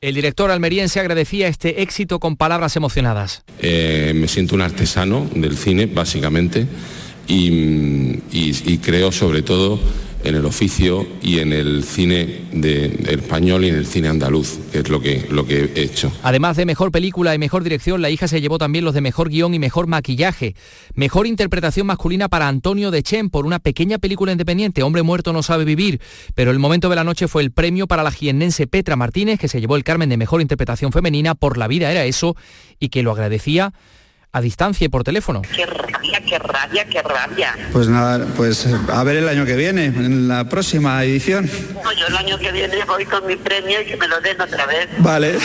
El 0.00 0.14
director 0.14 0.50
almeriense 0.50 0.98
agradecía 0.98 1.48
este 1.48 1.82
éxito 1.82 2.20
con 2.20 2.36
palabras 2.36 2.74
emocionadas. 2.74 3.42
Eh, 3.60 4.12
me 4.14 4.28
siento 4.28 4.54
un 4.54 4.62
artesano 4.62 5.28
del 5.34 5.58
cine, 5.58 5.86
básicamente, 5.86 6.66
y, 7.28 8.78
creo 8.78 9.12
sobre 9.12 9.42
todo 9.42 9.78
en 10.24 10.34
el 10.34 10.44
oficio 10.44 11.06
y 11.22 11.38
en 11.38 11.52
el 11.52 11.84
cine 11.84 12.42
de, 12.52 13.06
español 13.08 13.64
y 13.64 13.68
en 13.68 13.76
el 13.76 13.86
cine 13.86 14.08
andaluz, 14.08 14.58
que 14.72 14.80
es 14.80 14.88
lo 14.88 15.00
que, 15.00 15.26
lo 15.30 15.46
que 15.46 15.70
he 15.74 15.82
hecho. 15.82 16.12
Además 16.22 16.56
de 16.56 16.66
mejor 16.66 16.92
película 16.92 17.34
y 17.34 17.38
mejor 17.38 17.62
dirección, 17.62 18.02
la 18.02 18.10
hija 18.10 18.28
se 18.28 18.40
llevó 18.40 18.58
también 18.58 18.84
los 18.84 18.94
de 18.94 19.00
mejor 19.00 19.30
guion 19.30 19.54
y 19.54 19.58
mejor 19.58 19.86
maquillaje. 19.86 20.54
Mejor 20.94 21.26
interpretación 21.26 21.86
masculina 21.86 22.28
para 22.28 22.48
Antonio 22.48 22.90
de 22.90 23.02
Chen 23.02 23.30
por 23.30 23.46
una 23.46 23.58
pequeña 23.58 23.98
película 23.98 24.32
independiente, 24.32 24.82
Hombre 24.82 25.02
muerto 25.02 25.32
no 25.32 25.42
sabe 25.42 25.64
vivir. 25.64 26.00
Pero 26.34 26.50
el 26.50 26.58
momento 26.58 26.88
de 26.88 26.96
la 26.96 27.04
noche 27.04 27.28
fue 27.28 27.42
el 27.42 27.52
premio 27.52 27.86
para 27.86 28.02
la 28.02 28.10
jiennense 28.10 28.66
Petra 28.66 28.96
Martínez, 28.96 29.38
que 29.38 29.48
se 29.48 29.60
llevó 29.60 29.76
el 29.76 29.84
Carmen 29.84 30.08
de 30.08 30.16
mejor 30.16 30.40
interpretación 30.40 30.92
femenina 30.92 31.34
por 31.34 31.58
La 31.58 31.68
vida 31.68 31.90
era 31.90 32.04
eso 32.04 32.36
y 32.78 32.88
que 32.88 33.02
lo 33.02 33.12
agradecía 33.12 33.72
a 34.32 34.40
distancia 34.40 34.84
y 34.84 34.88
por 34.88 35.04
teléfono. 35.04 35.42
Qué 35.42 35.66
rabia, 35.66 36.20
qué 36.20 36.38
rabia, 36.38 36.84
qué 36.86 37.02
rabia. 37.02 37.56
Pues 37.72 37.88
nada, 37.88 38.26
pues 38.36 38.66
a 38.66 39.04
ver 39.04 39.16
el 39.16 39.28
año 39.28 39.44
que 39.44 39.56
viene, 39.56 39.86
en 39.86 40.28
la 40.28 40.48
próxima 40.48 41.02
edición. 41.04 41.50
No, 41.82 41.92
yo 41.92 42.06
el 42.06 42.16
año 42.16 42.38
que 42.38 42.52
viene 42.52 42.84
voy 42.86 43.04
con 43.04 43.26
mi 43.26 43.36
premio 43.36 43.82
y 43.82 43.86
que 43.86 43.96
me 43.96 44.06
lo 44.08 44.20
den 44.20 44.40
otra 44.40 44.66
vez. 44.66 44.88
Vale. 44.98 45.38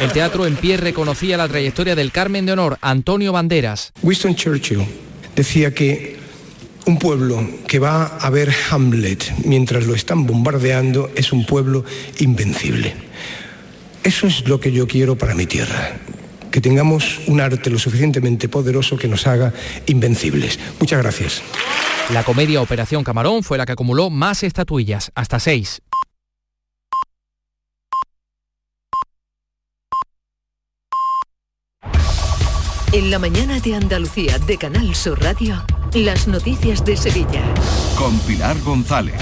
El 0.00 0.12
teatro 0.12 0.46
en 0.46 0.56
pie 0.56 0.76
reconocía 0.76 1.36
la 1.36 1.48
trayectoria 1.48 1.94
del 1.94 2.10
Carmen 2.10 2.46
de 2.46 2.52
Honor, 2.52 2.78
Antonio 2.80 3.32
Banderas. 3.32 3.92
Winston 4.02 4.34
Churchill 4.34 4.84
decía 5.36 5.72
que 5.72 6.20
un 6.86 6.98
pueblo 6.98 7.48
que 7.68 7.78
va 7.78 8.06
a 8.06 8.30
ver 8.30 8.52
Hamlet 8.70 9.32
mientras 9.44 9.86
lo 9.86 9.94
están 9.94 10.26
bombardeando 10.26 11.10
es 11.14 11.32
un 11.32 11.46
pueblo 11.46 11.84
invencible. 12.18 12.94
Eso 14.02 14.26
es 14.26 14.48
lo 14.48 14.58
que 14.58 14.72
yo 14.72 14.88
quiero 14.88 15.16
para 15.16 15.34
mi 15.34 15.46
tierra 15.46 15.92
que 16.52 16.60
tengamos 16.60 17.20
un 17.26 17.40
arte 17.40 17.70
lo 17.70 17.78
suficientemente 17.78 18.48
poderoso 18.48 18.96
que 18.96 19.08
nos 19.08 19.26
haga 19.26 19.52
invencibles. 19.86 20.60
Muchas 20.78 21.02
gracias. 21.02 21.42
La 22.10 22.22
comedia 22.22 22.60
Operación 22.60 23.02
Camarón 23.02 23.42
fue 23.42 23.58
la 23.58 23.66
que 23.66 23.72
acumuló 23.72 24.10
más 24.10 24.44
estatuillas, 24.44 25.10
hasta 25.16 25.40
seis. 25.40 25.82
En 32.92 33.10
la 33.10 33.18
mañana 33.18 33.58
de 33.58 33.74
Andalucía 33.74 34.38
de 34.38 34.58
Canal 34.58 34.94
Sur 34.94 35.22
Radio, 35.22 35.64
las 35.94 36.28
noticias 36.28 36.84
de 36.84 36.98
Sevilla. 36.98 37.42
Con 37.96 38.18
Pilar 38.20 38.58
González. 38.60 39.14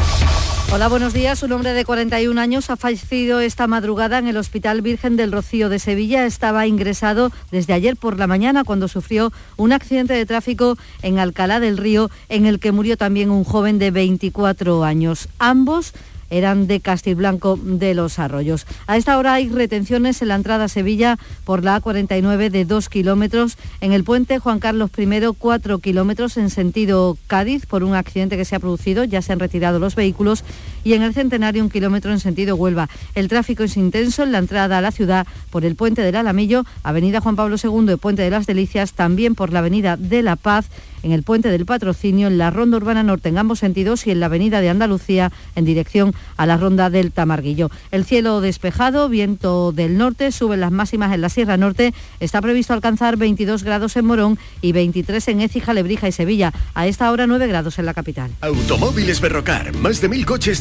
Hola, 0.73 0.87
buenos 0.87 1.13
días. 1.13 1.43
Un 1.43 1.51
hombre 1.51 1.73
de 1.73 1.85
41 1.85 2.41
años 2.41 2.71
ha 2.71 2.77
fallecido 2.77 3.41
esta 3.41 3.67
madrugada 3.67 4.19
en 4.19 4.29
el 4.29 4.37
Hospital 4.37 4.83
Virgen 4.83 5.17
del 5.17 5.33
Rocío 5.33 5.69
de 5.69 5.81
Sevilla. 5.81 6.27
Estaba 6.27 6.69
ingresado 6.69 7.33
desde 7.51 7.73
ayer 7.73 7.97
por 7.97 8.21
la 8.21 8.29
mañana 8.29 8.63
cuando 8.63 8.87
sufrió 8.87 9.33
un 9.57 9.73
accidente 9.73 10.15
de 10.15 10.27
tráfico 10.27 10.79
en 11.03 11.19
Alcalá 11.19 11.59
del 11.59 11.77
Río 11.77 12.09
en 12.29 12.47
el 12.47 12.61
que 12.61 12.71
murió 12.71 12.97
también 12.97 13.31
un 13.31 13.43
joven 13.43 13.81
de 13.81 13.91
24 13.91 14.85
años. 14.85 15.29
Ambos 15.41 15.93
eran 16.31 16.67
de 16.67 16.81
Castilblanco 16.81 17.59
de 17.63 17.95
los 17.95 18.19
Arroyos. 18.19 18.67
A 18.87 18.97
esta 18.97 19.19
hora 19.19 19.35
hay 19.35 19.49
retenciones 19.49 20.23
en 20.23 20.29
la 20.29 20.37
entrada 20.37 20.65
a 20.65 20.69
Sevilla 20.69 21.19
por 21.45 21.65
la 21.65 21.81
A49 21.81 22.51
de 22.51 22.65
2 22.65 22.89
kilómetros, 22.89 23.59
en 23.81 23.93
el 23.93 24.05
puente 24.05 24.39
Juan 24.39 24.61
Carlos 24.61 24.91
I 24.97 25.09
4 25.37 25.79
kilómetros 25.79 26.37
en 26.37 26.51
sentido 26.51 27.19
Cádiz 27.27 27.67
por 27.67 27.85
un 27.85 27.95
accidente 27.95 28.37
que 28.37 28.45
se 28.45 28.57
ha 28.57 28.61
producido, 28.61 29.05
ya 29.05 29.23
se 29.23 29.33
han 29.33 29.41
retirado 29.41 29.79
los 29.79 29.95
vehículos, 29.95 30.45
y 30.85 30.95
en 30.95 31.03
el 31.03 31.15
Centenario 31.15 31.63
un 31.63 31.71
kilómetro 31.71 32.13
en 32.13 32.21
sentido 32.21 32.57
Huelva. 32.57 32.89
El 33.15 33.29
tráfico 33.29 33.63
es 33.63 33.77
intenso 33.77 34.23
en 34.23 34.33
la 34.33 34.39
entrada 34.39 34.79
a 34.79 34.81
la 34.81 34.91
ciudad 34.91 35.27
por 35.51 35.65
el 35.65 35.77
puente 35.77 36.03
del 36.03 36.17
Alamillo, 36.17 36.65
Avenida 36.83 37.21
Juan 37.21 37.37
Pablo 37.37 37.57
II 37.63 37.93
y 37.93 37.97
Puente 37.97 38.23
de 38.23 38.31
las 38.31 38.47
Delicias, 38.47 38.93
también 38.93 39.35
por 39.35 39.53
la 39.53 39.61
Avenida 39.61 39.97
de 39.97 40.23
la 40.23 40.37
Paz 40.37 40.67
en 41.03 41.13
el 41.13 41.23
puente 41.23 41.49
del 41.49 41.67
Patrocinio, 41.67 42.29
en 42.29 42.39
la 42.39 42.51
Ronda 42.51 42.77
Urbana 42.77 43.03
Norte 43.03 43.29
en 43.29 43.39
ambos 43.39 43.61
sentidos 43.61 44.07
y 44.07 44.11
en 44.11 44.21
la 44.21 44.27
Avenida 44.27 44.61
de 44.61 44.69
Andalucía 44.69 45.33
en 45.55 45.65
dirección 45.65 46.15
a 46.37 46.47
la 46.47 46.57
Ronda 46.57 46.91
del 46.91 47.13
Tamarguillo. 47.13 47.71
El 47.91 48.05
cielo 48.05 48.41
despejado, 48.41 49.09
viento 49.09 49.73
del 49.73 49.97
norte, 49.97 50.33
suben 50.33 50.61
las 50.61 50.73
máximas 50.73 51.13
en 51.13 51.21
la 51.21 51.29
Sierra 51.29 51.57
Norte. 51.57 51.95
Está 52.21 52.41
previsto 52.41 52.75
alcanzar 52.75 53.17
22 53.17 53.65
grados 53.65 53.97
en 53.97 54.05
Morón 54.05 54.39
y 54.61 54.73
23 54.73 55.27
en 55.29 55.41
Écija, 55.41 55.75
Lebrija 55.75 56.09
y 56.09 56.13
Sevilla. 56.13 56.53
A 56.75 56.87
esta 56.87 57.11
hora 57.11 57.27
9 57.27 57.47
grados 57.47 57.79
en 57.79 57.87
la 57.87 57.95
capital. 57.95 58.31
Automóviles 58.41 59.21
Berrocar, 59.21 59.75
más 59.77 60.01
de 60.01 60.09
mil 60.09 60.27
coches 60.27 60.61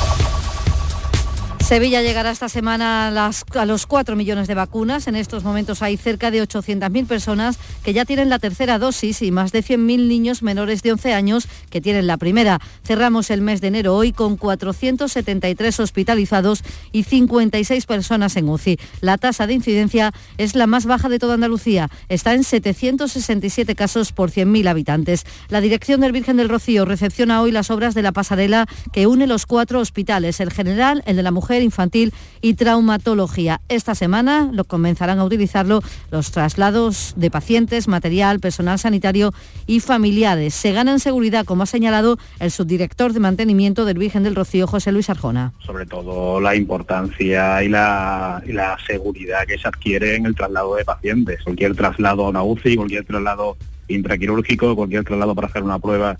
Sevilla 1.71 2.01
llegará 2.01 2.31
esta 2.31 2.49
semana 2.49 3.07
a, 3.07 3.65
los 3.65 3.85
4 3.85 4.17
millones 4.17 4.49
de 4.49 4.55
vacunas. 4.55 5.07
En 5.07 5.15
estos 5.15 5.45
momentos 5.45 5.81
hay 5.81 5.95
cerca 5.95 6.29
de 6.29 6.43
800.000 6.43 7.07
personas 7.07 7.57
que 7.85 7.93
ya 7.93 8.03
tienen 8.03 8.27
la 8.27 8.39
tercera 8.39 8.77
dosis 8.77 9.21
y 9.21 9.31
más 9.31 9.53
de 9.53 9.63
100.000 9.63 10.05
niños 10.05 10.43
menores 10.43 10.83
de 10.83 10.91
11 10.91 11.13
años 11.13 11.47
que 11.69 11.79
tienen 11.79 12.07
la 12.07 12.17
primera. 12.17 12.59
Cerramos 12.83 13.29
el 13.29 13.39
mes 13.39 13.61
de 13.61 13.69
enero 13.69 13.95
hoy 13.95 14.11
con 14.11 14.35
473 14.35 15.79
hospitalizados 15.79 16.61
y 16.91 17.03
56 17.03 17.85
personas 17.85 18.35
en 18.35 18.49
UCI. 18.49 18.77
La 18.99 19.17
tasa 19.17 19.47
de 19.47 19.53
incidencia 19.53 20.11
es 20.37 20.55
la 20.55 20.67
más 20.67 20.85
baja 20.85 21.07
de 21.07 21.19
toda 21.19 21.35
Andalucía. 21.35 21.89
Está 22.09 22.33
en 22.33 22.43
767 22.43 23.75
casos 23.75 24.11
por 24.11 24.29
100.000 24.29 24.67
habitantes. 24.67 25.25
La 25.47 25.61
Dirección 25.61 26.01
del 26.01 26.11
Virgen 26.11 26.35
del 26.35 26.49
Rocío 26.49 26.83
recepciona 26.83 27.41
hoy 27.41 27.53
las 27.53 27.71
obras 27.71 27.95
de 27.95 28.01
la 28.01 28.11
pasarela 28.11 28.67
que 28.91 29.07
une 29.07 29.25
los 29.25 29.45
cuatro 29.45 29.79
hospitales, 29.79 30.41
el 30.41 30.51
general, 30.51 31.01
el 31.05 31.15
de 31.15 31.23
la 31.23 31.31
mujer, 31.31 31.60
infantil 31.61 32.13
y 32.41 32.55
traumatología. 32.55 33.61
Esta 33.69 33.95
semana 33.95 34.49
lo 34.51 34.63
comenzarán 34.63 35.19
a 35.19 35.23
utilizarlo 35.23 35.81
los 36.11 36.31
traslados 36.31 37.13
de 37.15 37.31
pacientes, 37.31 37.87
material, 37.87 38.39
personal 38.39 38.79
sanitario 38.79 39.33
y 39.67 39.79
familiares. 39.79 40.53
Se 40.53 40.71
gana 40.71 40.91
en 40.91 40.99
seguridad, 40.99 41.45
como 41.45 41.63
ha 41.63 41.67
señalado 41.67 42.17
el 42.39 42.51
subdirector 42.51 43.13
de 43.13 43.19
mantenimiento 43.19 43.85
del 43.85 43.97
Virgen 43.97 44.23
del 44.23 44.35
Rocío, 44.35 44.67
José 44.67 44.91
Luis 44.91 45.09
Arjona. 45.09 45.53
Sobre 45.65 45.85
todo 45.85 46.39
la 46.39 46.55
importancia 46.55 47.63
y 47.63 47.69
la, 47.69 48.41
y 48.45 48.53
la 48.53 48.77
seguridad 48.85 49.45
que 49.47 49.57
se 49.57 49.67
adquiere 49.67 50.15
en 50.15 50.25
el 50.25 50.35
traslado 50.35 50.75
de 50.75 50.85
pacientes. 50.85 51.43
Cualquier 51.43 51.75
traslado 51.75 52.25
a 52.25 52.29
una 52.29 52.43
UCI, 52.43 52.75
cualquier 52.75 53.05
traslado 53.05 53.57
intraquirúrgico, 53.87 54.75
cualquier 54.75 55.03
traslado 55.03 55.35
para 55.35 55.47
hacer 55.47 55.63
una 55.63 55.79
prueba 55.79 56.17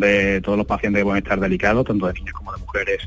de 0.00 0.40
todos 0.40 0.58
los 0.58 0.66
pacientes 0.66 1.00
que 1.00 1.04
pueden 1.04 1.22
estar 1.22 1.40
delicados, 1.40 1.86
tanto 1.86 2.06
de 2.06 2.14
niños 2.14 2.34
como 2.34 2.52
de 2.52 2.58
mujeres, 2.58 2.98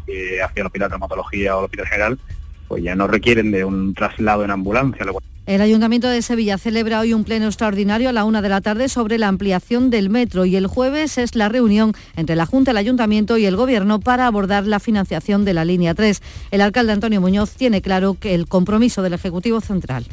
hacia 0.44 0.62
el 0.62 0.66
hospital 0.66 0.88
de 0.88 0.90
traumatología 0.90 1.56
o 1.56 1.60
el 1.60 1.66
hospital 1.66 1.88
general, 1.88 2.20
pues 2.68 2.84
ya 2.84 2.96
no 2.96 3.08
requieren 3.08 3.52
de 3.52 3.64
un 3.64 3.94
traslado 3.94 4.44
en 4.44 4.52
ambulancia. 4.52 5.06
El 5.46 5.62
Ayuntamiento 5.62 6.10
de 6.10 6.22
Sevilla 6.22 6.58
celebra 6.58 7.00
hoy 7.00 7.14
un 7.14 7.24
pleno 7.24 7.46
extraordinario 7.46 8.10
a 8.10 8.12
la 8.12 8.26
una 8.26 8.42
de 8.42 8.50
la 8.50 8.60
tarde 8.60 8.90
sobre 8.90 9.18
la 9.18 9.30
ampliación 9.30 9.90
del 9.90 10.10
metro 10.10 10.44
y 10.44 10.58
el 10.58 10.68
jueves 10.68 11.18
es 11.18 11.36
la 11.36 11.48
reunión 11.48 11.94
entre 12.18 12.36
la 12.36 12.46
Junta, 12.46 12.72
el 12.72 12.78
Ayuntamiento 12.78 13.38
y 13.38 13.46
el 13.46 13.56
Gobierno 13.56 14.02
para 14.02 14.28
abordar 14.28 14.68
la 14.68 14.82
financiación 14.82 15.46
de 15.46 15.54
la 15.54 15.64
línea 15.64 15.94
3. 15.94 16.22
El 16.52 16.60
alcalde 16.60 16.92
Antonio 16.92 17.22
Muñoz 17.22 17.52
tiene 17.52 17.82
claro 17.82 18.18
que 18.20 18.36
el 18.36 18.48
compromiso 18.48 19.02
del 19.02 19.14
Ejecutivo 19.14 19.62
Central 19.62 20.06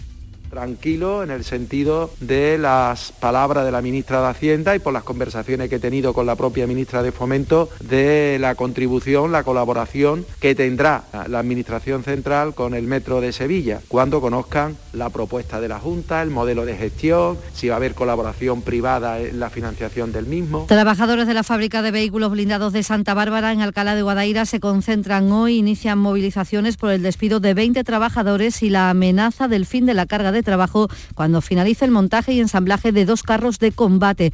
tranquilo 0.55 1.25
en 1.25 1.33
el 1.33 1.43
sentido 1.43 2.13
de 2.21 2.59
las 2.59 3.11
palabras 3.11 3.65
de 3.65 3.73
la 3.73 3.83
ministra 3.83 4.21
de 4.21 4.29
Hacienda 4.29 4.77
y 4.77 4.79
por 4.79 4.93
las 4.93 5.03
conversaciones 5.03 5.69
que 5.69 5.77
he 5.77 5.81
tenido 5.81 6.15
con 6.15 6.27
la 6.27 6.37
propia 6.37 6.69
ministra 6.69 7.03
de 7.03 7.11
Fomento 7.11 7.69
de 7.81 8.39
la 8.41 8.55
contribución, 8.55 9.33
la 9.33 9.43
colaboración 9.43 10.25
que 10.41 10.55
tendrá 10.55 11.03
la 11.27 11.41
Administración 11.41 12.05
Central 12.05 12.55
con 12.55 12.75
el 12.75 12.87
Metro 12.87 13.21
de 13.21 13.33
Sevilla 13.33 13.81
cuando 13.89 14.21
conozcan 14.21 14.77
la 14.93 15.11
propuesta 15.11 15.61
de 15.61 15.67
la 15.67 15.81
Junta, 15.81 16.23
el 16.23 16.31
modelo 16.31 16.65
de 16.65 16.77
gestión, 16.77 17.37
si 17.53 17.67
va 17.67 17.75
a 17.75 17.79
haber 17.79 17.95
colaboración 17.95 18.63
privada 18.63 19.19
en 19.19 19.41
la 19.41 19.51
financiación 19.51 20.13
del 20.13 20.27
mismo. 20.27 20.67
Trabajadores 20.69 21.27
de 21.27 21.35
la 21.35 21.43
fábrica 21.43 21.83
de 21.83 21.91
vehículos 21.91 22.31
blindados 22.31 22.73
de 22.73 22.85
Santa 22.85 23.13
Bárbara 23.13 23.53
en 23.53 23.61
Alcalá 23.61 23.97
de 23.97 24.03
Guadaira 24.03 24.47
se 24.47 24.61
concentran 24.61 25.33
hoy, 25.33 25.59
inician 25.59 25.99
movilizaciones 25.99 26.77
por 26.77 26.93
el 26.93 27.03
despido 27.03 27.41
de 27.41 27.55
20 27.55 27.83
trabajadores 27.83 28.63
y 28.63 28.71
la 28.71 28.91
amenaza 28.91 29.49
del 29.49 29.67
fin 29.67 29.85
de 29.85 29.95
la 29.95 30.07
carga 30.07 30.31
de 30.31 30.44
trabajo 30.45 30.89
cuando 31.15 31.41
finalice 31.41 31.85
el 31.85 31.91
montaje 31.91 32.33
y 32.33 32.41
ensamblaje 32.41 32.93
de 32.93 33.05
dos 33.05 33.23
carros 33.23 33.59
de 33.59 33.73
combate. 33.73 34.33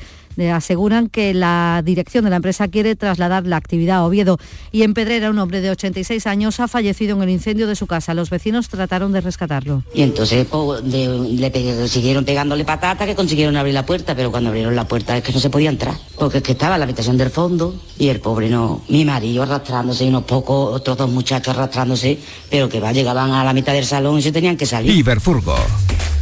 aseguran 0.52 1.08
que 1.08 1.34
la 1.34 1.82
dirección 1.84 2.24
de 2.24 2.30
la 2.30 2.36
empresa 2.36 2.68
quiere 2.68 2.96
trasladar 2.96 3.46
la 3.46 3.56
actividad 3.56 3.98
a 3.98 4.04
Oviedo. 4.04 4.38
Y 4.72 4.82
en 4.82 4.94
Pedrera, 4.94 5.30
un 5.30 5.38
hombre 5.38 5.60
de 5.60 5.70
86 5.70 6.26
años 6.26 6.60
ha 6.60 6.68
fallecido 6.68 7.16
en 7.16 7.22
el 7.22 7.30
incendio 7.30 7.66
de 7.66 7.76
su 7.76 7.86
casa. 7.86 8.14
Los 8.14 8.30
vecinos 8.30 8.68
trataron 8.68 9.12
de 9.12 9.20
rescatarlo. 9.20 9.82
Y 9.94 10.02
entonces 10.02 10.46
pues, 10.46 10.82
de, 10.84 11.08
le 11.18 11.88
siguieron 11.88 12.24
pegándole 12.24 12.64
patata 12.64 13.06
que 13.06 13.14
consiguieron 13.14 13.56
abrir 13.56 13.74
la 13.74 13.86
puerta, 13.86 14.14
pero 14.14 14.30
cuando 14.30 14.50
abrieron 14.50 14.74
la 14.74 14.86
puerta 14.86 15.16
es 15.16 15.22
que 15.22 15.32
no 15.32 15.40
se 15.40 15.50
podía 15.50 15.70
entrar, 15.70 15.94
porque 16.18 16.38
es 16.38 16.44
que 16.44 16.52
estaba 16.52 16.74
en 16.76 16.80
la 16.80 16.84
habitación 16.84 17.16
del 17.16 17.30
fondo 17.30 17.74
y 17.98 18.08
el 18.08 18.20
pobre 18.20 18.48
no, 18.48 18.82
mi 18.88 19.04
marido 19.04 19.42
arrastrándose 19.42 20.04
y 20.04 20.08
unos 20.08 20.24
pocos, 20.24 20.74
otros 20.74 20.96
dos 20.96 21.10
muchachos 21.10 21.54
arrastrándose, 21.54 22.18
pero 22.50 22.68
que 22.68 22.80
va, 22.80 22.92
llegaban 22.92 23.32
a 23.32 23.44
la 23.44 23.52
mitad 23.52 23.72
del 23.72 23.84
salón 23.84 24.18
y 24.18 24.22
se 24.22 24.32
tenían 24.32 24.56
que 24.56 24.66
salir. 24.66 24.94
Iberfurgo 24.94 25.56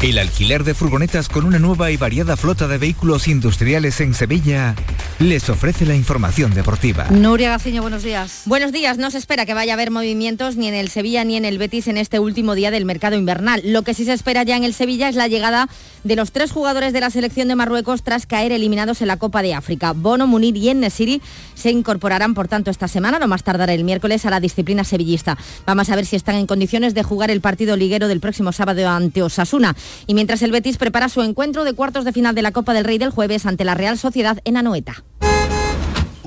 el 0.02 0.18
alquiler 0.18 0.62
de 0.62 0.74
furgonetas 0.74 1.28
con 1.28 1.44
una 1.44 1.58
nueva 1.58 1.90
y 1.90 1.96
variada 1.96 2.36
flota 2.36 2.68
de 2.68 2.78
vehículos 2.78 3.26
industriales 3.26 4.00
en 4.00 4.14
Sevilla, 4.14 4.76
les 5.18 5.48
ofrece 5.50 5.86
la 5.86 5.96
información 5.96 6.54
deportiva. 6.54 7.06
Nuria 7.10 7.50
Gaciño, 7.50 7.82
buenos 7.82 8.04
días. 8.04 8.42
Buenos 8.44 8.70
días. 8.70 8.96
No 8.96 9.10
se 9.10 9.18
espera 9.18 9.44
que 9.44 9.54
vaya 9.54 9.72
a 9.72 9.74
haber 9.74 9.90
movimientos 9.90 10.54
ni 10.56 10.68
en 10.68 10.74
el 10.74 10.88
Sevilla 10.88 11.24
ni 11.24 11.36
en 11.36 11.44
el 11.44 11.58
Betis 11.58 11.88
en 11.88 11.98
este 11.98 12.20
último 12.20 12.54
día 12.54 12.70
del 12.70 12.84
mercado 12.84 13.16
invernal. 13.16 13.60
Lo 13.64 13.82
que 13.82 13.92
sí 13.92 14.04
se 14.04 14.12
espera 14.12 14.44
ya 14.44 14.56
en 14.56 14.62
el 14.62 14.72
Sevilla 14.72 15.08
es 15.08 15.16
la 15.16 15.26
llegada 15.26 15.68
de 16.04 16.16
los 16.16 16.32
tres 16.32 16.52
jugadores 16.52 16.92
de 16.92 17.00
la 17.00 17.10
selección 17.10 17.48
de 17.48 17.56
Marruecos 17.56 18.02
tras 18.02 18.26
caer 18.26 18.52
eliminados 18.52 19.00
en 19.02 19.08
la 19.08 19.16
Copa 19.16 19.42
de 19.42 19.54
África. 19.54 19.92
Bono, 19.92 20.26
Munir 20.26 20.56
y 20.56 20.68
Ennesiri 20.68 21.20
se 21.54 21.70
incorporarán, 21.70 22.34
por 22.34 22.48
tanto, 22.48 22.70
esta 22.70 22.88
semana, 22.88 23.18
lo 23.18 23.28
más 23.28 23.42
tardará 23.42 23.72
el 23.74 23.84
miércoles, 23.84 24.24
a 24.26 24.30
la 24.30 24.40
disciplina 24.40 24.84
sevillista. 24.84 25.36
Vamos 25.66 25.90
a 25.90 25.96
ver 25.96 26.06
si 26.06 26.16
están 26.16 26.36
en 26.36 26.46
condiciones 26.46 26.94
de 26.94 27.02
jugar 27.02 27.30
el 27.30 27.40
partido 27.40 27.76
liguero 27.76 28.08
del 28.08 28.20
próximo 28.20 28.52
sábado 28.52 28.88
ante 28.88 29.22
Osasuna. 29.22 29.76
Y 30.06 30.14
mientras 30.14 30.42
el 30.42 30.52
Betis 30.52 30.76
prepara 30.76 31.08
su 31.08 31.22
encuentro 31.22 31.64
de 31.64 31.74
cuartos 31.74 32.04
de 32.04 32.12
final 32.12 32.34
de 32.34 32.42
la 32.42 32.52
Copa 32.52 32.74
del 32.74 32.84
Rey 32.84 32.98
del 32.98 33.10
jueves 33.10 33.46
ante 33.46 33.64
la 33.64 33.74
Real 33.74 33.98
Sociedad 33.98 34.38
en 34.44 34.56
Anoeta. 34.56 35.04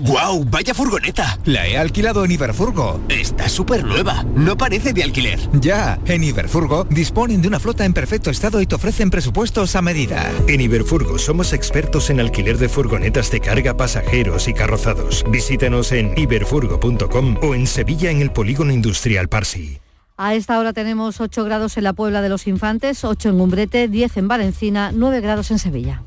¡Guau! 0.02 0.44
¡Vaya 0.50 0.74
furgoneta! 0.74 1.38
La 1.46 1.68
he 1.68 1.78
alquilado 1.78 2.26
en 2.26 2.32
Iberfurgo. 2.32 3.00
Está 3.08 3.48
súper 3.48 3.84
nueva. 3.84 4.24
No 4.36 4.58
parece 4.58 4.94
de 4.94 5.04
alquiler. 5.04 5.40
Ya, 5.54 6.00
en 6.06 6.24
Iberfurgo 6.24 6.86
disponen 6.86 7.42
de 7.42 7.48
una 7.48 7.60
flota 7.60 7.86
en 7.86 7.94
perfecto 7.94 8.32
estado 8.32 8.62
y 8.62 8.66
te 8.66 8.76
ofrecen 8.76 9.12
presupuestos 9.12 9.76
a 9.76 9.82
medida. 9.82 10.32
En 10.48 10.60
Iberfurgo 10.60 11.20
somos 11.20 11.54
expertos 11.54 12.10
en 12.10 12.20
alquiler 12.20 12.58
de 12.58 12.68
furgonetas 12.68 13.30
de 13.30 13.42
carga, 13.42 13.78
pasajeros 13.78 14.48
y 14.48 14.54
carrozados. 14.54 15.24
Visítanos 15.30 15.92
en 15.92 16.18
iberfurgo.com 16.18 17.38
o 17.44 17.54
en 17.54 17.68
Sevilla 17.68 18.10
en 18.10 18.22
el 18.22 18.32
Polígono 18.32 18.74
Industrial 18.74 19.30
Parsi. 19.30 19.80
A 20.18 20.34
esta 20.36 20.60
hora 20.60 20.74
tenemos 20.74 21.22
8 21.22 21.44
grados 21.44 21.78
en 21.78 21.84
la 21.84 21.94
Puebla 21.94 22.22
de 22.22 22.30
los 22.30 22.48
Infantes, 22.48 23.04
8 23.04 23.30
en 23.30 23.42
Umbrete, 23.42 23.88
10 23.88 24.18
en 24.18 24.28
Valencina, 24.28 24.92
9 24.94 25.22
grados 25.22 25.52
en 25.52 25.60
Sevilla. 25.60 26.04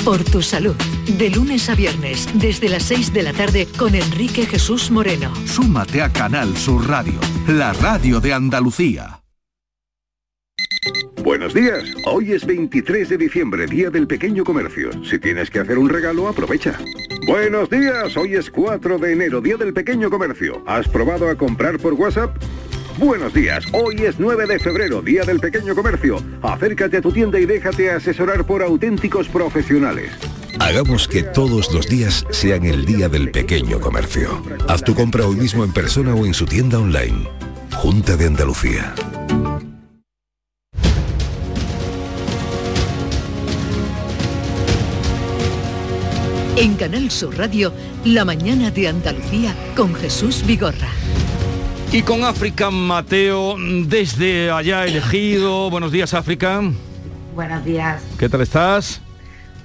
Por 0.04 0.22
tu 0.22 0.42
salud. 0.42 0.76
De 1.16 1.30
lunes 1.30 1.70
a 1.70 1.74
viernes, 1.74 2.28
desde 2.34 2.68
las 2.68 2.82
6 2.82 3.14
de 3.14 3.22
la 3.22 3.32
tarde, 3.32 3.66
con 3.78 3.94
Enrique 3.94 4.44
Jesús 4.44 4.90
Moreno. 4.90 5.32
Súmate 5.46 6.02
a 6.02 6.12
Canal 6.12 6.58
Sur 6.58 6.86
Radio, 6.88 7.18
la 7.46 7.72
radio 7.72 8.20
de 8.20 8.34
Andalucía. 8.34 9.19
Buenos 11.22 11.52
días, 11.52 11.84
hoy 12.06 12.32
es 12.32 12.46
23 12.46 13.08
de 13.10 13.18
diciembre, 13.18 13.66
Día 13.66 13.90
del 13.90 14.06
Pequeño 14.06 14.44
Comercio. 14.44 14.90
Si 15.04 15.18
tienes 15.18 15.50
que 15.50 15.60
hacer 15.60 15.78
un 15.78 15.88
regalo, 15.88 16.26
aprovecha. 16.26 16.78
Buenos 17.26 17.68
días, 17.68 18.16
hoy 18.16 18.34
es 18.34 18.50
4 18.50 18.98
de 18.98 19.12
enero, 19.12 19.42
Día 19.42 19.56
del 19.56 19.74
Pequeño 19.74 20.08
Comercio. 20.08 20.62
¿Has 20.66 20.88
probado 20.88 21.28
a 21.28 21.34
comprar 21.34 21.78
por 21.78 21.92
WhatsApp? 21.92 22.34
Buenos 22.98 23.34
días, 23.34 23.64
hoy 23.72 23.96
es 23.96 24.18
9 24.18 24.46
de 24.46 24.58
febrero, 24.58 25.02
Día 25.02 25.22
del 25.24 25.38
Pequeño 25.38 25.74
Comercio. 25.74 26.16
Acércate 26.42 26.96
a 26.96 27.02
tu 27.02 27.12
tienda 27.12 27.38
y 27.38 27.44
déjate 27.44 27.90
asesorar 27.90 28.46
por 28.46 28.62
auténticos 28.62 29.28
profesionales. 29.28 30.10
Hagamos 30.58 31.06
que 31.08 31.22
todos 31.22 31.72
los 31.74 31.88
días 31.88 32.26
sean 32.30 32.64
el 32.64 32.86
Día 32.86 33.08
del 33.08 33.30
Pequeño 33.30 33.80
Comercio. 33.80 34.42
Haz 34.68 34.82
tu 34.82 34.94
compra 34.94 35.26
hoy 35.26 35.36
mismo 35.36 35.62
en 35.62 35.72
persona 35.72 36.14
o 36.14 36.24
en 36.24 36.32
su 36.32 36.46
tienda 36.46 36.78
online. 36.78 37.28
Junta 37.76 38.16
de 38.16 38.26
Andalucía. 38.26 38.94
En 46.56 46.74
Canal 46.74 47.10
Sur 47.10 47.38
Radio, 47.38 47.72
la 48.04 48.24
mañana 48.24 48.70
de 48.70 48.88
Andalucía 48.88 49.54
con 49.76 49.94
Jesús 49.94 50.44
Vigorra. 50.44 50.88
Y 51.92 52.02
con 52.02 52.24
África 52.24 52.70
Mateo, 52.70 53.56
desde 53.58 54.50
allá 54.50 54.84
elegido. 54.84 55.70
Buenos 55.70 55.92
días, 55.92 56.12
África. 56.12 56.62
Buenos 57.34 57.64
días. 57.64 58.02
¿Qué 58.18 58.28
tal 58.28 58.42
estás? 58.42 59.00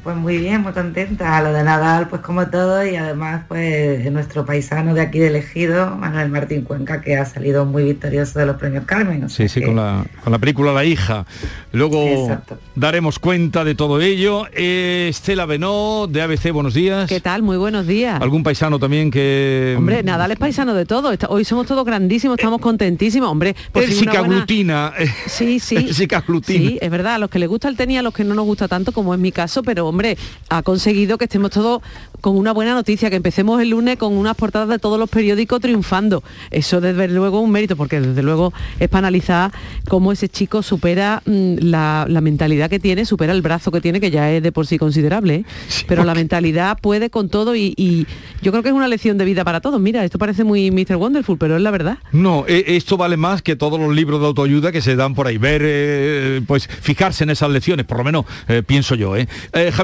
Pues 0.06 0.16
muy 0.18 0.38
bien, 0.38 0.62
muy 0.62 0.72
contenta. 0.72 1.42
Lo 1.42 1.52
de 1.52 1.64
Nadal, 1.64 2.08
pues 2.10 2.22
como 2.22 2.46
todo, 2.48 2.86
y 2.86 2.96
además, 2.96 3.42
pues 3.48 4.12
nuestro 4.12 4.46
paisano 4.46 4.94
de 4.94 5.02
aquí 5.02 5.18
de 5.18 5.30
elegido, 5.30 5.96
Manuel 5.96 6.30
Martín 6.30 6.62
Cuenca, 6.62 7.02
que 7.02 7.18
ha 7.18 7.26
salido 7.26 7.66
muy 7.66 7.84
victorioso 7.84 8.38
de 8.38 8.46
los 8.46 8.56
premios 8.58 8.86
Carmen. 8.86 9.24
o 9.24 9.30
sea 9.30 9.48
Sí, 9.48 9.52
sí, 9.56 9.60
que- 9.62 9.66
con 9.66 9.78
la, 9.78 10.06
con 10.24 10.32
la 10.32 10.38
película 10.38 10.72
La 10.74 10.86
hija. 10.86 11.26
Luego 11.72 12.04
Exacto. 12.04 12.60
daremos 12.76 13.18
cuenta 13.18 13.64
de 13.64 13.74
todo 13.74 14.00
ello. 14.00 14.46
Eh, 14.54 15.08
Estela 15.10 15.48
Benó, 15.48 16.06
de 16.08 16.22
ABC, 16.22 16.52
buenos 16.52 16.76
días. 16.76 17.10
¿Qué 17.10 17.20
tal? 17.20 17.42
Muy 17.42 17.58
buenos 17.58 17.88
días. 17.88 18.22
¿Algún 18.22 18.44
paisano 18.44 18.78
también 18.78 19.10
que... 19.10 19.74
Hombre, 19.76 20.04
Nadal 20.04 20.30
es 20.32 20.38
paisano 20.38 20.76
de 20.76 20.86
todo. 20.86 21.12
Está- 21.14 21.30
Hoy 21.30 21.46
somos 21.46 21.66
todos 21.66 21.84
grandísimos, 21.84 22.38
estamos 22.38 22.62
contentísimos. 22.62 23.28
Hombre, 23.28 23.56
Él 23.74 23.84
fin 23.86 23.96
sí 23.96 24.04
una 24.04 24.12
que 24.12 24.18
buena- 24.20 24.36
aglutina. 24.36 24.94
Sí, 25.26 25.60
sí. 25.60 25.78
él 25.78 25.96
sí 25.96 26.06
que 26.08 26.16
aglutina. 26.16 26.60
Sí, 26.60 26.78
es 26.80 26.92
verdad, 26.92 27.16
a 27.16 27.18
los 27.18 27.32
que 27.32 27.40
les 27.40 27.50
gusta 27.50 27.68
el 27.70 27.76
tenis, 27.76 27.98
a 27.98 28.02
los 28.04 28.14
que 28.14 28.24
no 28.24 28.36
nos 28.36 28.46
gusta 28.46 28.68
tanto, 28.68 28.92
como 28.92 29.12
es 29.16 29.20
mi 29.20 29.32
caso, 29.32 29.64
pero 29.64 29.95
hombre, 29.96 30.18
ha 30.50 30.62
conseguido 30.62 31.18
que 31.18 31.26
estemos 31.26 31.52
todos 31.52 31.82
con 32.22 32.38
una 32.38 32.54
buena 32.54 32.74
noticia, 32.74 33.10
que 33.10 33.16
empecemos 33.18 33.62
el 33.62 33.70
lunes 33.70 33.98
con 33.98 34.18
unas 34.18 34.36
portadas 34.36 34.68
de 34.68 34.80
todos 34.80 34.98
los 34.98 35.10
periódicos 35.10 35.62
triunfando. 35.62 36.24
Eso 36.50 36.82
desde 36.82 37.08
luego 37.08 37.40
un 37.40 37.52
mérito, 37.52 37.76
porque 37.76 38.02
desde 38.02 38.24
luego 38.24 38.52
es 38.80 38.90
para 38.90 39.08
analizar 39.08 39.52
cómo 39.88 40.12
ese 40.12 40.28
chico 40.28 40.64
supera 40.64 41.22
mm, 41.26 41.58
la, 41.60 42.06
la 42.10 42.22
mentalidad 42.22 42.70
que 42.70 42.80
tiene, 42.80 43.06
supera 43.06 43.32
el 43.32 43.42
brazo 43.42 43.72
que 43.72 43.80
tiene, 43.80 44.00
que 44.00 44.12
ya 44.12 44.32
es 44.32 44.42
de 44.42 44.52
por 44.52 44.66
sí 44.66 44.78
considerable, 44.78 45.36
¿eh? 45.36 45.46
pero 45.88 46.04
la 46.04 46.16
mentalidad 46.16 46.80
puede 46.80 47.10
con 47.10 47.30
todo 47.30 47.56
y, 47.56 47.74
y 47.78 48.08
yo 48.42 48.52
creo 48.52 48.64
que 48.64 48.70
es 48.70 48.76
una 48.76 48.88
lección 48.88 49.18
de 49.18 49.26
vida 49.26 49.44
para 49.44 49.62
todos. 49.62 49.80
Mira, 49.80 50.04
esto 50.04 50.18
parece 50.18 50.44
muy 50.44 50.72
Mr. 50.72 50.96
Wonderful, 50.96 51.38
pero 51.38 51.56
es 51.56 51.62
la 51.62 51.72
verdad. 51.72 52.00
No, 52.12 52.46
eh, 52.48 52.64
esto 52.68 52.98
vale 52.98 53.18
más 53.18 53.42
que 53.42 53.56
todos 53.56 53.80
los 53.80 53.94
libros 53.94 54.20
de 54.20 54.28
autoayuda 54.28 54.72
que 54.72 54.82
se 54.82 54.96
dan 54.96 55.14
por 55.14 55.28
ahí. 55.28 55.38
Ver, 55.38 55.62
eh, 55.64 56.42
pues 56.48 56.68
fijarse 56.68 57.24
en 57.24 57.30
esas 57.30 57.50
lecciones, 57.50 57.86
por 57.86 57.98
lo 58.00 58.04
menos 58.04 58.26
eh, 58.48 58.64
pienso 58.66 58.96
yo. 58.96 59.16
¿eh? 59.16 59.28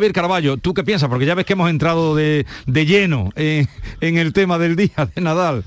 Eh, 0.01 0.03
Javier 0.03 0.13
Caraballo, 0.13 0.57
¿tú 0.57 0.73
qué 0.73 0.83
piensas? 0.83 1.09
Porque 1.09 1.27
ya 1.27 1.35
ves 1.35 1.45
que 1.45 1.53
hemos 1.53 1.69
entrado 1.69 2.15
de, 2.15 2.23
de, 2.23 2.45
de 2.65 2.85
lleno 2.87 3.29
en, 3.35 3.69
en 3.99 4.17
el 4.17 4.33
tema 4.33 4.57
del 4.57 4.75
día 4.75 5.07
de 5.13 5.21
Nadal. 5.21 5.63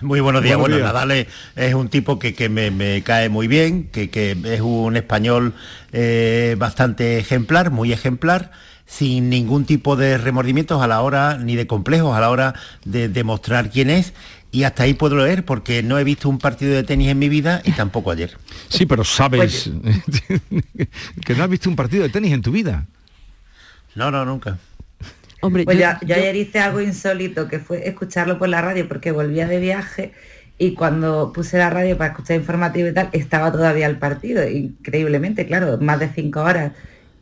Muy 0.00 0.20
buenos 0.20 0.42
días. 0.42 0.56
Buenos 0.56 0.78
bueno, 0.78 0.92
días. 0.92 0.94
Nadal 0.94 1.10
es, 1.10 1.26
es 1.54 1.74
un 1.74 1.90
tipo 1.90 2.18
que, 2.18 2.34
que 2.34 2.48
me, 2.48 2.70
me 2.70 3.02
cae 3.02 3.28
muy 3.28 3.46
bien, 3.46 3.90
que, 3.92 4.08
que 4.08 4.38
es 4.44 4.62
un 4.62 4.96
español 4.96 5.52
eh, 5.92 6.56
bastante 6.58 7.18
ejemplar, 7.18 7.70
muy 7.70 7.92
ejemplar, 7.92 8.52
sin 8.86 9.28
ningún 9.28 9.66
tipo 9.66 9.96
de 9.96 10.16
remordimientos 10.16 10.82
a 10.82 10.86
la 10.86 11.02
hora, 11.02 11.36
ni 11.36 11.56
de 11.56 11.66
complejos 11.66 12.16
a 12.16 12.20
la 12.20 12.30
hora 12.30 12.54
de 12.86 13.10
demostrar 13.10 13.68
quién 13.68 13.90
es. 13.90 14.14
Y 14.50 14.62
hasta 14.64 14.84
ahí 14.84 14.94
puedo 14.94 15.16
leer 15.16 15.44
porque 15.44 15.82
no 15.82 15.98
he 15.98 16.04
visto 16.04 16.30
un 16.30 16.38
partido 16.38 16.72
de 16.74 16.84
tenis 16.84 17.08
en 17.08 17.18
mi 17.18 17.28
vida 17.28 17.60
y 17.66 17.72
tampoco 17.72 18.10
ayer. 18.12 18.38
Sí, 18.70 18.86
pero 18.86 19.04
sabes 19.04 19.70
que 21.26 21.34
no 21.34 21.44
has 21.44 21.50
visto 21.50 21.68
un 21.68 21.76
partido 21.76 22.02
de 22.04 22.08
tenis 22.08 22.32
en 22.32 22.40
tu 22.40 22.50
vida. 22.50 22.86
No, 23.96 24.10
no, 24.10 24.24
nunca. 24.24 24.58
Hombre, 25.40 25.64
pues 25.64 25.76
yo- 25.76 25.82
ya- 25.82 25.98
yo, 26.02 26.14
ayer 26.14 26.36
hice 26.36 26.58
algo 26.60 26.80
insólito, 26.80 27.48
que 27.48 27.58
fue 27.58 27.88
escucharlo 27.88 28.38
por 28.38 28.48
la 28.48 28.62
radio, 28.62 28.88
porque 28.88 29.10
volvía 29.12 29.46
de 29.46 29.58
viaje 29.60 30.12
y 30.58 30.72
cuando 30.74 31.32
puse 31.34 31.58
la 31.58 31.68
radio 31.70 31.96
para 31.98 32.10
escuchar 32.12 32.36
informativo 32.36 32.88
y 32.88 32.94
tal, 32.94 33.08
estaba 33.12 33.52
todavía 33.52 33.86
el 33.86 33.98
partido, 33.98 34.48
increíblemente, 34.48 35.46
claro, 35.46 35.78
más 35.80 35.98
de 36.00 36.08
cinco 36.08 36.40
horas. 36.42 36.72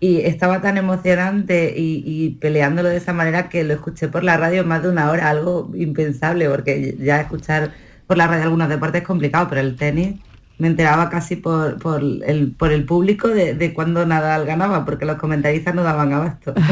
Y 0.00 0.20
estaba 0.20 0.60
tan 0.60 0.76
emocionante 0.76 1.72
y, 1.76 2.02
y 2.06 2.30
peleándolo 2.40 2.88
de 2.90 2.96
esa 2.98 3.12
manera 3.12 3.48
que 3.48 3.64
lo 3.64 3.74
escuché 3.74 4.08
por 4.08 4.22
la 4.22 4.36
radio 4.36 4.64
más 4.64 4.82
de 4.82 4.90
una 4.90 5.10
hora, 5.10 5.30
algo 5.30 5.70
impensable, 5.74 6.48
porque 6.48 6.96
ya 7.00 7.20
escuchar 7.20 7.72
por 8.06 8.16
la 8.18 8.26
radio 8.26 8.44
algunos 8.44 8.68
deportes 8.68 9.00
es 9.02 9.06
complicado, 9.06 9.48
pero 9.48 9.60
el 9.62 9.76
tenis 9.76 10.16
me 10.58 10.68
enteraba 10.68 11.10
casi 11.10 11.36
por, 11.36 11.78
por, 11.78 12.00
el, 12.02 12.54
por 12.56 12.72
el 12.72 12.84
público 12.84 13.28
de, 13.28 13.54
de 13.54 13.74
cuando 13.74 14.06
Nadal 14.06 14.46
ganaba, 14.46 14.84
porque 14.84 15.04
los 15.04 15.16
comentaristas 15.16 15.74
no 15.74 15.82
daban 15.82 16.12
abasto. 16.12 16.54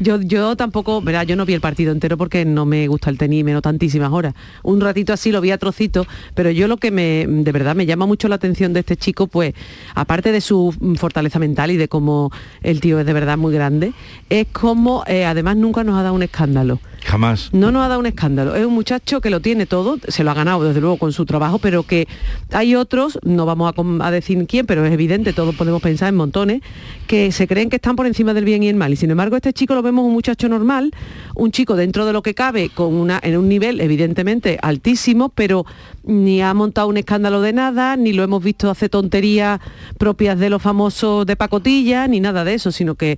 Yo, 0.00 0.20
yo 0.20 0.56
tampoco, 0.56 1.02
verá, 1.02 1.24
yo 1.24 1.36
no 1.36 1.44
vi 1.44 1.52
el 1.52 1.60
partido 1.60 1.92
entero 1.92 2.16
porque 2.16 2.44
no 2.44 2.64
me 2.64 2.88
gusta 2.88 3.10
el 3.10 3.18
tenis, 3.18 3.44
menos 3.44 3.62
tantísimas 3.62 4.10
horas. 4.10 4.34
Un 4.62 4.80
ratito 4.80 5.12
así 5.12 5.30
lo 5.30 5.40
vi 5.40 5.50
a 5.50 5.58
trocitos, 5.58 6.06
pero 6.34 6.50
yo 6.50 6.66
lo 6.66 6.78
que 6.78 6.90
me, 6.90 7.26
de 7.28 7.52
verdad 7.52 7.76
me 7.76 7.84
llama 7.84 8.06
mucho 8.06 8.28
la 8.28 8.36
atención 8.36 8.72
de 8.72 8.80
este 8.80 8.96
chico, 8.96 9.26
pues, 9.26 9.54
aparte 9.94 10.32
de 10.32 10.40
su 10.40 10.74
fortaleza 10.98 11.38
mental 11.38 11.70
y 11.70 11.76
de 11.76 11.88
cómo 11.88 12.32
el 12.62 12.80
tío 12.80 12.98
es 12.98 13.06
de 13.06 13.12
verdad 13.12 13.36
muy 13.36 13.52
grande, 13.52 13.92
es 14.30 14.46
como, 14.50 15.04
eh, 15.06 15.26
además 15.26 15.56
nunca 15.56 15.84
nos 15.84 15.98
ha 15.98 16.02
dado 16.02 16.14
un 16.14 16.22
escándalo. 16.22 16.80
Jamás. 17.06 17.50
No 17.52 17.70
nos 17.70 17.84
ha 17.84 17.88
dado 17.88 18.00
un 18.00 18.06
escándalo. 18.06 18.56
Es 18.56 18.66
un 18.66 18.74
muchacho 18.74 19.20
que 19.20 19.30
lo 19.30 19.38
tiene 19.40 19.64
todo, 19.64 19.98
se 20.08 20.24
lo 20.24 20.32
ha 20.32 20.34
ganado 20.34 20.64
desde 20.64 20.80
luego 20.80 20.96
con 20.96 21.12
su 21.12 21.24
trabajo, 21.24 21.60
pero 21.60 21.84
que 21.84 22.08
hay 22.50 22.74
otros, 22.74 23.20
no 23.22 23.46
vamos 23.46 23.72
a, 24.00 24.10
decir 24.10 24.44
quién, 24.48 24.66
pero 24.66 24.84
es 24.84 24.92
evidente, 24.92 25.32
todos 25.32 25.54
podemos 25.54 25.80
pensar 25.80 26.08
en 26.08 26.16
montones, 26.16 26.62
que 27.06 27.30
se 27.30 27.46
creen 27.46 27.70
que 27.70 27.76
están 27.76 27.94
por 27.94 28.08
encima 28.08 28.34
del 28.34 28.44
bien 28.44 28.64
y 28.64 28.68
el 28.68 28.74
mal. 28.74 28.92
Y 28.92 28.96
sin 28.96 29.12
embargo, 29.12 29.36
este 29.36 29.52
chico 29.52 29.76
lo 29.76 29.82
vemos 29.82 30.04
un 30.04 30.14
muchacho 30.14 30.48
normal, 30.48 30.90
un 31.36 31.52
chico 31.52 31.76
dentro 31.76 32.06
de 32.06 32.12
lo 32.12 32.22
que 32.22 32.34
cabe, 32.34 32.70
con 32.70 32.92
una, 32.92 33.20
en 33.22 33.36
un 33.36 33.48
nivel 33.48 33.80
evidentemente 33.80 34.58
altísimo, 34.60 35.28
pero 35.28 35.64
ni 36.02 36.42
ha 36.42 36.54
montado 36.54 36.88
un 36.88 36.96
escándalo 36.96 37.40
de 37.40 37.52
nada, 37.52 37.96
ni 37.96 38.14
lo 38.14 38.24
hemos 38.24 38.42
visto 38.42 38.68
hacer 38.68 38.88
tonterías 38.88 39.60
propias 39.96 40.40
de 40.40 40.50
los 40.50 40.60
famosos 40.60 41.24
de 41.24 41.36
pacotilla, 41.36 42.08
ni 42.08 42.18
nada 42.18 42.42
de 42.42 42.54
eso, 42.54 42.72
sino 42.72 42.96
que 42.96 43.16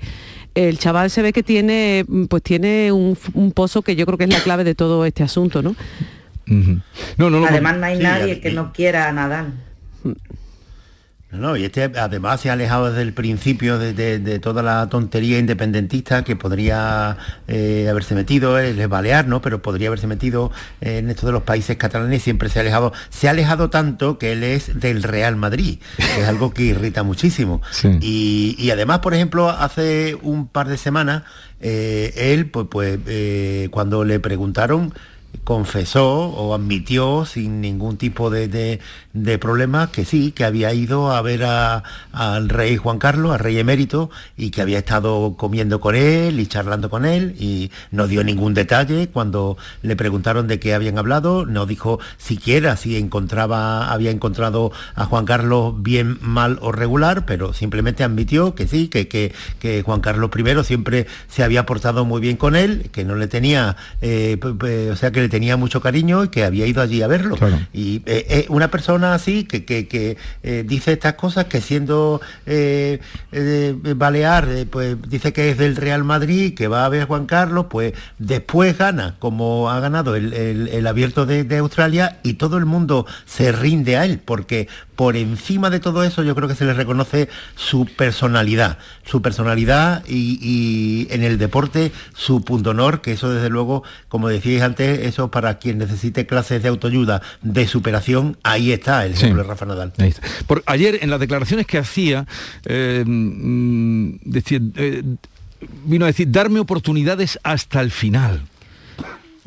el 0.67 0.79
chaval 0.79 1.11
se 1.11 1.23
ve 1.23 1.33
que 1.33 1.43
tiene 1.43 2.05
pues 2.29 2.43
tiene 2.43 2.91
un, 2.91 3.17
un 3.35 3.53
pozo 3.53 3.83
que 3.83 3.95
yo 3.95 4.07
creo 4.07 4.19
que 4.19 4.25
es 4.25 4.31
la 4.31 4.41
clave 4.41 4.65
de 4.65 4.75
todo 4.75 5.05
este 5.05 5.23
asunto, 5.23 5.63
¿no? 5.63 5.77
No, 6.47 7.31
no, 7.31 7.41
no. 7.41 7.47
Además 7.47 7.77
no 7.77 7.87
hay 7.87 7.99
Sí, 7.99 8.03
nadie 8.03 8.41
que 8.41 8.51
no 8.53 8.73
quiera 8.73 9.09
a 9.09 9.13
Nadal. 9.13 9.53
No, 11.31 11.37
no, 11.39 11.57
y 11.59 11.65
este 11.67 11.83
además 11.85 12.41
se 12.41 12.49
ha 12.49 12.55
alejado 12.55 12.89
desde 12.89 13.03
el 13.03 13.13
principio 13.13 13.79
de, 13.79 13.93
de- 13.93 14.19
de 14.19 14.39
toda 14.39 14.63
la 14.63 14.89
tontería 14.89 15.39
independentista 15.39 16.25
que 16.25 16.37
podría 16.37 17.19
eh, 17.49 17.87
haberse 17.91 18.15
metido, 18.15 18.59
él 18.59 18.79
es 18.81 18.89
balear, 18.89 19.29
¿no? 19.29 19.43
Pero 19.43 19.61
podría 19.61 19.89
haberse 19.89 20.07
metido 20.07 20.51
en 20.81 21.11
esto 21.11 21.27
de 21.27 21.33
los 21.33 21.43
países 21.43 21.77
catalanes, 21.77 22.23
siempre 22.23 22.49
se 22.49 22.59
ha 22.59 22.63
alejado. 22.63 22.95
Se 23.11 23.29
ha 23.29 23.33
alejado 23.33 23.69
tanto 23.69 24.17
que 24.19 24.33
él 24.33 24.43
es 24.43 24.81
del 24.81 25.03
Real 25.03 25.37
Madrid, 25.37 25.81
que 25.99 26.23
es 26.23 26.27
algo 26.27 26.55
que 26.55 26.63
irrita 26.63 27.03
muchísimo. 27.03 27.61
Y, 28.01 28.57
y 28.59 28.71
además, 28.71 29.01
por 29.01 29.13
ejemplo, 29.13 29.51
hace 29.51 30.17
un 30.23 30.47
par 30.49 30.69
de 30.69 30.79
semanas, 30.79 31.25
eh, 31.61 32.15
él, 32.17 32.47
pues, 32.47 32.67
pues 32.71 32.99
eh, 33.07 33.69
cuando 33.71 34.03
le 34.05 34.19
preguntaron 34.19 34.95
confesó 35.49 36.07
o 36.07 36.55
admitió 36.55 37.25
sin 37.25 37.63
ningún 37.63 37.97
tipo 37.97 38.29
de, 38.29 38.49
de, 38.49 38.81
de 39.15 39.39
problema 39.39 39.91
que 39.91 40.05
sí, 40.05 40.33
que 40.33 40.45
había 40.45 40.75
ido 40.75 41.11
a 41.11 41.23
ver 41.23 41.43
al 41.43 42.51
rey 42.51 42.77
Juan 42.77 42.99
Carlos, 42.99 43.33
al 43.33 43.39
rey 43.39 43.59
emérito, 43.59 44.11
y 44.37 44.51
que 44.51 44.61
había 44.61 44.77
estado 44.77 45.37
comiendo 45.39 45.81
con 45.81 45.95
él 45.95 46.39
y 46.39 46.47
charlando 46.49 46.91
con 46.91 47.07
él, 47.07 47.35
y 47.39 47.71
no 47.93 48.07
dio 48.07 48.25
ningún 48.25 48.53
detalle. 48.53 49.09
Cuando 49.09 49.57
le 49.81 49.97
preguntaron 49.97 50.49
de 50.49 50.61
qué 50.61 50.75
habían 50.75 50.99
hablado, 50.99 51.47
no 51.47 51.65
dijo 51.65 51.99
siquiera 52.19 52.77
si 52.77 52.99
encontraba, 52.99 53.91
había 53.91 54.11
encontrado 54.11 54.71
a 54.97 55.07
Juan 55.07 55.25
Carlos 55.25 55.77
bien, 55.79 56.19
mal 56.21 56.59
o 56.61 56.73
regular, 56.73 57.25
pero 57.25 57.55
simplemente 57.55 58.05
admitió 58.05 58.55
que 58.55 58.69
sí, 58.69 58.89
que, 58.89 59.09
que, 59.09 59.33
que 59.61 59.81
Juan 59.81 60.03
Carlos 60.03 60.29
I 60.37 60.65
siempre 60.65 61.07
se 61.29 61.43
había 61.43 61.65
portado 61.65 62.05
muy 62.05 62.21
bien 62.21 62.37
con 62.37 62.55
él, 62.55 62.91
que 62.93 63.07
no 63.07 63.15
le 63.15 63.29
tenía, 63.29 63.77
eh, 64.03 64.39
o 64.93 64.97
sea 64.97 65.11
que 65.11 65.23
le 65.23 65.31
tenía 65.31 65.38
mucho 65.57 65.81
cariño 65.81 66.25
y 66.25 66.29
que 66.29 66.45
había 66.45 66.67
ido 66.67 66.83
allí 66.83 67.03
a 67.03 67.07
verlo. 67.07 67.37
Y 67.73 67.97
eh, 68.07 68.27
eh, 68.29 68.47
una 68.49 68.71
persona 68.71 69.15
así 69.15 69.45
que, 69.45 69.65
que- 69.65 69.87
que, 69.89 70.17
eh, 70.43 70.65
dice 70.67 70.93
estas 70.93 71.15
cosas 71.15 71.45
que 71.47 71.61
siendo 71.61 72.21
eh, 72.47 73.01
balear, 73.97 74.49
pues 74.71 74.97
dice 75.09 75.33
que 75.33 75.51
es 75.51 75.59
del 75.59 75.77
Real 75.77 76.05
Madrid, 76.05 76.55
que 76.55 76.69
va 76.69 76.85
a 76.85 76.89
ver 76.89 77.03
a 77.03 77.07
Juan 77.07 77.27
Carlos, 77.27 77.67
pues 77.71 77.93
después 78.19 78.77
gana, 78.77 79.17
como 79.19 79.71
ha 79.71 79.81
ganado 79.81 80.17
el, 80.17 80.33
el- 80.33 80.69
el 80.69 80.87
abierto 80.87 81.27
de, 81.27 81.45
de 81.45 81.59
Australia, 81.59 82.19
y 82.23 82.35
todo 82.35 82.57
el 82.59 82.67
mundo 82.67 83.07
se 83.27 83.53
rinde 83.53 83.97
a 83.97 84.05
él, 84.05 84.21
porque 84.25 84.69
por 84.97 85.17
encima 85.17 85.71
de 85.71 85.79
todo 85.79 86.03
eso 86.03 86.25
yo 86.25 86.35
creo 86.35 86.49
que 86.49 86.57
se 86.57 86.65
le 86.65 86.75
reconoce 86.75 87.29
su 87.55 87.87
personalidad, 87.87 88.79
su 89.05 89.23
personalidad 89.23 90.03
y, 90.09 90.39
y 90.43 91.07
en 91.15 91.23
el 91.23 91.39
deporte 91.39 91.93
su 92.15 92.43
punto 92.43 92.71
honor, 92.71 93.01
que 93.01 93.13
eso 93.13 93.31
desde 93.33 93.49
luego, 93.49 93.85
como 94.09 94.29
decíais 94.29 94.63
antes, 94.63 94.99
eso 95.07 95.28
para 95.31 95.59
quien 95.59 95.79
necesite 95.79 96.27
clases 96.27 96.63
de 96.63 96.69
autoayuda, 96.69 97.23
de 97.43 97.67
superación, 97.67 98.37
ahí 98.43 98.73
está 98.73 99.05
el 99.07 99.13
ejemplo 99.13 99.43
de 99.43 99.49
Rafa 99.49 99.67
Nadal. 99.67 99.93
Ahí 99.99 100.09
está. 100.09 100.23
Por, 100.47 100.63
ayer 100.67 100.99
en 101.03 101.11
las 101.11 101.21
declaraciones 101.21 101.67
que 101.67 101.79
hacía, 101.79 102.27
eh, 102.65 103.05
mm, 103.07 104.17
decía, 104.23 104.61
eh, 104.77 105.03
vino 105.85 106.05
a 106.05 106.09
decir, 106.09 106.31
darme 106.31 106.61
oportunidades 106.61 107.39
hasta 107.43 107.81
el 107.81 107.91
final. 107.91 108.43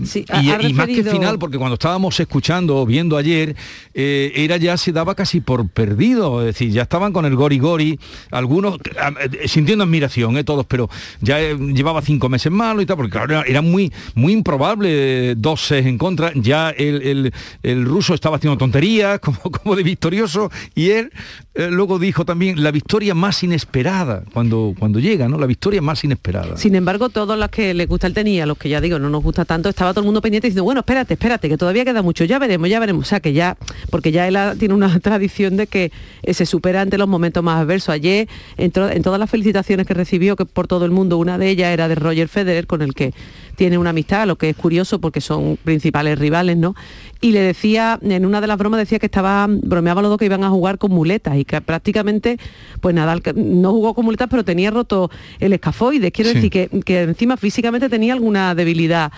Sí, 0.05 0.25
y, 0.41 0.49
ha- 0.49 0.57
ha 0.57 0.61
y 0.63 0.73
más 0.73 0.87
que 0.87 1.03
final, 1.03 1.37
porque 1.39 1.57
cuando 1.57 1.73
estábamos 1.75 2.19
escuchando 2.19 2.77
o 2.77 2.85
viendo 2.85 3.17
ayer, 3.17 3.55
eh, 3.93 4.31
era 4.35 4.57
ya 4.57 4.77
se 4.77 4.91
daba 4.91 5.15
casi 5.15 5.41
por 5.41 5.67
perdido, 5.69 6.41
es 6.41 6.47
decir, 6.47 6.71
ya 6.71 6.83
estaban 6.83 7.13
con 7.13 7.25
el 7.25 7.35
gori 7.35 7.59
gori, 7.59 7.99
algunos 8.31 8.77
eh, 9.31 9.47
sintiendo 9.47 9.83
admiración, 9.83 10.37
eh, 10.37 10.43
todos, 10.43 10.65
pero 10.65 10.89
ya 11.21 11.41
eh, 11.41 11.57
llevaba 11.57 12.01
cinco 12.01 12.29
meses 12.29 12.51
malo 12.51 12.81
y 12.81 12.85
tal, 12.85 12.97
porque 12.97 13.11
claro, 13.11 13.33
era, 13.33 13.43
era 13.43 13.61
muy, 13.61 13.91
muy 14.15 14.33
improbable 14.33 15.35
dos 15.35 15.61
ses 15.61 15.85
en 15.85 15.97
contra, 15.97 16.31
ya 16.35 16.69
el, 16.71 17.01
el- 17.01 17.33
el 17.63 17.85
ruso 17.85 18.13
estaba 18.13 18.37
haciendo 18.37 18.57
tonterías, 18.57 19.19
como, 19.21 19.39
como 19.39 19.75
de 19.75 19.83
victorioso, 19.83 20.51
y 20.75 20.89
él 20.91 21.11
luego 21.53 21.99
dijo 21.99 22.23
también 22.23 22.63
la 22.63 22.71
victoria 22.71 23.13
más 23.13 23.43
inesperada, 23.43 24.23
cuando, 24.33 24.73
cuando 24.79 24.99
llega, 24.99 25.27
¿no? 25.27 25.37
La 25.37 25.45
victoria 25.45 25.81
más 25.81 26.01
inesperada. 26.03 26.55
Sin 26.57 26.75
embargo, 26.75 27.09
todos 27.09 27.37
los 27.37 27.49
que 27.49 27.73
les 27.73 27.87
gusta 27.89 28.07
el 28.07 28.13
tenis, 28.13 28.41
a 28.41 28.45
los 28.45 28.57
que 28.57 28.69
ya 28.69 28.79
digo 28.79 28.99
no 28.99 29.09
nos 29.09 29.21
gusta 29.21 29.43
tanto, 29.43 29.67
estaba 29.67 29.90
todo 29.93 30.01
el 30.01 30.05
mundo 30.05 30.21
pendiente 30.21 30.47
diciendo, 30.47 30.63
bueno, 30.63 30.79
espérate, 30.79 31.13
espérate, 31.13 31.49
que 31.49 31.57
todavía 31.57 31.85
queda 31.85 32.01
mucho, 32.01 32.23
ya 32.23 32.39
veremos, 32.39 32.69
ya 32.69 32.79
veremos. 32.79 33.05
O 33.05 33.09
sea, 33.09 33.19
que 33.19 33.33
ya, 33.33 33.57
porque 33.89 34.11
ya 34.11 34.27
él 34.27 34.37
tiene 34.57 34.73
una 34.73 34.99
tradición 35.01 35.57
de 35.57 35.67
que 35.67 35.91
eh, 36.23 36.33
se 36.33 36.45
supera 36.45 36.81
ante 36.81 36.97
los 36.97 37.07
momentos 37.07 37.43
más 37.43 37.61
adversos. 37.61 37.89
Ayer, 37.89 38.27
en, 38.57 38.71
en 38.75 39.01
todas 39.03 39.19
las 39.19 39.29
felicitaciones 39.29 39.85
que 39.87 39.93
recibió 39.93 40.35
que 40.35 40.45
por 40.45 40.67
todo 40.67 40.85
el 40.85 40.91
mundo, 40.91 41.17
una 41.17 41.37
de 41.37 41.49
ellas 41.49 41.71
era 41.73 41.87
de 41.87 41.95
Roger 41.95 42.27
Federer, 42.27 42.67
con 42.67 42.81
el 42.81 42.93
que 42.93 43.13
tiene 43.55 43.77
una 43.77 43.91
amistad, 43.91 44.25
lo 44.25 44.37
que 44.37 44.49
es 44.49 44.55
curioso 44.55 44.99
porque 44.99 45.21
son 45.21 45.57
principales 45.63 46.17
rivales, 46.17 46.57
¿no? 46.57 46.73
Y 47.19 47.31
le 47.31 47.41
decía, 47.41 47.99
en 48.01 48.25
una 48.25 48.41
de 48.41 48.47
las 48.47 48.57
bromas 48.57 48.79
decía 48.79 48.97
que 48.97 49.05
estaba, 49.05 49.45
bromeaba 49.47 50.01
los 50.01 50.09
dos 50.09 50.17
que 50.17 50.25
iban 50.25 50.43
a 50.43 50.49
jugar 50.49 50.79
con 50.79 50.91
muletas 50.91 51.37
y 51.37 51.45
que 51.45 51.61
prácticamente, 51.61 52.39
pues 52.79 52.95
Nadal 52.95 53.21
no 53.35 53.71
jugó 53.71 53.93
con 53.93 54.05
muletas, 54.05 54.29
pero 54.31 54.43
tenía 54.43 54.71
roto 54.71 55.11
el 55.39 55.53
escafoides. 55.53 56.11
Quiero 56.11 56.29
Sí. 56.31 56.35
decir 56.35 56.49
que, 56.49 56.69
que 56.83 57.01
encima 57.03 57.37
físicamente 57.37 57.89
tenía 57.89 58.13
alguna 58.13 58.55
debilidad 58.55 59.11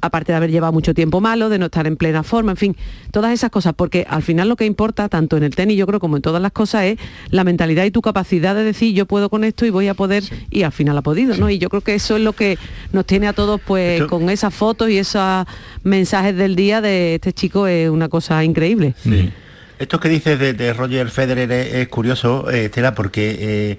aparte 0.00 0.32
de 0.32 0.36
haber 0.36 0.50
llevado 0.50 0.72
mucho 0.72 0.94
tiempo 0.94 1.20
malo, 1.20 1.48
de 1.48 1.58
no 1.58 1.66
estar 1.66 1.86
en 1.86 1.96
plena 1.96 2.22
forma, 2.22 2.52
en 2.52 2.56
fin, 2.56 2.76
todas 3.10 3.32
esas 3.32 3.50
cosas, 3.50 3.74
porque 3.76 4.06
al 4.08 4.22
final 4.22 4.48
lo 4.48 4.56
que 4.56 4.64
importa, 4.64 5.08
tanto 5.08 5.36
en 5.36 5.42
el 5.42 5.54
tenis, 5.56 5.76
yo 5.76 5.86
creo, 5.86 5.98
como 6.00 6.16
en 6.16 6.22
todas 6.22 6.40
las 6.40 6.52
cosas, 6.52 6.84
es 6.84 6.98
la 7.30 7.42
mentalidad 7.44 7.84
y 7.84 7.90
tu 7.90 8.00
capacidad 8.02 8.54
de 8.54 8.62
decir 8.64 8.94
yo 8.94 9.06
puedo 9.06 9.28
con 9.28 9.44
esto 9.44 9.66
y 9.66 9.70
voy 9.70 9.88
a 9.88 9.94
poder, 9.94 10.22
y 10.50 10.62
al 10.62 10.72
final 10.72 10.96
ha 10.98 11.02
podido, 11.02 11.36
¿no? 11.36 11.50
Y 11.50 11.58
yo 11.58 11.68
creo 11.68 11.80
que 11.82 11.94
eso 11.94 12.16
es 12.16 12.22
lo 12.22 12.32
que 12.32 12.58
nos 12.92 13.06
tiene 13.06 13.26
a 13.28 13.32
todos, 13.32 13.60
pues, 13.60 14.00
Esto- 14.00 14.08
con 14.08 14.30
esas 14.30 14.54
fotos 14.54 14.88
y 14.90 14.98
esos 14.98 15.46
mensajes 15.82 16.36
del 16.36 16.54
día 16.56 16.80
de 16.80 17.16
este 17.16 17.32
chico, 17.32 17.66
es 17.66 17.90
una 17.90 18.08
cosa 18.08 18.44
increíble. 18.44 18.94
Esto 19.78 20.00
que 20.00 20.08
dices 20.08 20.38
de, 20.38 20.54
de 20.54 20.72
Roger 20.72 21.08
Federer 21.08 21.50
es, 21.52 21.74
es 21.74 21.88
curioso, 21.88 22.50
eh, 22.50 22.64
Estela, 22.64 22.94
porque 22.96 23.36
eh, 23.38 23.78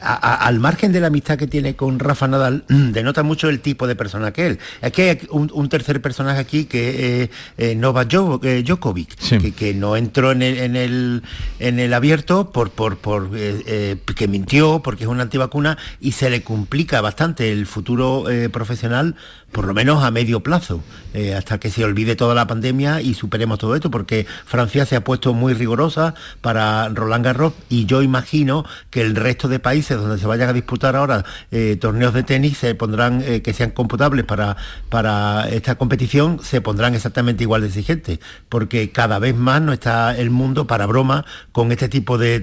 al 0.00 0.58
margen 0.60 0.92
de 0.92 1.00
la 1.00 1.08
amistad 1.08 1.38
que 1.38 1.46
tiene 1.46 1.76
con 1.76 1.98
Rafa 1.98 2.28
Nadal, 2.28 2.64
denota 2.68 3.22
mucho 3.22 3.48
el 3.48 3.60
tipo 3.60 3.86
de 3.86 3.96
persona 3.96 4.32
que 4.32 4.46
él. 4.46 4.58
Aquí 4.82 5.02
hay 5.02 5.20
un, 5.30 5.68
tercer 5.68 6.00
personaje 6.00 6.38
aquí 6.38 6.64
que 6.64 7.22
es 7.22 7.30
eh, 7.58 7.74
Novak 7.74 8.08
Djokovic, 8.08 9.54
que, 9.54 9.74
no 9.74 9.96
entró 9.96 10.32
en 10.32 10.42
el, 10.42 11.22
en 11.58 11.78
el, 11.80 11.94
abierto 11.94 12.50
por, 12.52 12.70
por, 12.70 12.98
por 12.98 13.30
que 13.30 14.28
mintió, 14.28 14.80
porque 14.82 15.04
es 15.04 15.10
una 15.10 15.22
antivacuna 15.22 15.76
y 16.00 16.12
se 16.12 16.30
le 16.30 16.42
complica 16.42 17.00
bastante 17.00 17.52
el 17.52 17.66
futuro 17.66 18.24
profesional 18.52 19.16
por 19.56 19.66
lo 19.66 19.72
menos 19.72 20.04
a 20.04 20.10
medio 20.10 20.40
plazo, 20.40 20.82
eh, 21.14 21.34
hasta 21.34 21.58
que 21.58 21.70
se 21.70 21.82
olvide 21.82 22.14
toda 22.14 22.34
la 22.34 22.46
pandemia 22.46 23.00
y 23.00 23.14
superemos 23.14 23.58
todo 23.58 23.74
esto, 23.74 23.90
porque 23.90 24.26
Francia 24.44 24.84
se 24.84 24.96
ha 24.96 25.00
puesto 25.02 25.32
muy 25.32 25.54
rigurosa 25.54 26.14
para 26.42 26.90
Roland 26.90 27.24
Garros 27.24 27.54
y 27.70 27.86
yo 27.86 28.02
imagino 28.02 28.66
que 28.90 29.00
el 29.00 29.16
resto 29.16 29.48
de 29.48 29.58
países 29.58 29.96
donde 29.96 30.18
se 30.18 30.26
vayan 30.26 30.50
a 30.50 30.52
disputar 30.52 30.94
ahora 30.94 31.24
eh, 31.52 31.78
torneos 31.80 32.12
de 32.12 32.22
tenis 32.22 32.58
se 32.58 32.74
pondrán, 32.74 33.22
eh, 33.24 33.40
que 33.40 33.54
sean 33.54 33.70
computables 33.70 34.26
para, 34.26 34.58
para 34.90 35.48
esta 35.48 35.76
competición, 35.76 36.38
se 36.42 36.60
pondrán 36.60 36.94
exactamente 36.94 37.44
igual 37.44 37.62
de 37.62 37.68
exigentes, 37.68 38.18
porque 38.50 38.90
cada 38.90 39.18
vez 39.18 39.34
más 39.34 39.62
no 39.62 39.72
está 39.72 40.14
el 40.14 40.28
mundo 40.28 40.66
para 40.66 40.84
broma 40.84 41.24
con 41.52 41.72
este 41.72 41.88
tipo 41.88 42.18
de, 42.18 42.40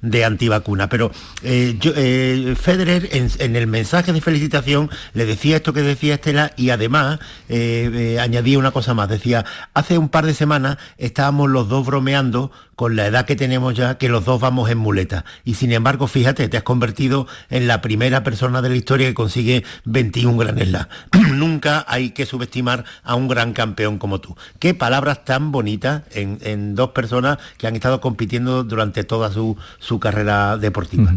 de, 0.00 0.24
antivacuna. 0.24 0.88
Pero 0.88 1.10
Federer 1.42 3.10
en, 3.12 3.30
en 3.40 3.56
el 3.56 3.66
mensaje 3.66 4.14
de 4.14 4.22
felicitación 4.22 4.88
le 5.12 5.26
decía 5.26 5.56
esto 5.56 5.74
que 5.74 5.82
decía 5.82 6.14
Estela 6.14 6.45
y 6.56 6.70
además 6.70 7.18
eh, 7.48 7.90
eh, 7.92 8.20
añadía 8.20 8.58
una 8.58 8.70
cosa 8.70 8.94
más, 8.94 9.08
decía, 9.08 9.44
hace 9.74 9.98
un 9.98 10.08
par 10.08 10.26
de 10.26 10.34
semanas 10.34 10.78
estábamos 10.98 11.50
los 11.50 11.68
dos 11.68 11.86
bromeando 11.86 12.50
con 12.76 12.94
la 12.94 13.06
edad 13.06 13.24
que 13.24 13.36
tenemos 13.36 13.74
ya, 13.74 13.96
que 13.96 14.08
los 14.08 14.24
dos 14.24 14.40
vamos 14.40 14.70
en 14.70 14.78
muleta. 14.78 15.24
Y 15.44 15.54
sin 15.54 15.72
embargo, 15.72 16.06
fíjate, 16.06 16.48
te 16.48 16.56
has 16.58 16.62
convertido 16.62 17.26
en 17.48 17.66
la 17.66 17.80
primera 17.80 18.22
persona 18.22 18.60
de 18.62 18.68
la 18.68 18.76
historia 18.76 19.08
que 19.08 19.14
consigue 19.14 19.64
21 19.84 20.36
Grand 20.36 20.86
Nunca 21.32 21.84
hay 21.88 22.10
que 22.10 22.26
subestimar 22.26 22.84
a 23.02 23.14
un 23.14 23.28
gran 23.28 23.54
campeón 23.54 23.98
como 23.98 24.20
tú. 24.20 24.36
Qué 24.58 24.74
palabras 24.74 25.24
tan 25.24 25.52
bonitas 25.52 26.02
en, 26.12 26.74
dos 26.74 26.90
personas 26.90 27.38
que 27.56 27.66
han 27.66 27.74
estado 27.74 28.00
compitiendo 28.00 28.62
durante 28.62 29.04
toda 29.04 29.32
su, 29.32 29.56
carrera 29.98 30.58
deportiva. 30.58 31.14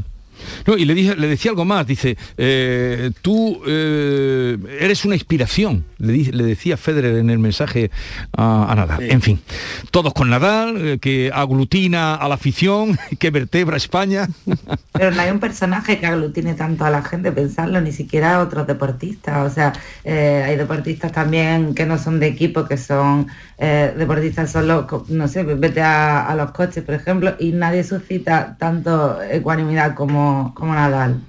No, 0.66 0.78
y 0.78 0.86
le, 0.86 0.94
dije, 0.94 1.16
le 1.16 1.28
decía 1.28 1.52
algo 1.52 1.66
más, 1.66 1.86
dice, 1.88 2.18
eh, 2.38 3.12
tú 3.22 3.62
eh, 3.68 4.58
eres 4.80 5.06
una 5.06 5.16
inspiración, 5.16 5.86
le, 5.98 6.14
le, 6.32 6.44
decía 6.44 6.78
Federer 6.78 7.18
en 7.18 7.30
el 7.30 7.40
mensaje 7.40 7.92
a, 8.38 8.74
Nadal. 8.76 9.04
En 9.04 9.22
fin, 9.22 9.40
todos 9.92 10.14
con 10.14 10.30
Nadal, 10.30 10.78
eh, 10.78 11.00
que 11.00 11.32
aglutina 11.34 12.16
a 12.16 12.28
la 12.28 12.36
afición, 12.36 12.98
que 13.20 13.32
vertebra 13.32 13.78
España. 13.78 14.28
Pero 14.94 15.12
no 15.12 15.22
hay 15.22 15.32
un 15.32 15.40
personaje 15.40 16.00
que 16.00 16.06
aglutine 16.06 16.54
tanto 16.54 16.86
a 16.86 16.90
la 16.90 17.02
gente, 17.02 17.32
pensarlo, 17.32 17.82
ni 17.82 17.92
siquiera 17.92 18.42
otros 18.42 18.68
deportistas. 18.68 19.50
O 19.50 19.54
sea, 19.54 19.74
hay 20.06 20.56
deportistas 20.56 21.12
también 21.12 21.74
que 21.74 21.86
no 21.86 21.98
son 21.98 22.20
de 22.20 22.28
equipo, 22.28 22.66
que 22.66 22.78
son 22.78 23.28
deportistas 23.58 24.52
solo, 24.52 24.88
no 25.10 25.28
sé, 25.28 25.44
vete 25.44 25.82
a, 25.82 26.26
a 26.26 26.36
los 26.36 26.52
coches, 26.52 26.84
por 26.84 26.96
ejemplo, 26.96 27.36
y 27.40 27.52
nadie 27.52 27.84
suscita 27.84 28.56
tanto 28.58 29.22
ecuanimidad 29.22 29.96
como 29.96 30.29
como, 30.54 30.74
Nadal. 30.74 31.22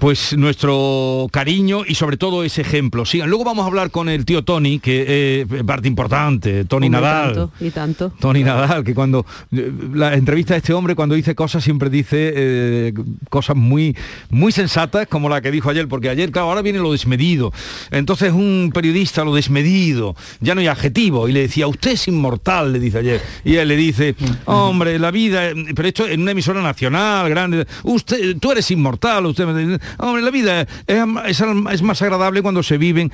Pues 0.00 0.34
nuestro 0.36 1.28
cariño 1.30 1.82
y 1.86 1.94
sobre 1.94 2.16
todo 2.16 2.42
ese 2.42 2.62
ejemplo. 2.62 3.04
Sigan. 3.04 3.28
Luego 3.28 3.44
vamos 3.44 3.64
a 3.64 3.66
hablar 3.66 3.90
con 3.90 4.08
el 4.08 4.24
tío 4.24 4.42
Tony, 4.42 4.78
que 4.78 5.42
es 5.42 5.64
parte 5.64 5.88
importante, 5.88 6.64
Tony 6.64 6.88
Nadal. 6.88 7.50
y 7.60 7.70
tanto. 7.70 8.10
Tony 8.18 8.42
Nadal, 8.42 8.82
que 8.82 8.94
cuando 8.94 9.26
eh, 9.52 9.70
la 9.92 10.14
entrevista 10.14 10.54
de 10.54 10.58
este 10.58 10.72
hombre, 10.72 10.94
cuando 10.94 11.14
dice 11.14 11.34
cosas, 11.34 11.62
siempre 11.62 11.90
dice 11.90 12.32
eh, 12.34 12.94
cosas 13.28 13.56
muy, 13.56 13.94
muy 14.30 14.52
sensatas, 14.52 15.06
como 15.06 15.28
la 15.28 15.42
que 15.42 15.50
dijo 15.50 15.68
ayer, 15.68 15.86
porque 15.86 16.08
ayer, 16.08 16.32
claro, 16.32 16.48
ahora 16.48 16.62
viene 16.62 16.78
lo 16.78 16.92
desmedido. 16.92 17.52
Entonces 17.90 18.32
un 18.32 18.70
periodista, 18.72 19.22
lo 19.22 19.34
desmedido, 19.34 20.16
ya 20.40 20.54
no 20.54 20.62
hay 20.62 20.68
adjetivo, 20.68 21.28
y 21.28 21.32
le 21.32 21.40
decía, 21.40 21.66
usted 21.66 21.92
es 21.92 22.08
inmortal, 22.08 22.72
le 22.72 22.80
dice 22.80 22.98
ayer. 22.98 23.20
Y 23.44 23.56
él 23.56 23.68
le 23.68 23.76
dice, 23.76 24.14
hombre, 24.46 24.98
la 24.98 25.10
vida, 25.10 25.50
pero 25.74 25.86
esto 25.86 26.08
en 26.08 26.22
una 26.22 26.30
emisora 26.30 26.62
nacional, 26.62 27.28
grande, 27.28 27.66
usted, 27.82 28.38
tú 28.38 28.50
eres 28.50 28.70
inmortal, 28.70 29.26
usted 29.26 29.78
Hombre, 29.98 30.22
la 30.22 30.30
vida 30.30 30.66
es, 30.86 31.82
más 31.82 32.02
agradable 32.02 32.42
cuando 32.42 32.62
se 32.62 32.78
viven 32.78 33.12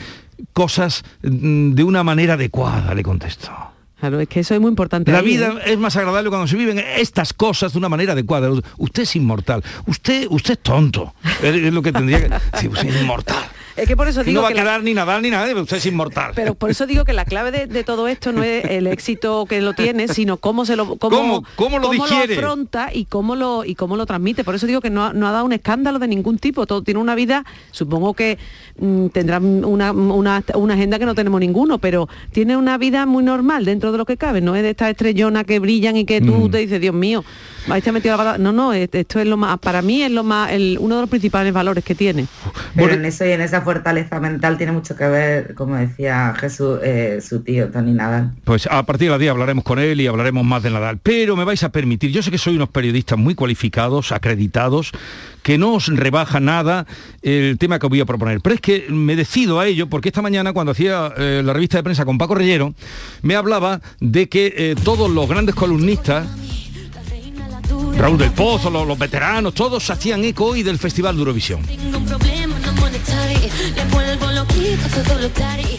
cosas 0.53 1.05
mm, 1.23 1.73
de 1.73 1.85
una 1.85 2.03
manera 2.05 2.35
adecuada, 2.35 2.95
le 2.95 3.03
contesto. 3.03 3.51
Claro, 3.99 4.21
es 4.21 4.29
que 4.29 4.41
eso 4.41 4.55
es 4.55 4.61
muy 4.61 4.69
importante. 4.69 5.11
La 5.11 5.23
vida 5.23 5.55
¿eh? 5.65 5.73
es 5.73 5.79
más 5.79 5.97
agradable 5.97 6.29
cuando 6.29 6.47
se 6.47 6.57
viven 6.57 6.79
estas 6.79 7.33
cosas 7.33 7.73
de 7.73 7.79
una 7.79 7.89
manera 7.89 8.13
adecuada. 8.13 8.51
Usted 8.77 9.03
es 9.05 9.17
inmortal. 9.17 9.65
Usted, 9.87 10.27
usted 10.29 10.53
es 10.53 10.61
tonto. 10.61 11.15
Es 11.43 11.73
lo 11.73 11.83
que 11.83 11.93
tendría 11.93 12.21
que... 12.21 12.59
Sí, 12.61 12.69
usted 12.69 12.89
es 12.89 13.01
inmortal. 13.01 13.45
Es 13.77 13.87
que 13.87 13.97
por 13.97 14.09
eso 14.09 14.25
digo 14.25 14.41
no 14.41 14.43
va 14.43 14.49
a 14.49 14.53
quedar 14.53 14.83
ni 14.83 14.95
Nadal 14.95 15.23
ni 15.23 15.31
nada, 15.31 15.55
usted 15.61 15.77
es 15.77 15.87
inmortal. 15.87 16.33
Pero 16.35 16.55
por 16.55 16.71
eso 16.71 16.87
digo 16.87 17.05
que 17.05 17.13
la 17.13 17.25
clave 17.25 17.67
de, 17.67 17.85
todo 17.85 18.09
esto 18.09 18.33
no 18.33 18.43
es 18.43 18.65
el 18.65 18.87
éxito 18.87 19.45
que 19.47 19.61
lo 19.61 19.75
tiene, 19.75 20.09
sino 20.09 20.39
cómo 20.39 20.65
se 20.65 20.77
lo 20.77 20.97
cómo, 20.97 21.45
¿Cómo, 21.57 21.79
lo, 21.79 21.91
afronta 21.93 22.91
y 22.93 23.05
cómo 23.05 23.37
lo 23.37 23.65
y 23.65 23.75
cómo 23.75 23.97
lo 23.97 24.07
transmite. 24.07 24.45
Por 24.45 24.55
eso 24.55 24.67
digo 24.67 24.81
que 24.81 24.91
no, 24.91 25.05
ha 25.05 25.13
dado 25.13 25.45
un 25.45 25.53
escándalo 25.53 25.99
de 25.99 26.09
ningún 26.09 26.39
tipo. 26.39 26.67
Todo 26.67 26.83
tiene 26.83 27.01
una 27.01 27.15
vida, 27.15 27.45
supongo 27.71 28.15
que 28.15 28.39
mm, 28.79 29.09
tendrá 29.09 29.39
una, 29.39 29.93
una, 29.93 30.37
agenda 30.37 30.99
que 30.99 31.07
no 31.07 31.15
tenemos 31.15 31.41
ninguno, 31.41 31.79
pero 31.79 32.09
tiene 32.33 32.57
una 32.57 32.79
vida 32.79 33.05
muy 33.05 33.23
normal 33.23 33.65
dentro 33.65 33.93
de 33.93 33.99
lo 33.99 34.07
que 34.07 34.17
cabe. 34.17 34.41
No 34.41 34.57
es 34.57 34.63
de 34.63 34.71
estas 34.71 34.91
estrellonas 34.91 35.45
que 35.45 35.59
brillan 35.59 35.97
y 35.97 36.07
que 36.07 36.21
tú 36.21 36.33
mm. 36.33 36.51
te 36.51 36.59
dices, 36.59 36.81
Dios 36.81 36.95
mío, 36.95 37.25
no, 38.39 38.53
no, 38.53 38.73
esto 38.73 39.21
es 39.21 39.27
lo 39.27 39.37
más, 39.37 39.59
para 39.59 39.83
mí 39.83 40.03
es 40.03 40.11
lo 40.11 40.25
más, 40.25 40.51
uno 40.79 40.97
de 40.97 41.01
los 41.01 41.11
principales 41.11 41.53
valores 41.53 41.85
que 41.85 41.95
tiene. 41.95 42.27
Pero 42.75 42.95
en 42.95 43.05
eso 43.05 43.25
y 43.25 43.33
en 43.33 43.41
esa 43.41 43.63
fortaleza 43.63 44.21
mental 44.21 44.57
tiene 44.57 44.73
mucho 44.73 44.97
que 44.97 45.07
ver, 45.07 45.55
como 45.55 45.77
decía 45.77 46.35
Jesús, 46.39 46.79
eh, 46.83 47.21
su 47.21 47.43
tío 47.43 47.69
Tony 47.71 47.93
Nadal. 47.93 48.33
Pues 48.45 48.67
a 48.71 48.85
partir 48.85 49.09
de 49.09 49.13
la 49.13 49.19
día 49.19 49.31
hablaremos 49.31 49.65
con 49.65 49.79
él 49.79 50.01
y 50.01 50.07
hablaremos 50.07 50.45
más 50.45 50.63
de 50.63 50.71
Nadal. 50.71 50.99
Pero 51.03 51.37
me 51.37 51.45
vais 51.45 51.63
a 51.63 51.71
permitir, 51.71 52.11
yo 52.11 52.23
sé 52.23 52.31
que 52.31 52.39
soy 52.39 52.57
unos 52.57 52.69
periodistas 52.69 53.19
muy 53.19 53.35
cualificados, 53.35 54.13
acreditados, 54.13 54.93
que 55.43 55.59
no 55.59 55.75
os 55.75 55.87
rebaja 55.87 56.41
nada 56.41 56.87
el 57.23 57.57
tema 57.59 57.79
que 57.79 57.87
os 57.87 57.91
voy 57.91 58.01
a 58.01 58.05
proponer. 58.05 58.41
Pero 58.41 58.55
es 58.55 58.61
que 58.61 58.87
me 58.91 59.17
decido 59.17 59.61
a 59.61 59.67
ello 59.67 59.89
porque 59.89 60.09
esta 60.09 60.23
mañana 60.23 60.53
cuando 60.53 60.73
hacía 60.73 61.13
eh, 61.17 61.43
la 61.45 61.53
revista 61.53 61.79
de 61.79 61.85
prensa 61.85 62.05
con 62.05 62.19
Paco 62.19 62.35
Reyero, 62.35 62.75
me 63.23 63.37
hablaba 63.37 63.81
de 64.01 64.29
que 64.29 64.53
eh, 64.57 64.75
todos 64.83 65.11
los 65.11 65.29
grandes 65.29 65.55
columnistas 65.55 66.27
Raúl 67.99 68.19
del 68.19 68.31
Pozo, 68.33 68.71
los, 68.71 68.99
veteranos, 68.99 69.55
todos 69.55 69.89
hacían 69.91 70.23
eco 70.25 70.47
hoy 70.47 70.63
del 70.63 70.79
Festival 70.79 71.17
de 71.17 71.21
Eurovisión. 71.21 71.61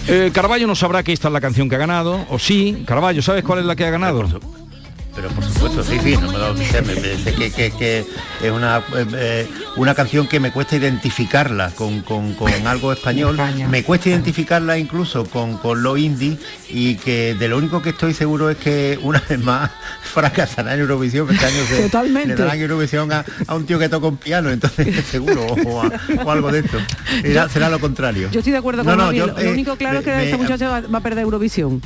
Eh, 0.08 0.32
Carballo 0.34 0.68
no 0.68 0.76
sabrá 0.76 1.04
que 1.04 1.14
esta 1.14 1.28
es 1.28 1.34
la 1.34 1.42
canción 1.42 1.70
que 1.70 1.76
ha 1.76 1.80
ganado, 1.80 2.26
o 2.30 2.40
sí. 2.40 2.84
Carballo, 2.86 3.22
¿sabes 3.22 3.44
cuál 3.44 3.60
es 3.60 3.66
la 3.66 3.76
que 3.76 3.86
ha 3.86 3.92
ganado? 3.92 4.26
Pero 5.18 5.30
por 5.30 5.44
supuesto, 5.44 5.84
sí, 5.84 5.98
sí, 6.04 6.16
no 6.16 6.32
me 6.32 6.38
lo 6.38 6.54
me, 6.54 6.64
parece 6.64 7.72
que, 7.72 8.06
es 8.44 8.52
una, 8.52 8.84
eh, 9.16 9.48
una 9.76 9.96
canción 9.96 10.28
que 10.28 10.40
me 10.40 10.52
cuesta 10.52 10.76
identificarla 10.76 11.72
con, 11.72 12.04
algo 12.68 12.94
español, 12.94 13.36
me 13.68 13.84
cuesta 13.84 14.10
identificarla 14.10 14.78
incluso 14.78 15.26
con, 15.26 15.58
lo 15.82 15.98
indie 15.98 16.38
y 16.70 16.96
que 16.98 17.34
de 17.34 17.48
lo 17.48 17.58
único 17.58 17.82
que 17.82 17.90
estoy 17.90 18.14
seguro 18.14 18.52
es 18.52 18.58
que 18.58 19.00
una 19.02 19.20
vez 19.28 19.40
más 19.40 19.72
fracasará 20.04 20.76
en 20.76 20.82
Eurovisión, 20.82 21.28
este 21.32 21.48
año 21.48 21.66
se 21.68 21.82
Totalmente. 21.82 22.30
le 22.30 22.36
darán 22.36 22.60
Eurovisión 22.60 23.12
a, 23.12 23.26
un 23.56 23.66
tío 23.66 23.80
que 23.80 23.90
toca 23.90 24.06
un 24.06 24.18
piano, 24.18 24.52
entonces 24.52 25.04
seguro, 25.12 25.48
o, 25.48 26.30
algo 26.30 26.52
de 26.52 26.60
esto. 26.60 26.78
Será, 27.50 27.70
lo 27.70 27.80
contrario. 27.80 28.30
Yo 28.32 28.42
estoy 28.42 28.52
de 28.52 28.60
acuerdo 28.60 28.84
con 28.84 28.96
no, 28.96 29.12
lo 29.12 29.40
eh, 29.40 29.52
único 29.52 29.78
claro 29.78 29.98
es 29.98 30.06
que 30.06 30.26
esta 30.26 30.38
muchacha 30.38 30.70
va, 30.70 30.82
va 30.82 31.00
a 31.00 31.02
perder 31.02 31.24
Eurovisión. 31.24 31.82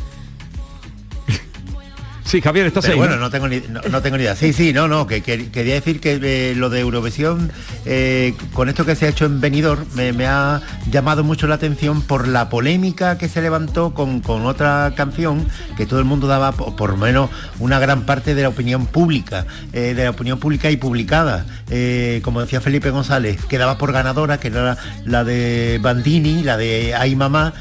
Sí, 2.32 2.40
Javier, 2.40 2.66
estás 2.66 2.86
ahí. 2.86 2.96
Bueno, 2.96 3.18
¿no? 3.18 3.30
tengo 3.30 3.50
ni, 3.50 3.60
no, 3.60 4.02
tengo 4.02 4.16
ni 4.16 4.24
idea. 4.24 4.38
Sí, 4.38 4.54
sí, 4.54 4.72
no, 4.72 4.88
no, 4.88 5.06
que, 5.06 5.22
quería 5.22 5.74
decir 5.74 6.00
que 6.00 6.18
eh, 6.24 6.56
lo 6.56 6.70
de 6.70 6.80
Eurovisión, 6.80 7.52
eh, 7.86 8.36
con 8.54 8.70
esto 8.70 8.86
que 8.86 8.96
se 8.96 9.06
ha 9.06 9.10
hecho 9.10 9.26
en 9.26 9.42
Benidorm, 9.42 9.86
me, 9.96 10.26
ha 10.28 10.62
llamado 10.90 11.26
mucho 11.26 11.48
la 11.48 11.56
atención 11.56 12.02
por 12.02 12.30
la 12.30 12.48
polémica 12.48 13.18
que 13.18 13.28
se 13.28 13.42
levantó 13.42 13.94
con, 13.94 14.22
otra 14.46 14.94
canción 14.96 15.46
que 15.76 15.86
todo 15.86 16.00
el 16.00 16.06
mundo 16.06 16.28
daba, 16.28 16.54
por, 16.54 16.92
lo 16.92 16.96
menos 16.96 17.30
una 17.60 17.80
gran 17.80 18.06
parte 18.06 18.34
de 18.34 18.44
la 18.44 18.48
opinión 18.48 18.86
pública, 18.86 19.46
eh, 19.74 19.94
de 19.94 20.06
la 20.06 20.12
opinión 20.12 20.40
pública 20.40 20.72
y 20.72 20.78
publicada. 20.78 21.46
como 22.22 22.40
decía 22.40 22.62
Felipe 22.62 22.92
González, 22.92 23.44
quedaba 23.50 23.78
por 23.78 23.92
ganadora, 23.92 24.40
que 24.40 24.48
era 24.48 24.78
la 25.04 25.26
de 25.26 25.82
Bandini, 25.82 26.44
la 26.44 26.56
de 26.56 26.96
Ay 26.96 27.14
Mamá, 27.14 27.54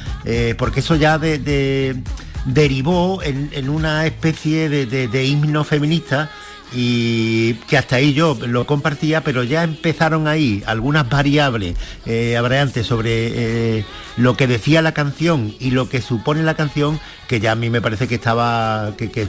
porque 0.57 0.79
eso 0.79 0.95
ya 0.95 1.19
de 1.19 1.97
derivó 2.45 3.23
en, 3.23 3.69
una 3.69 4.07
especie 4.07 4.69
de, 4.69 5.25
himno 5.25 5.65
feminista 5.65 6.31
y 6.73 7.55
que 7.69 7.77
hasta 7.77 7.97
ahí 7.97 8.13
yo 8.13 8.39
lo 8.47 8.65
compartía, 8.65 9.23
pero 9.25 9.43
ya 9.43 9.65
empezaron 9.65 10.29
ahí 10.29 10.63
algunas 10.67 11.09
variables 11.09 11.77
eh, 12.07 12.37
abreantes 12.37 12.87
sobre 12.87 13.79
eh, 13.79 13.85
lo 14.17 14.37
que 14.37 14.47
decía 14.47 14.81
la 14.81 14.93
canción 14.93 15.53
y 15.59 15.73
lo 15.73 15.89
que 15.89 16.01
supone 16.01 16.45
la 16.45 16.55
canción, 16.55 17.01
que 17.27 17.41
ya 17.41 17.53
a 17.53 17.57
mí 17.57 17.71
me 17.71 17.81
parece 17.81 18.07
que 18.07 18.15
estaba 18.15 18.93
que, 18.97 19.11
que- 19.11 19.29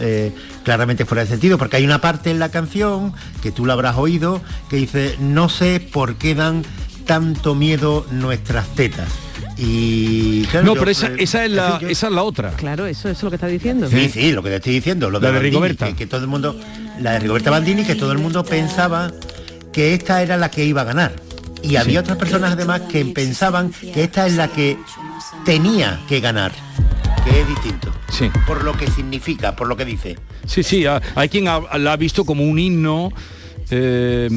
eh, 0.00 0.32
claramente 0.62 1.04
fuera 1.04 1.24
de 1.24 1.28
sentido, 1.30 1.58
porque 1.58 1.76
hay 1.76 1.84
una 1.84 2.00
parte 2.00 2.30
en 2.30 2.38
la 2.38 2.50
canción 2.50 3.12
que 3.42 3.50
tú 3.50 3.66
la 3.66 3.72
habrás 3.72 3.96
oído 3.96 4.40
que 4.70 4.76
dice 4.76 5.16
no 5.18 5.48
sé 5.48 5.80
por 5.80 6.14
qué 6.16 6.36
dan 6.36 6.62
tanto 7.04 7.54
miedo 7.56 8.06
nuestras 8.12 8.68
tetas. 8.76 9.08
Y 9.58 10.42
claro, 10.46 10.66
No, 10.66 10.74
yo, 10.74 10.80
pero 10.80 10.90
esa, 10.90 11.06
eh, 11.08 11.16
esa 11.18 11.44
es 11.44 11.50
la, 11.50 11.78
yo- 11.80 11.88
esa 11.88 12.06
es 12.08 12.12
la 12.12 12.22
otra. 12.22 12.50
Claro, 12.52 12.86
eso, 12.86 13.08
eso 13.08 13.18
es 13.18 13.22
lo 13.22 13.30
que 13.30 13.36
está 13.36 13.46
diciendo. 13.46 13.88
Sí, 13.88 14.08
sí, 14.08 14.32
lo 14.32 14.42
que 14.42 14.50
te 14.50 14.56
estoy 14.56 14.74
diciendo, 14.74 15.08
lo 15.10 15.18
de, 15.18 15.24
La 15.26 15.32
de 15.32 15.36
Bandini, 15.38 15.50
Rigoberta. 15.50 15.86
Que, 15.88 15.94
que 15.96 16.06
todo 16.06 16.20
el 16.20 16.26
mundo, 16.26 16.58
la 17.00 17.12
de 17.12 17.20
Rigoberta 17.20 17.50
Bandini, 17.50 17.84
que 17.84 17.94
todo 17.94 18.12
el 18.12 18.18
mundo 18.18 18.44
pensaba 18.44 19.10
que 19.72 19.94
esta 19.94 20.22
era 20.22 20.36
la 20.36 20.50
que 20.50 20.64
iba 20.64 20.82
a 20.82 20.84
ganar. 20.84 21.14
Y 21.62 21.76
había 21.76 22.00
otras 22.00 22.16
personas 22.18 22.52
además 22.52 22.82
que 22.82 23.04
pensaban 23.06 23.70
que 23.72 24.04
esta 24.04 24.26
es 24.26 24.34
la 24.34 24.48
que 24.48 24.76
tenía 25.44 26.00
que 26.08 26.20
ganar, 26.20 26.52
que 27.24 27.40
es 27.40 27.48
distinto. 27.48 27.92
Sí. 28.10 28.30
Por 28.46 28.62
lo 28.62 28.72
que 28.76 28.88
significa, 28.90 29.56
por 29.56 29.66
lo 29.66 29.76
que 29.76 29.84
dice. 29.84 30.16
Sí, 30.46 30.62
sí, 30.62 30.86
ha- 30.86 31.00
hay 31.14 31.28
quien 31.28 31.48
ha- 31.48 31.76
la 31.78 31.92
ha 31.94 31.96
visto 31.96 32.24
como 32.24 32.44
un 32.44 32.58
himno. 32.58 33.10
Eh, 33.70 34.28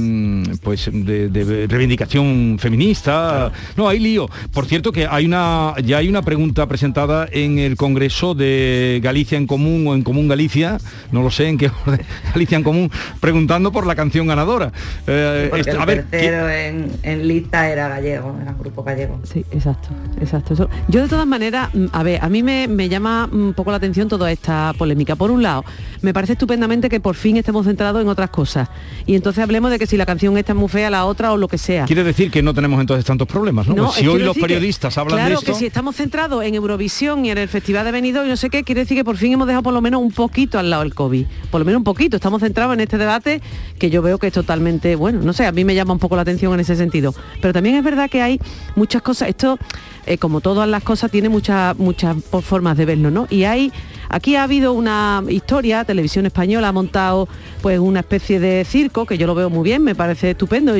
pues 0.62 0.90
de, 0.92 1.30
de 1.30 1.68
reivindicación 1.68 2.58
feminista 2.60 3.52
no 3.78 3.88
hay 3.88 4.00
lío 4.00 4.28
por 4.54 4.66
cierto 4.66 4.92
que 4.92 5.08
hay 5.10 5.26
una 5.26 5.74
ya 5.84 5.98
hay 5.98 6.10
una 6.10 6.22
pregunta 6.22 6.68
presentada 6.68 7.28
en 7.32 7.60
el 7.60 7.76
congreso 7.76 8.34
de 8.36 9.00
Galicia 9.04 9.38
en 9.38 9.48
común 9.48 9.86
o 9.88 9.94
en 9.96 10.04
común 10.04 10.28
Galicia 10.28 10.78
no 11.12 11.22
lo 11.22 11.32
sé 11.32 11.48
en 11.48 11.58
qué 11.58 11.72
orden 11.86 12.02
Galicia 12.34 12.58
en 12.58 12.64
común 12.64 12.92
preguntando 13.20 13.72
por 13.72 13.86
la 13.86 13.96
canción 13.96 14.28
ganadora 14.28 14.72
Eh, 15.08 15.48
Porque 15.50 15.70
el 15.72 15.78
a 15.80 15.86
ver 15.86 16.04
¿qué- 16.06 16.18
tercero 16.18 16.50
en, 16.50 16.92
en 17.04 17.28
lista 17.28 17.70
era 17.70 17.88
gallego, 17.90 18.38
era 18.42 18.52
un 18.52 18.58
grupo 18.60 18.84
gallego. 18.84 19.20
Sí, 19.24 19.46
exacto, 19.52 19.90
exacto. 20.22 20.54
Eso- 20.54 20.70
Yo 20.88 21.02
de 21.02 21.08
todas 21.08 21.26
maneras, 21.28 21.70
mm, 21.74 21.86
a 21.92 22.04
ver, 22.04 22.20
a 22.24 22.30
mí 22.30 22.44
me, 22.44 22.68
me 22.68 22.90
llama 22.90 23.30
un 23.32 23.54
poco 23.54 23.72
la 23.72 23.78
atención 23.78 24.08
toda 24.08 24.32
esta 24.32 24.74
polémica. 24.78 25.16
Por 25.16 25.32
un 25.32 25.42
lado, 25.44 25.64
me 26.02 26.14
parece 26.14 26.34
estupendamente 26.34 26.90
que 26.90 27.00
por 27.00 27.16
fin 27.16 27.38
estemos 27.38 27.66
centrados 27.66 28.02
en 28.02 28.08
otras 28.08 28.30
cosas. 28.30 28.70
Y 29.06 29.16
entonces 29.20 29.44
hablemos 29.44 29.70
de 29.72 29.78
que 29.80 29.86
si 29.88 29.96
la 29.98 30.06
canción 30.06 30.38
esta 30.38 30.54
es 30.54 30.58
muy 30.58 30.68
fea, 30.70 30.90
la 30.90 31.06
otra 31.06 31.32
o 31.32 31.38
lo 31.38 31.48
que 31.48 31.58
sea. 31.58 31.86
quiere 31.86 32.04
decir 32.04 32.32
que 32.32 32.42
no 32.42 32.54
tenemos 32.54 32.80
entonces 32.82 33.06
tantos 33.06 33.28
problemas 33.28 33.68
no, 33.68 33.76
No, 33.76 33.84
Pues 33.86 33.96
si 33.98 34.08
hoy 34.08 34.22
los 34.24 34.34
que- 34.36 34.42
periodistas 34.42 34.98
hablan 34.98 35.18
claro 35.18 35.30
de 35.30 35.36
esto 35.36 35.54
que 35.54 35.60
si 35.60 35.66
estamos 35.66 35.96
centrados 35.96 36.44
en 36.44 36.56
Eurovisión 36.56 37.26
y 37.26 37.32
en 37.32 37.38
el 37.38 37.48
Festival 37.48 37.86
de 37.86 37.92
Benidorm 37.92 38.26
y 38.26 38.30
no 38.30 38.38
sé 38.38 38.50
qué, 38.50 38.64
quiere 38.64 38.82
decir 38.82 38.98
que 38.98 39.04
por 39.06 39.18
fin 39.18 39.34
hemos 39.34 39.46
dejado 39.48 39.64
por 39.64 39.74
lo 39.74 39.82
menos 39.82 40.02
un 40.02 40.12
poquito 40.12 40.58
al 40.60 40.70
lado 40.70 40.84
el 40.84 40.94
COVID. 40.96 41.26
Por 41.52 41.60
lo 41.62 41.66
menos 41.66 41.80
un 41.80 41.84
poquito. 41.84 42.16
Estamos 42.16 42.42
centrados 42.42 42.74
en 42.74 42.80
este 42.80 42.98
debate 42.98 43.42
que 43.78 43.90
yo 43.90 44.02
veo 44.02 44.18
que 44.18 44.28
es 44.28 44.34
totalmente, 44.34 44.96
bueno, 44.96 45.20
no 45.22 45.34
sé, 45.34 45.46
a 45.46 45.52
mí 45.52 45.64
me 45.66 45.76
llama 45.76 45.94
un 45.94 46.00
poco 46.00 46.16
la 46.16 46.22
atención 46.24 46.54
en 46.54 46.60
ese 46.62 46.76
sentido. 46.76 47.14
Pero 47.42 47.54
también 47.54 47.76
es 47.76 47.84
verdad 47.84 48.10
que 48.10 48.22
hay 48.22 48.40
muchas 48.76 49.02
cosas, 49.02 49.30
esto, 49.30 49.58
eh, 50.06 50.18
como 50.18 50.42
todas 50.42 50.68
las 50.68 50.84
cosas, 50.84 51.12
tiene 51.12 51.30
muchas, 51.30 51.78
muchas 51.78 52.16
formas 52.44 52.78
de 52.78 52.86
verlo, 52.86 53.12
¿no? 53.12 53.28
Y 53.30 53.44
hay, 53.44 53.72
aquí 54.10 54.36
ha 54.36 54.44
habido 54.44 54.74
una 54.74 55.24
historia, 55.30 55.84
Televisión 55.86 56.26
Española 56.26 56.70
ha 56.70 56.72
montado 56.72 57.28
pues 57.62 57.80
una 57.80 58.00
especie 58.02 58.40
de 58.40 58.66
circo, 58.66 59.06
que 59.06 59.18
yo 59.18 59.28
lo 59.28 59.36
veo 59.36 59.50
muy 59.50 59.64
bien, 59.64 59.84
me 59.84 59.96
parece 59.96 60.32
estupendo. 60.32 60.74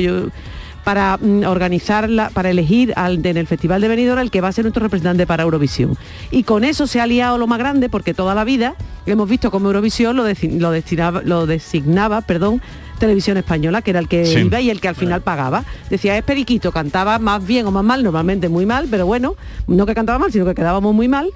Para 0.84 1.18
mm, 1.18 1.44
organizar, 1.44 2.08
la- 2.08 2.30
para 2.30 2.48
elegir 2.50 2.94
al, 2.96 3.24
en 3.24 3.36
el 3.36 3.46
Festival 3.46 3.82
de 3.82 3.88
Benidorm 3.88 4.18
el 4.20 4.30
que 4.30 4.40
va 4.40 4.48
a 4.48 4.52
ser 4.52 4.64
nuestro 4.64 4.82
representante 4.82 5.26
para 5.26 5.42
Eurovisión. 5.42 5.96
Y 6.30 6.42
con 6.44 6.64
eso 6.64 6.86
se 6.86 7.02
ha 7.02 7.06
liado 7.06 7.36
lo 7.36 7.46
más 7.46 7.58
grande 7.58 7.90
porque 7.90 8.14
toda 8.14 8.34
la 8.34 8.44
vida 8.44 8.74
hemos 9.04 9.28
visto 9.28 9.50
como 9.50 9.66
Eurovisión 9.66 10.16
lo, 10.16 10.26
deci- 10.26 10.58
lo 10.58 10.70
destinaba- 10.72 11.20
lo 11.22 11.44
designaba, 11.46 12.22
perdón, 12.22 12.62
Televisión 13.00 13.36
Española, 13.36 13.82
que 13.82 13.90
era 13.90 13.98
el 13.98 14.06
que 14.06 14.24
Sí. 14.24 14.38
iba 14.40 14.60
y 14.60 14.70
el 14.70 14.80
que 14.80 14.86
al 14.86 14.94
final 14.94 15.22
pagaba. 15.22 15.64
Decía, 15.90 16.16
es 16.16 16.22
periquito, 16.22 16.70
cantaba 16.70 17.18
más 17.18 17.44
bien 17.44 17.66
o 17.66 17.72
más 17.72 17.82
mal, 17.82 18.04
normalmente 18.04 18.48
muy 18.48 18.64
mal, 18.66 18.86
pero 18.88 19.06
bueno, 19.06 19.34
no 19.66 19.86
que 19.86 19.94
cantaba 19.96 20.20
mal, 20.20 20.30
sino 20.30 20.44
que 20.46 20.54
quedábamos 20.54 20.94
muy 20.94 21.08
mal. 21.08 21.30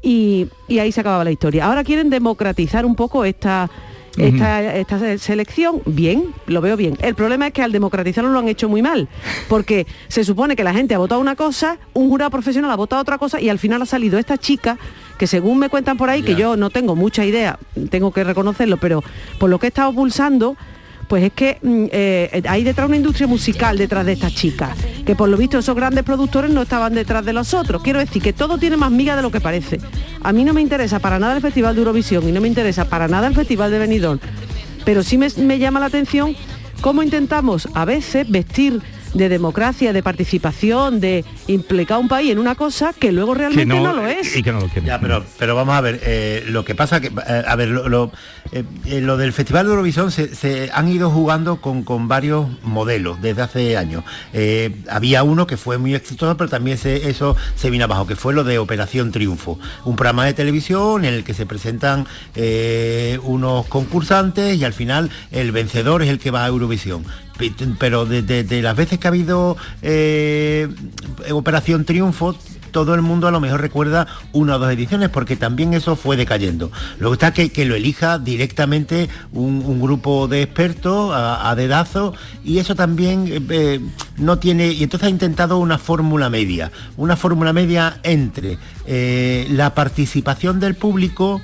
Y, 0.00 0.48
y 0.68 0.78
ahí 0.78 0.92
se 0.92 1.00
acababa 1.02 1.24
la 1.24 1.30
historia. 1.32 1.66
Ahora 1.66 1.84
quieren 1.84 2.08
democratizar 2.08 2.86
un 2.86 2.94
poco 2.94 3.24
esta, 3.24 3.68
esta, 4.16 4.74
esta 4.76 4.98
se- 5.00 5.18
selección, 5.18 5.82
bien, 5.86 6.26
lo 6.46 6.60
veo 6.60 6.76
bien. 6.76 6.96
El 7.00 7.16
problema 7.16 7.48
es 7.48 7.52
que 7.52 7.62
al 7.62 7.72
democratizarlo 7.72 8.30
lo 8.30 8.38
han 8.38 8.48
hecho 8.48 8.68
muy 8.68 8.80
mal, 8.80 9.08
porque 9.48 9.86
se 10.06 10.22
supone 10.24 10.54
que 10.54 10.62
la 10.62 10.72
gente 10.72 10.94
ha 10.94 10.98
votado 10.98 11.20
una 11.20 11.34
cosa, 11.34 11.78
un 11.94 12.08
jurado 12.08 12.30
profesional 12.30 12.70
ha 12.70 12.76
votado 12.76 13.02
otra 13.02 13.18
cosa 13.18 13.40
y 13.40 13.48
al 13.48 13.58
final 13.58 13.82
ha 13.82 13.86
salido 13.86 14.18
esta 14.18 14.38
chica 14.38 14.78
que 15.18 15.26
según 15.26 15.58
me 15.58 15.68
cuentan 15.68 15.96
por 15.96 16.10
ahí, 16.10 16.22
que 16.22 16.36
yo 16.36 16.56
no 16.56 16.70
tengo 16.70 16.94
mucha 16.94 17.24
idea, 17.24 17.58
tengo 17.90 18.12
que 18.12 18.22
reconocerlo, 18.22 18.76
pero 18.76 19.02
por 19.40 19.50
lo 19.50 19.58
que 19.58 19.66
he 19.66 19.68
estado 19.68 19.92
pulsando, 19.92 20.56
pues 21.08 21.24
es 21.24 21.32
que 21.32 21.58
mm, 21.62 21.84
eh, 21.90 22.42
hay 22.48 22.62
detrás 22.62 22.86
una 22.86 22.96
industria 22.96 23.26
musical 23.26 23.78
detrás 23.78 24.06
de 24.06 24.12
estas 24.12 24.34
chicas, 24.34 24.76
que 25.04 25.16
por 25.16 25.28
lo 25.28 25.36
visto 25.36 25.58
esos 25.58 25.74
grandes 25.74 26.04
productores 26.04 26.50
no 26.50 26.62
estaban 26.62 26.94
detrás 26.94 27.24
de 27.24 27.32
los 27.32 27.54
otros. 27.54 27.82
Quiero 27.82 27.98
decir 27.98 28.22
que 28.22 28.32
todo 28.32 28.58
tiene 28.58 28.76
más 28.76 28.90
miga 28.90 29.16
de 29.16 29.22
lo 29.22 29.30
que 29.30 29.40
parece. 29.40 29.80
A 30.22 30.32
mí 30.32 30.44
no 30.44 30.52
me 30.52 30.60
interesa 30.60 30.98
para 30.98 31.18
nada 31.18 31.34
el 31.34 31.42
Festival 31.42 31.74
de 31.74 31.80
Eurovisión 31.80 32.28
y 32.28 32.32
no 32.32 32.40
me 32.40 32.48
interesa 32.48 32.88
para 32.88 33.08
nada 33.08 33.26
el 33.26 33.34
Festival 33.34 33.70
de 33.70 33.78
Benidorm, 33.78 34.20
pero 34.84 35.02
sí 35.02 35.18
me, 35.18 35.28
me 35.38 35.58
llama 35.58 35.80
la 35.80 35.86
atención 35.86 36.36
cómo 36.80 37.02
intentamos 37.02 37.68
a 37.74 37.84
veces 37.84 38.30
vestir 38.30 38.82
de 39.14 39.28
democracia, 39.28 39.92
de 39.92 40.02
participación, 40.02 41.00
de 41.00 41.24
implicar 41.46 41.96
a 41.96 41.98
un 41.98 42.08
país 42.08 42.30
en 42.32 42.38
una 42.38 42.54
cosa 42.54 42.92
que 42.92 43.12
luego 43.12 43.34
realmente 43.34 43.66
no, 43.74 43.92
lo 43.92 44.06
es. 44.06 44.36
y 44.36 44.42
que 44.42 44.52
no 44.52 44.60
lo 44.60 44.66
quieren. 44.66 44.84
Ya, 44.86 45.00
pero, 45.00 45.24
pero 45.38 45.54
vamos 45.54 45.74
a 45.74 45.80
ver, 45.80 46.00
eh, 46.04 46.44
lo 46.48 46.64
que 46.64 46.74
pasa 46.74 47.00
que, 47.00 47.08
eh, 47.08 47.42
a 47.46 47.56
ver, 47.56 47.68
lo, 47.68 47.88
lo, 47.88 48.12
eh, 48.52 48.64
eh, 48.86 49.00
lo 49.00 49.16
del 49.16 49.32
Festival 49.32 49.66
de 49.66 49.70
Eurovisión 49.70 50.10
se, 50.10 50.34
se 50.34 50.70
han 50.72 50.88
ido 50.88 51.10
jugando 51.10 51.60
con, 51.60 51.82
con 51.84 52.08
varios 52.08 52.46
modelos 52.62 53.20
desde 53.22 53.42
hace 53.42 53.76
años. 53.76 54.04
Eh, 54.32 54.74
había 54.90 55.22
uno 55.22 55.46
que 55.46 55.56
fue 55.56 55.78
muy 55.78 55.94
exitoso, 55.94 56.36
pero 56.36 56.48
también 56.50 56.78
se- 56.78 57.08
eso 57.08 57.36
se 57.56 57.70
vino 57.70 57.84
abajo, 57.84 58.06
que 58.06 58.16
fue 58.16 58.34
lo 58.34 58.44
de 58.44 58.58
Operación 58.58 59.10
Triunfo, 59.12 59.58
un 59.84 59.96
programa 59.96 60.24
de 60.26 60.34
televisión 60.34 61.04
en 61.04 61.14
el 61.14 61.24
que 61.24 61.34
se 61.34 61.46
presentan 61.46 62.06
eh, 62.34 63.18
unos 63.22 63.66
concursantes 63.66 64.56
y 64.56 64.64
al 64.64 64.72
final 64.72 65.10
el 65.30 65.52
vencedor 65.52 66.02
es 66.02 66.08
el 66.08 66.18
que 66.18 66.30
va 66.30 66.44
a 66.44 66.48
Eurovisión. 66.48 67.04
Pe- 67.38 67.52
Pero 67.78 68.04
de, 68.04 68.62
las 68.62 68.76
veces 68.76 68.98
que 68.98 69.06
ha 69.06 69.10
habido 69.10 69.56
eh, 69.82 70.68
Operación 71.30 71.84
Triunfo, 71.84 72.36
todo 72.70 72.94
el 72.94 73.00
mundo 73.00 73.26
a 73.26 73.30
lo 73.30 73.40
mejor 73.40 73.60
recuerda 73.62 74.06
una 74.32 74.56
o 74.56 74.58
dos 74.58 74.70
ediciones 74.70 75.08
porque 75.08 75.36
también 75.36 75.72
eso 75.72 75.96
fue 75.96 76.16
decayendo. 76.16 76.70
Luego 76.98 77.14
está 77.14 77.32
que, 77.32 77.50
que 77.50 77.64
lo 77.64 77.74
elija 77.74 78.18
directamente 78.18 79.08
un, 79.32 79.80
grupo 79.80 80.28
de 80.28 80.42
expertos 80.42 81.14
a, 81.14 81.48
a 81.48 81.54
dedazo 81.54 82.12
y 82.44 82.58
eso 82.58 82.74
también 82.74 83.26
eh, 83.28 83.40
eh, 83.48 83.80
no 84.18 84.38
tiene... 84.38 84.68
Y 84.68 84.82
entonces 84.82 85.06
ha 85.06 85.10
intentado 85.10 85.58
una 85.58 85.78
fórmula 85.78 86.28
media, 86.28 86.70
una 86.96 87.16
fórmula 87.16 87.52
media 87.52 88.00
entre 88.02 88.58
la 89.50 89.74
participación 89.74 90.60
del 90.60 90.74
público 90.74 91.40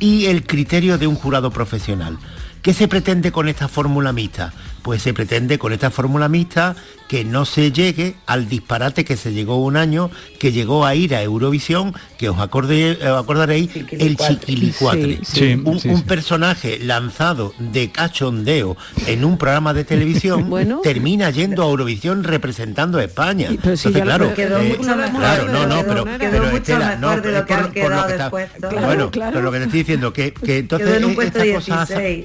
y 0.00 0.26
el 0.26 0.44
criterio 0.44 0.98
de 0.98 1.06
un 1.06 1.14
jurado 1.14 1.50
profesional. 1.50 2.18
¿Qué 2.62 2.72
se 2.74 2.88
pretende 2.88 3.32
con 3.32 3.48
esta 3.48 3.68
fórmula 3.68 4.12
mixta? 4.12 4.52
Pues 4.88 5.02
se 5.02 5.12
pretende 5.12 5.58
con 5.58 5.74
esta 5.74 5.90
fórmula 5.90 6.30
mixta 6.30 6.74
que 7.08 7.22
no 7.22 7.44
se 7.44 7.72
llegue 7.72 8.14
al 8.24 8.48
disparate 8.48 9.04
que 9.04 9.18
se 9.18 9.34
llegó 9.34 9.62
un 9.62 9.76
año, 9.76 10.10
que 10.38 10.50
llegó 10.50 10.86
a 10.86 10.94
ir 10.94 11.14
a 11.14 11.22
Eurovisión, 11.22 11.92
que 12.16 12.30
os, 12.30 12.38
acorde- 12.38 12.96
os 13.06 13.22
acordaréis, 13.22 13.68
el 13.90 14.16
chiquilicuatre. 14.16 15.18
Sí, 15.24 15.40
sí, 15.40 15.62
un, 15.62 15.78
sí, 15.78 15.90
un 15.90 15.98
sí. 15.98 16.02
personaje 16.04 16.78
lanzado 16.78 17.52
de 17.58 17.90
cachondeo 17.90 18.78
en 19.06 19.26
un 19.26 19.36
programa 19.36 19.74
de 19.74 19.84
televisión 19.84 20.48
Bueno. 20.48 20.80
termina 20.82 21.28
yendo 21.28 21.64
a 21.64 21.66
Eurovisión 21.68 22.24
representando 22.24 22.96
a 22.96 23.04
España. 23.04 23.48
pero 23.48 23.74
Entonces, 23.74 23.92
claro, 24.02 24.32
quedó 24.32 24.56
eh, 24.58 24.74
mucho 24.78 24.96
mejor 24.96 25.18
claro, 25.20 25.48
no, 25.52 25.66
no, 25.66 25.82
pero, 25.86 26.04
pero, 26.18 26.44
Estela, 26.56 26.96
no, 26.96 27.20
de 27.20 27.32
lo 27.32 27.44
que 27.44 27.52
por 27.54 27.62
por 27.62 27.66
lo 27.66 27.72
quedado 27.74 28.06
que 28.06 28.12
está- 28.12 28.24
después, 28.24 28.48
¿no? 28.58 28.70
Bueno, 28.86 29.10
Claro. 29.10 29.32
pero 29.34 29.44
lo 29.44 29.52
que 29.52 29.58
te 29.58 29.64
estoy 29.64 29.80
diciendo, 29.80 30.12
que, 30.14 30.32
que 30.32 30.56
entonces 30.56 30.88
en 30.96 31.10
eh, 31.10 31.16
estas 31.20 31.46
cosas 31.46 31.88
16. 31.90 32.24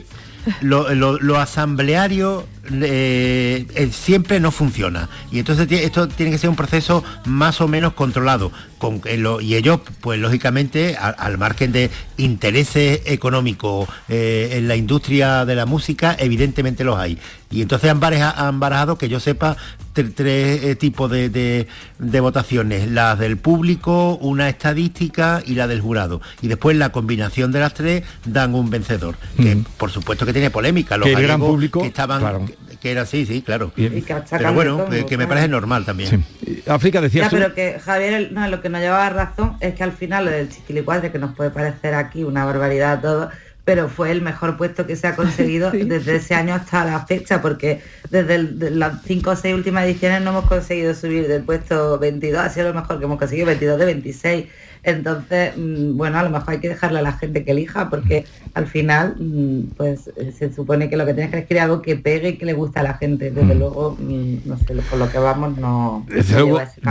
lo, 0.62 0.94
lo- 0.94 1.20
lo 1.20 1.40
asambleario 1.40 2.46
eh, 2.72 3.66
eh, 3.76 3.90
siempre 3.92 4.40
no 4.40 4.52
funciona. 4.52 5.10
Y 5.32 5.40
entonces 5.40 5.68
esto 5.72 6.08
tiene 6.08 6.32
que 6.32 6.38
ser 6.38 6.50
un 6.50 6.56
proceso 6.56 7.04
más 7.26 7.62
o 7.62 7.68
menos 7.68 7.94
controlado. 7.94 8.52
Con, 8.78 9.02
eh, 9.06 9.18
lo- 9.18 9.40
y 9.40 9.56
ellos 9.56 9.80
pues 10.02 10.20
lógicamente 10.20 10.98
a- 10.98 11.08
al 11.10 11.38
margen 11.38 11.72
de 11.72 11.90
intereses 12.18 13.02
económicos 13.06 13.88
eh, 14.10 14.50
en 14.54 14.68
la 14.68 14.76
industria 14.76 15.46
de 15.46 15.56
la 15.56 15.66
música 15.66 16.16
evidentemente 16.20 16.84
los 16.84 16.98
hay. 16.98 17.18
Y 17.50 17.62
entonces 17.62 17.90
han, 17.92 18.00
bareja- 18.00 18.32
han 18.36 18.60
barajado 18.60 18.98
que 18.98 19.08
yo 19.10 19.20
sepa 19.20 19.56
tre- 19.94 20.12
tres 20.14 20.64
eh, 20.64 20.76
tipos 20.76 21.10
de, 21.12 21.30
de- 21.30 21.68
de 22.00 22.20
votaciones. 22.20 22.90
Las 22.90 23.20
del 23.20 23.38
público 23.38 24.16
una 24.22 24.50
estadística 24.50 25.42
y 25.46 25.54
la 25.56 25.68
del 25.68 25.80
jurado. 25.80 26.22
Y 26.42 26.48
después 26.48 26.76
la 26.76 26.92
combinación 26.92 27.52
de 27.54 27.60
las 27.62 27.74
tres 27.74 28.04
dan 28.26 28.54
un 28.56 28.70
vencedor 28.70 29.16
que 29.38 29.58
por 29.78 29.92
supuesto 29.92 30.26
que 30.26 30.34
tiene 30.34 30.50
polémica. 30.50 30.98
Los 30.98 31.08
Que 31.08 31.14
el 31.14 31.22
gran 31.24 31.40
público, 31.40 31.82
que 31.82 31.88
estaban 31.88 32.20
claro. 32.20 32.46
Que, 32.84 32.92
era 32.92 33.02
así 33.02 33.26
sí 33.26 33.42
claro. 33.42 33.74
Que 33.74 34.04
pero 34.30 34.54
bueno 34.54 34.78
todo, 34.78 34.90
que, 34.90 35.02
me 35.02 35.26
claro. 35.26 35.30
parece 35.30 35.48
normal 35.48 35.86
también. 35.86 36.26
África 36.68 37.02
decía 37.02 37.24
Ya, 37.24 37.30
pero 37.30 37.54
que 37.54 37.80
Javier, 37.80 38.32
no, 38.32 38.48
lo 38.48 38.62
que 38.62 38.70
nos 38.70 38.82
llevaba 38.82 39.10
razón 39.10 39.58
es 39.60 39.74
que 39.74 39.84
al 39.84 39.94
final 39.94 40.26
lo 40.26 40.32
del 40.32 40.50
chiquilicuatre, 40.50 41.12
que 41.12 41.20
nos 41.20 41.36
puede 41.36 41.50
parecer 41.50 41.96
aquí 41.96 42.24
una 42.24 42.46
barbaridad 42.46 43.02
todo, 43.02 43.32
pero 43.66 43.88
fue 43.88 44.12
el 44.12 44.22
mejor 44.22 44.58
puesto 44.58 44.86
que 44.86 44.96
se 44.96 45.08
ha 45.08 45.16
conseguido 45.16 45.72
desde 45.74 46.18
ese 46.18 46.36
año 46.36 46.54
hasta 46.54 46.84
la 46.86 47.06
fecha, 47.06 47.42
porque 47.42 47.82
desde 48.10 48.72
las 48.72 49.02
cinco 49.04 49.32
o 49.32 49.36
seis 49.36 49.56
últimas 49.56 49.86
ediciones 49.86 50.22
no 50.22 50.32
hemos 50.32 50.46
conseguido 50.46 50.94
subir 50.94 51.28
del 51.28 51.44
puesto 51.44 51.98
22, 52.00 52.42
ha 52.42 52.50
sido 52.50 52.70
lo 52.70 52.82
mejor 52.82 53.00
que 53.00 53.06
hemos 53.06 53.18
conseguido, 53.18 53.48
22 53.48 53.80
de 53.80 53.86
26. 53.86 54.46
Entonces, 54.84 55.54
mm, 55.56 55.96
bueno, 55.96 56.20
a 56.20 56.24
lo 56.24 56.30
mejor 56.30 56.54
hay 56.54 56.60
que 56.60 56.70
dejarle 56.70 57.00
a 57.00 57.02
la 57.02 57.14
gente 57.14 57.46
que 57.46 57.52
elija, 57.52 57.90
porque 57.90 58.26
al 58.54 58.68
final, 58.68 59.16
mm, 59.18 59.76
pues 59.78 60.12
eh, 60.18 60.34
se 60.38 60.54
supone 60.54 60.90
que 60.90 60.98
lo 60.98 61.06
que 61.06 61.14
tienes 61.14 61.32
que 61.32 61.40
escribir 61.40 61.62
algo 61.62 61.82
que 61.82 61.96
pegue 61.96 62.30
y 62.30 62.38
que 62.38 62.46
le 62.46 62.54
gusta 62.54 62.82
a 62.82 62.84
la 62.84 62.96
gente. 62.96 63.32
Desde 63.32 63.56
luego, 63.56 63.98
mm, 63.98 64.36
no 64.46 64.58
sé, 64.58 64.76
por 64.90 65.00
lo 65.00 65.10
que 65.10 65.18
vamos 65.18 65.58
no... 65.58 66.06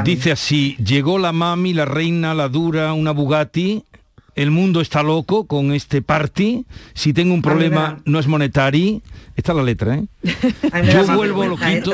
dice 0.04 0.32
así, 0.32 0.76
llegó 0.76 1.18
la 1.18 1.32
mami, 1.32 1.74
la 1.74 1.84
reina, 1.84 2.34
la 2.34 2.48
dura, 2.48 2.94
una 2.94 3.10
Bugatti, 3.10 3.84
el 4.34 4.50
mundo 4.50 4.80
está 4.80 5.02
loco 5.02 5.46
con 5.46 5.72
este 5.72 6.00
party, 6.00 6.64
si 6.94 7.12
tengo 7.12 7.34
un 7.34 7.42
problema 7.42 7.98
no 8.06 8.18
es 8.18 8.26
monetario, 8.26 9.02
esta 9.36 9.52
es 9.52 9.56
la 9.56 9.62
letra, 9.62 9.96
¿eh? 9.96 10.06
Yo 10.92 11.06
vuelvo 11.14 11.44
loquito 11.44 11.92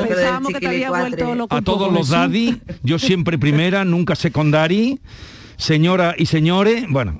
a 1.49 1.61
todos 1.61 1.91
los 1.91 2.09
daddy, 2.09 2.61
yo 2.83 2.97
siempre 2.99 3.37
primera, 3.37 3.83
nunca 3.83 4.15
secondary 4.15 4.99
señora 5.59 6.15
y 6.17 6.25
señores, 6.25 6.85
bueno, 6.87 7.19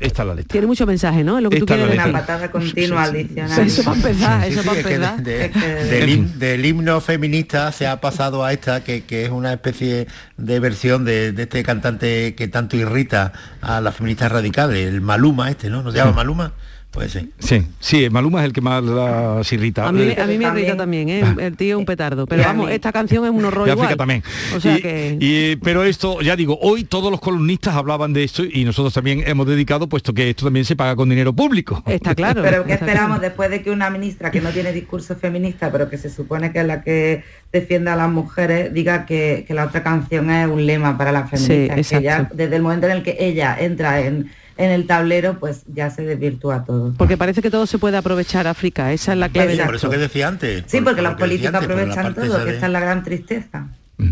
esta 0.00 0.22
es 0.22 0.28
la 0.28 0.34
letra. 0.34 0.52
Tiene 0.52 0.66
mucho 0.66 0.86
mensaje, 0.86 1.24
¿no? 1.24 1.40
lo 1.40 1.48
que 1.48 1.60
tú 1.60 1.66
quieres 1.66 1.92
una 1.94 2.12
patada 2.12 2.50
continua 2.50 3.04
al 3.04 3.14
diccionario. 3.14 3.64
Eso 3.64 3.82
va 3.84 3.92
a 3.92 3.96
empezar, 3.96 4.44
eso 4.44 4.60
empezar. 4.60 5.22
del, 5.22 6.66
himno 6.66 7.00
feminista 7.00 7.72
se 7.72 7.86
ha 7.86 8.00
pasado 8.00 8.44
a 8.44 8.52
esta, 8.52 8.84
que, 8.84 9.02
es 9.08 9.30
una 9.30 9.54
especie 9.54 10.06
de 10.36 10.60
versión 10.60 11.04
de, 11.04 11.34
este 11.36 11.62
cantante 11.62 12.34
que 12.34 12.48
tanto 12.48 12.76
irrita 12.76 13.32
a 13.62 13.80
las 13.80 13.96
feministas 13.96 14.30
radicales, 14.30 14.86
el 14.86 15.00
Maluma 15.00 15.50
este, 15.50 15.70
¿no? 15.70 15.82
¿No 15.82 15.90
se 15.90 15.98
llama 15.98 16.12
Maluma? 16.12 16.52
Pues 16.90 17.12
sí. 17.12 17.30
Sí, 17.38 17.64
sí, 17.78 18.10
Maluma 18.10 18.40
es 18.40 18.46
el 18.46 18.52
que 18.52 18.60
más 18.60 18.82
las 18.82 19.52
irrita. 19.52 19.86
A 19.86 19.92
mí, 19.92 20.12
a 20.12 20.26
mí 20.26 20.38
me 20.38 20.46
irrita 20.46 20.76
también, 20.76 21.08
¿eh? 21.08 21.22
el 21.38 21.56
tío 21.56 21.76
es 21.76 21.78
un 21.78 21.84
petardo. 21.84 22.26
Pero 22.26 22.42
vamos, 22.42 22.70
esta 22.70 22.90
canción 22.90 23.24
es 23.24 23.30
un 23.30 23.44
horror 23.44 23.68
igual. 23.68 23.96
también. 23.96 24.24
O 24.56 24.60
sea 24.60 24.76
que... 24.76 25.16
y, 25.20 25.54
pero 25.56 25.84
esto, 25.84 26.20
ya 26.20 26.34
digo, 26.34 26.58
hoy 26.60 26.82
todos 26.82 27.12
los 27.12 27.20
columnistas 27.20 27.76
hablaban 27.76 28.12
de 28.12 28.24
esto 28.24 28.42
y 28.44 28.64
nosotros 28.64 28.92
también 28.92 29.22
hemos 29.24 29.46
dedicado, 29.46 29.88
puesto 29.88 30.12
que 30.12 30.30
esto 30.30 30.46
también 30.46 30.64
se 30.64 30.74
paga 30.74 30.96
con 30.96 31.08
dinero 31.08 31.32
público. 31.32 31.80
Está 31.86 32.16
claro. 32.16 32.42
pero 32.44 32.64
¿qué 32.64 32.72
esperamos 32.72 33.20
después 33.20 33.50
de 33.50 33.62
que 33.62 33.70
una 33.70 33.88
ministra 33.88 34.32
que 34.32 34.40
no 34.40 34.50
tiene 34.50 34.72
discurso 34.72 35.14
feminista, 35.14 35.70
pero 35.70 35.88
que 35.88 35.96
se 35.96 36.10
supone 36.10 36.50
que 36.50 36.58
es 36.58 36.66
la 36.66 36.82
que 36.82 37.22
defiende 37.52 37.92
a 37.92 37.96
las 37.96 38.10
mujeres, 38.10 38.74
diga 38.74 39.06
que, 39.06 39.46
la 39.50 39.64
otra 39.64 39.84
canción 39.84 40.30
es 40.30 40.48
un 40.48 40.66
lema 40.66 40.98
para 40.98 41.12
las 41.12 41.30
feministas? 41.30 41.88
que 41.88 42.02
ya, 42.02 42.28
desde 42.32 42.56
el 42.56 42.62
momento 42.62 42.86
en 42.86 42.92
el 42.92 43.02
que 43.04 43.16
ella 43.20 43.56
entra 43.58 44.00
en 44.00 44.30
en 44.60 44.70
el 44.70 44.86
tablero, 44.86 45.38
pues 45.38 45.62
ya 45.72 45.88
se 45.90 46.02
desvirtúa 46.02 46.64
todo. 46.64 46.92
Porque 46.98 47.16
parece 47.16 47.40
que 47.40 47.50
todo 47.50 47.66
se 47.66 47.78
puede 47.78 47.96
aprovechar 47.96 48.46
África, 48.46 48.92
esa 48.92 49.12
es 49.12 49.18
la 49.18 49.30
clave. 49.30 49.56
por 49.64 49.74
eso 49.74 49.88
que 49.88 49.96
decía 49.96 50.28
antes. 50.28 50.64
Sí, 50.66 50.82
porque 50.82 51.00
los 51.00 51.14
políticos 51.14 51.54
aprovechan 51.54 52.14
todo, 52.14 52.44
que 52.44 52.50
esta 52.50 52.66
es 52.66 52.72
la 52.72 52.80
gran 52.80 53.02
tristeza. 53.02 53.68
Mm. 53.96 54.10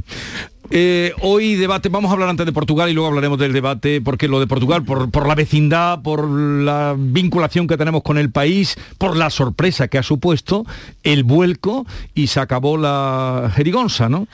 Eh, 0.70 1.12
hoy 1.22 1.57
debate, 1.57 1.88
vamos 1.88 2.11
a 2.11 2.12
hablar 2.12 2.28
antes 2.28 2.44
de 2.44 2.53
Portugal 2.53 2.90
y 2.90 2.92
luego 2.92 3.09
hablaremos 3.09 3.38
del 3.38 3.55
debate, 3.55 4.03
porque 4.03 4.28
lo 4.28 4.38
de 4.38 4.46
Portugal, 4.46 4.84
por, 4.84 5.26
la 5.26 5.34
vecindad, 5.34 6.03
por 6.03 6.28
la 6.28 6.94
vinculación 6.96 7.66
que 7.66 7.78
tenemos 7.78 8.03
con 8.03 8.18
el 8.18 8.30
país, 8.30 8.76
por 8.99 9.16
la 9.16 9.30
sorpresa 9.30 9.88
que 9.88 9.96
ha 9.96 10.03
supuesto 10.03 10.66
el 11.05 11.24
vuelco 11.24 11.86
y 12.14 12.26
se 12.26 12.40
acabó 12.40 12.76
la 12.76 13.51
jerigonza, 13.55 14.11
¿no? 14.11 14.28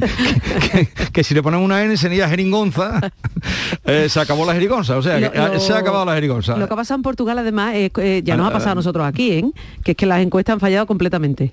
que, 1.12 1.24
si 1.24 1.34
le 1.34 1.42
ponemos 1.42 1.64
una 1.64 1.82
N 1.82 1.96
sería 1.96 2.28
jeringonza, 2.28 3.00
eh, 3.84 4.08
se 4.08 4.20
acabó 4.20 4.44
la 4.46 4.54
jerigonza, 4.54 4.96
o 4.96 5.02
sea, 5.02 5.18
se 5.58 5.72
ha 5.72 5.78
acabado 5.78 6.04
la 6.04 6.14
jerigonza. 6.14 6.56
Lo 6.56 6.66
que 6.66 6.74
ha 6.74 6.76
pasado 6.76 6.96
en 6.96 7.02
Portugal 7.02 7.38
además, 7.38 7.74
eh, 7.74 8.22
ya 8.24 8.36
nos 8.36 8.48
ha 8.48 8.52
pasado 8.52 8.72
a 8.72 8.74
nosotros 8.76 9.06
aquí, 9.06 9.44
que 9.84 9.92
es 9.92 9.96
que 9.96 10.06
las 10.06 10.20
encuestas 10.20 10.54
han 10.54 10.60
fallado 10.60 10.86
completamente. 10.86 11.52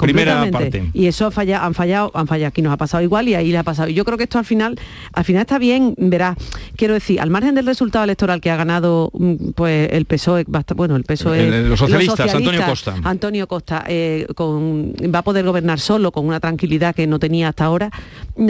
Primera 0.00 0.50
parte. 0.50 0.90
Y 0.92 1.06
eso 1.06 1.26
ha 1.26 1.30
fallado, 1.30 1.64
han 1.64 1.74
fallado, 1.74 2.10
han 2.14 2.26
fallado. 2.26 2.48
Aquí 2.48 2.62
nos 2.62 2.72
ha 2.72 2.76
pasado 2.76 3.02
igual 3.02 3.28
y 3.28 3.34
ahí 3.34 3.50
le 3.50 3.58
ha 3.58 3.62
pasado. 3.62 3.88
Y 3.88 3.94
yo 3.94 4.04
creo 4.04 4.16
que 4.18 4.24
esto 4.24 4.38
al 4.38 4.44
final, 4.44 4.78
al 5.12 5.24
final 5.24 5.42
está 5.42 5.58
bien, 5.58 5.94
verás. 5.98 6.36
Quiero 6.76 6.94
decir, 6.94 7.20
al 7.20 7.30
margen 7.30 7.54
del 7.54 7.66
resultado 7.66 8.04
electoral 8.04 8.40
que 8.40 8.50
ha 8.50 8.56
ganado 8.56 9.10
mm, 9.12 9.50
pues 9.54 9.90
el 9.92 10.04
PSOE, 10.06 10.44
bueno, 10.74 10.96
el 10.96 11.04
PSOE. 11.04 11.68
los, 11.68 11.78
socialistas, 11.78 12.34
Antonio 12.34 12.64
Costa. 12.66 12.94
Antonio 13.04 13.48
Costa 13.48 13.84
eh, 13.86 14.26
con, 14.34 14.92
va 15.14 15.20
a 15.20 15.22
poder 15.22 15.44
gobernar 15.44 15.80
solo 15.80 16.12
con 16.12 16.26
una 16.26 16.40
tranquilidad 16.40 16.94
que 16.94 17.06
no 17.06 17.18
tenía 17.18 17.48
hasta 17.48 17.64
ahora. 17.64 17.90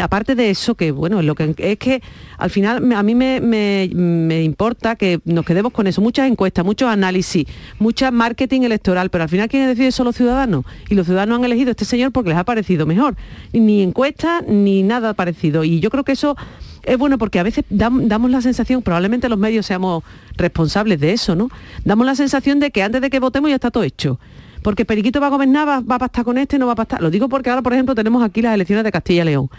Aparte 0.03 0.35
de 0.35 0.51
eso, 0.51 0.75
que 0.75 0.93
bueno, 0.93 1.23
lo 1.23 1.35
que 1.35 1.55
es 1.59 1.79
que 1.79 2.03
al 2.39 2.51
final 2.51 2.93
a 2.93 3.03
mí 3.03 3.15
me, 3.15 3.41
me 3.41 4.43
importa 4.43 4.97
que 4.97 5.21
nos 5.25 5.45
quedemos 5.45 5.73
con 5.73 5.87
eso. 5.87 6.01
Muchas 6.01 6.31
encuestas, 6.31 6.65
muchos 6.65 6.89
análisis, 6.89 7.47
mucha 7.79 8.11
marketing 8.11 8.63
electoral, 8.63 9.11
pero 9.11 9.25
al 9.25 9.31
final 9.31 9.49
quienes 9.49 9.69
decide 9.69 9.93
son 9.93 10.07
los 10.07 10.17
ciudadanos. 10.17 10.65
Y 10.89 10.95
los 10.95 11.07
ciudadanos 11.07 11.40
han 11.41 11.45
elegido 11.47 11.71
este 11.71 11.85
señor 11.85 12.13
porque 12.13 12.31
les 12.31 12.39
ha 12.39 12.45
parecido 12.45 12.87
mejor. 12.87 13.17
Ni 13.53 13.83
encuesta 13.83 14.43
ni 14.47 14.83
nada 14.83 15.15
parecido. 15.15 15.65
Y 15.65 15.81
yo 15.81 15.91
creo 15.91 16.05
que 16.05 16.13
eso 16.13 16.37
es 16.83 16.97
bueno 16.99 17.19
porque 17.19 17.39
a 17.39 17.43
veces 17.43 17.65
damos 17.69 18.31
la 18.31 18.41
sensación, 18.41 18.83
probablemente 18.83 19.29
los 19.29 19.39
medios 19.39 19.67
seamos 19.67 20.03
responsables 20.37 21.01
de 21.01 21.13
eso, 21.13 21.35
¿no? 21.35 21.51
Damos 21.85 22.07
la 22.07 22.15
sensación 22.15 22.61
de 22.61 22.71
que 22.71 22.83
antes 22.83 23.01
de 23.01 23.11
que 23.11 23.21
votemos 23.21 23.51
ya 23.51 23.57
está 23.57 23.71
todo 23.71 23.83
hecho. 23.83 24.19
Porque 24.63 24.85
Periquito 24.85 25.21
va 25.21 25.29
a 25.29 25.31
gobernar, 25.31 25.67
va, 25.67 25.81
va 25.81 25.95
a 25.95 25.99
pastar 25.99 26.25
con 26.25 26.37
este, 26.37 26.59
no 26.59 26.67
va 26.67 26.73
a 26.73 26.77
pastar. 26.77 27.01
Lo 27.01 27.11
digo 27.11 27.29
porque 27.29 27.49
ahora, 27.49 27.63
por 27.63 27.73
ejemplo, 27.73 27.95
tenemos 27.95 28.23
aquí 28.23 28.43
las 28.43 28.55
elecciones 28.55 28.85
de 28.85 28.93
Castilla 28.93 29.23
y 29.23 29.27
León 29.27 29.51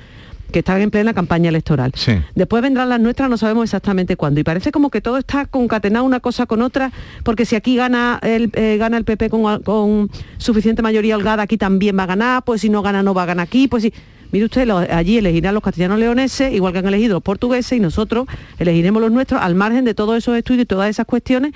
que 0.52 0.60
están 0.60 0.82
en 0.82 0.91
plena 0.91 1.14
campaña 1.14 1.49
electoral. 1.49 1.93
Después 2.36 2.62
vendrán 2.62 2.89
las 2.89 2.99
nuestras, 2.99 3.30
no 3.30 3.38
sabemos 3.38 3.64
exactamente 3.64 4.16
cuándo. 4.16 4.39
Y 4.39 4.43
parece 4.43 4.72
como 4.72 4.89
que 4.89 5.02
todo 5.02 5.18
está 5.18 5.45
concatenado 5.45 6.06
una 6.06 6.20
cosa 6.20 6.45
con 6.45 6.62
otra, 6.62 6.91
porque 7.24 7.45
si 7.45 7.56
aquí 7.56 7.76
gana 7.76 8.20
el, 8.22 8.52
eh, 8.54 8.78
gana 8.78 8.97
el 8.97 9.04
PP 9.04 9.30
con, 9.30 10.10
suficiente 10.38 10.82
mayoría 10.82 11.16
holgada, 11.16 11.43
aquí 11.43 11.58
también 11.58 11.97
va 11.97 12.04
a 12.04 12.08
ganar, 12.08 12.43
pues 12.43 12.62
si 12.62 12.70
no 12.70 12.82
gana 12.82 13.04
no 13.04 13.14
va 13.14 13.24
a 13.24 13.28
ganar 13.28 13.43
aquí, 13.43 13.68
pues 13.68 13.84
si... 13.84 13.93
Mire 14.34 14.45
usted, 14.45 14.70
allí 14.70 15.18
elegirán 15.18 15.54
los 15.54 15.62
castellanos 15.62 15.99
leoneses, 15.99 16.54
igual 16.54 16.72
que 16.72 16.80
han 16.80 16.88
elegido 16.88 17.16
los 17.16 17.24
portugueses, 17.24 17.74
y 17.74 17.82
nosotros 17.82 18.28
elegiremos 18.60 19.02
los 19.02 19.12
nuestros 19.12 19.41
al 19.41 19.56
margen 19.56 19.84
de 19.84 19.93
todos 19.93 20.16
esos 20.18 20.38
estudios 20.38 20.64
y 20.64 20.66
todas 20.66 20.89
esas 20.89 21.06
cuestiones 21.06 21.52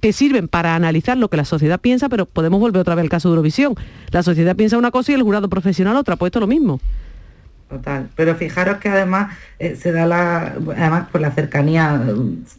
que 0.00 0.12
sirven 0.12 0.48
para 0.48 0.74
analizar 0.74 1.16
lo 1.16 1.28
que 1.28 1.36
la 1.36 1.44
sociedad 1.44 1.80
piensa, 1.80 2.08
pero 2.08 2.26
podemos 2.26 2.60
volver 2.60 2.80
otra 2.80 2.94
vez 2.94 3.02
al 3.02 3.08
caso 3.08 3.28
de 3.28 3.32
Eurovisión. 3.32 3.74
La 4.10 4.22
sociedad 4.22 4.56
piensa 4.56 4.78
una 4.78 4.90
cosa 4.90 5.12
y 5.12 5.14
el 5.14 5.22
jurado 5.22 5.48
profesional 5.48 5.96
otra, 5.96 6.16
pues 6.16 6.28
esto 6.28 6.38
es 6.38 6.42
lo 6.42 6.46
mismo. 6.46 6.80
Total. 7.68 8.08
Pero 8.14 8.36
fijaros 8.36 8.78
que 8.78 8.88
además 8.88 9.36
eh, 9.58 9.74
se 9.74 9.90
da 9.90 10.06
la, 10.06 10.54
además 10.76 11.08
por 11.10 11.20
la 11.20 11.32
cercanía 11.32 12.00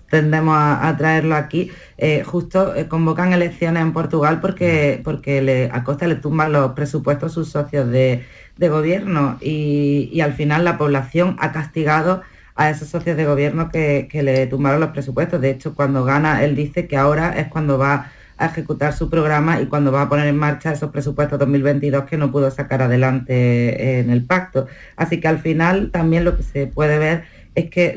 tendemos 0.09 0.57
a, 0.57 0.93
traerlo 0.97 1.35
aquí. 1.35 1.71
Eh, 1.97 2.23
justo 2.25 2.75
eh, 2.75 2.89
convocan 2.89 3.31
elecciones 3.31 3.83
en 3.83 3.93
Portugal 3.93 4.41
porque 4.41 4.99
porque 5.05 5.41
le, 5.41 5.69
a 5.71 5.85
Costa 5.85 6.07
le 6.07 6.15
tumban 6.15 6.51
los 6.51 6.73
presupuestos 6.73 7.31
a 7.31 7.35
sus 7.35 7.49
socios 7.49 7.89
de, 7.89 8.25
gobierno 8.59 9.37
y, 9.39 10.19
al 10.19 10.33
final 10.33 10.65
la 10.65 10.77
población 10.77 11.37
ha 11.39 11.53
castigado 11.53 12.23
a 12.55 12.69
esos 12.69 12.89
socios 12.89 13.15
de 13.15 13.25
gobierno 13.25 13.69
que, 13.71 14.09
que 14.11 14.23
le 14.23 14.47
tumbaron 14.47 14.81
los 14.81 14.89
presupuestos. 14.89 15.39
De 15.39 15.51
hecho, 15.51 15.73
cuando 15.73 16.03
gana, 16.03 16.43
él 16.43 16.55
dice 16.55 16.87
que 16.87 16.97
ahora 16.97 17.29
es 17.39 17.47
cuando 17.47 17.77
va 17.77 18.11
a 18.37 18.45
ejecutar 18.45 18.93
su 18.93 19.09
programa 19.09 19.61
y 19.61 19.65
cuando 19.65 19.91
va 19.91 20.03
a 20.03 20.09
poner 20.09 20.27
en 20.27 20.37
marcha 20.37 20.71
esos 20.71 20.91
presupuestos 20.91 21.39
2022 21.39 22.05
que 22.05 22.17
no 22.17 22.31
pudo 22.31 22.51
sacar 22.51 22.81
adelante 22.81 23.99
en 23.99 24.09
el 24.09 24.23
pacto. 24.25 24.67
Así 24.95 25.19
que 25.19 25.27
al 25.27 25.39
final 25.39 25.91
también 25.91 26.23
lo 26.23 26.37
que 26.37 26.43
se 26.43 26.67
puede 26.67 26.99
ver 26.99 27.23
es 27.57 27.71
que 27.71 27.95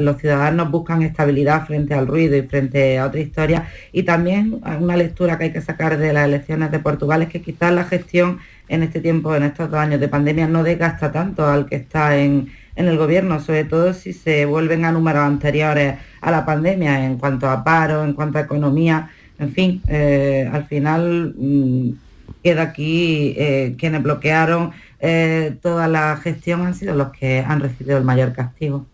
los 0.00 0.16
ciudadanos 0.16 0.70
buscan 0.72 1.02
estabilidad 1.02 1.66
frente 1.66 1.94
al 1.94 2.08
ruido 2.08 2.36
y 2.36 2.42
frente 2.42 2.98
a 2.98 3.06
otra 3.06 3.20
historia. 3.20 3.68
Y 3.92 4.02
también 4.02 4.60
una 4.80 4.96
lectura 4.96 5.38
que 5.38 5.44
hay 5.44 5.52
que 5.52 5.60
sacar 5.60 5.98
de 5.98 6.12
las 6.12 6.24
elecciones 6.24 6.72
de 6.72 6.80
Portugal 6.80 7.22
es 7.22 7.28
que 7.28 7.40
quizás 7.40 7.72
la 7.72 7.84
gestión 7.84 8.38
en 8.68 8.82
este 8.82 9.00
tiempo, 9.00 9.36
en 9.36 9.44
estos 9.44 9.70
dos 9.70 9.78
años 9.78 10.00
de 10.00 10.08
pandemia, 10.08 10.48
no 10.48 10.64
desgasta 10.64 11.12
tanto 11.12 11.46
al 11.46 11.66
que 11.66 11.76
está 11.76 12.16
en, 12.16 12.50
en 12.74 12.88
el 12.88 12.96
gobierno, 12.98 13.38
sobre 13.38 13.64
todo 13.64 13.94
si 13.94 14.12
se 14.12 14.46
vuelven 14.46 14.84
a 14.84 14.90
números 14.90 15.22
anteriores 15.22 15.94
a 16.20 16.30
la 16.32 16.44
pandemia 16.44 17.04
en 17.04 17.18
cuanto 17.18 17.48
a 17.48 17.62
paro, 17.62 18.02
en 18.02 18.14
cuanto 18.14 18.38
a 18.38 18.42
economía 18.42 19.10
en 19.42 19.52
fin, 19.52 19.82
eh, 19.88 20.48
al 20.52 20.66
final 20.66 21.34
mm, 21.36 21.90
queda 22.42 22.62
aquí 22.62 23.34
eh, 23.36 23.74
quienes 23.76 24.02
bloquearon 24.02 24.70
eh, 25.00 25.56
toda 25.60 25.88
la 25.88 26.16
gestión 26.16 26.62
han 26.62 26.74
sido 26.74 26.94
los 26.94 27.10
que 27.10 27.40
han 27.40 27.60
recibido 27.60 27.98
el 27.98 28.04
mayor 28.04 28.32
castigo. 28.32 28.86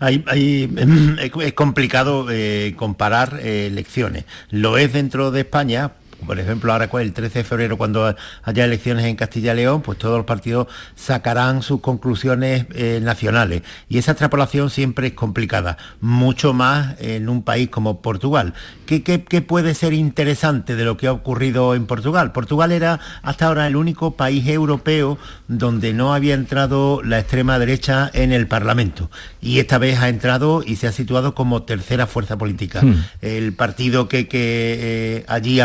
es 0.00 1.52
complicado 1.54 2.28
comparar 2.76 3.40
elecciones. 3.42 4.24
Lo 4.50 4.78
es 4.78 4.92
dentro 4.92 5.32
de 5.32 5.40
España 5.40 5.90
por 6.26 6.38
ejemplo 6.38 6.72
ahora 6.72 6.88
el 7.00 7.12
13 7.12 7.38
de 7.38 7.44
febrero 7.44 7.78
cuando 7.78 8.14
haya 8.42 8.64
elecciones 8.64 9.04
en 9.04 9.16
Castilla 9.16 9.52
y 9.52 9.56
León, 9.56 9.82
pues 9.82 9.98
todos 9.98 10.16
los 10.16 10.26
partidos 10.26 10.66
sacarán 10.96 11.62
sus 11.62 11.80
conclusiones 11.80 12.66
eh, 12.74 13.00
nacionales. 13.02 13.62
Y 13.88 13.98
esa 13.98 14.12
extrapolación 14.12 14.70
siempre 14.70 15.08
es 15.08 15.12
complicada, 15.12 15.78
mucho 16.00 16.52
más 16.52 16.96
en 17.00 17.28
un 17.28 17.42
país 17.42 17.68
como 17.68 18.00
Portugal. 18.00 18.54
¿Qué, 18.86 19.02
qué 19.02 19.42
puede 19.42 19.74
ser 19.74 19.92
interesante 19.92 20.76
de 20.76 20.84
lo 20.84 20.96
que 20.96 21.06
ha 21.06 21.12
ocurrido 21.12 21.74
en 21.74 21.86
Portugal? 21.86 22.32
Portugal 22.32 22.72
era 22.72 23.00
hasta 23.22 23.46
ahora 23.46 23.66
el 23.66 23.76
único 23.76 24.12
país 24.12 24.46
europeo 24.48 25.18
donde 25.46 25.92
no 25.92 26.14
había 26.14 26.34
entrado 26.34 27.02
la 27.02 27.18
extrema 27.18 27.58
derecha 27.58 28.10
en 28.12 28.32
el 28.32 28.46
Parlamento. 28.46 29.10
Y 29.40 29.58
esta 29.58 29.78
vez 29.78 29.98
ha 29.98 30.08
entrado 30.08 30.62
y 30.64 30.76
se 30.76 30.86
ha 30.86 30.92
situado 30.92 31.34
como 31.34 31.62
tercera 31.62 32.06
fuerza 32.06 32.36
política. 32.38 32.82
Hmm. 32.82 33.04
El 33.20 33.52
partido 33.52 34.08
que, 34.08 34.28
que, 34.28 34.76
eh, 34.80 35.24
allí 35.28 35.60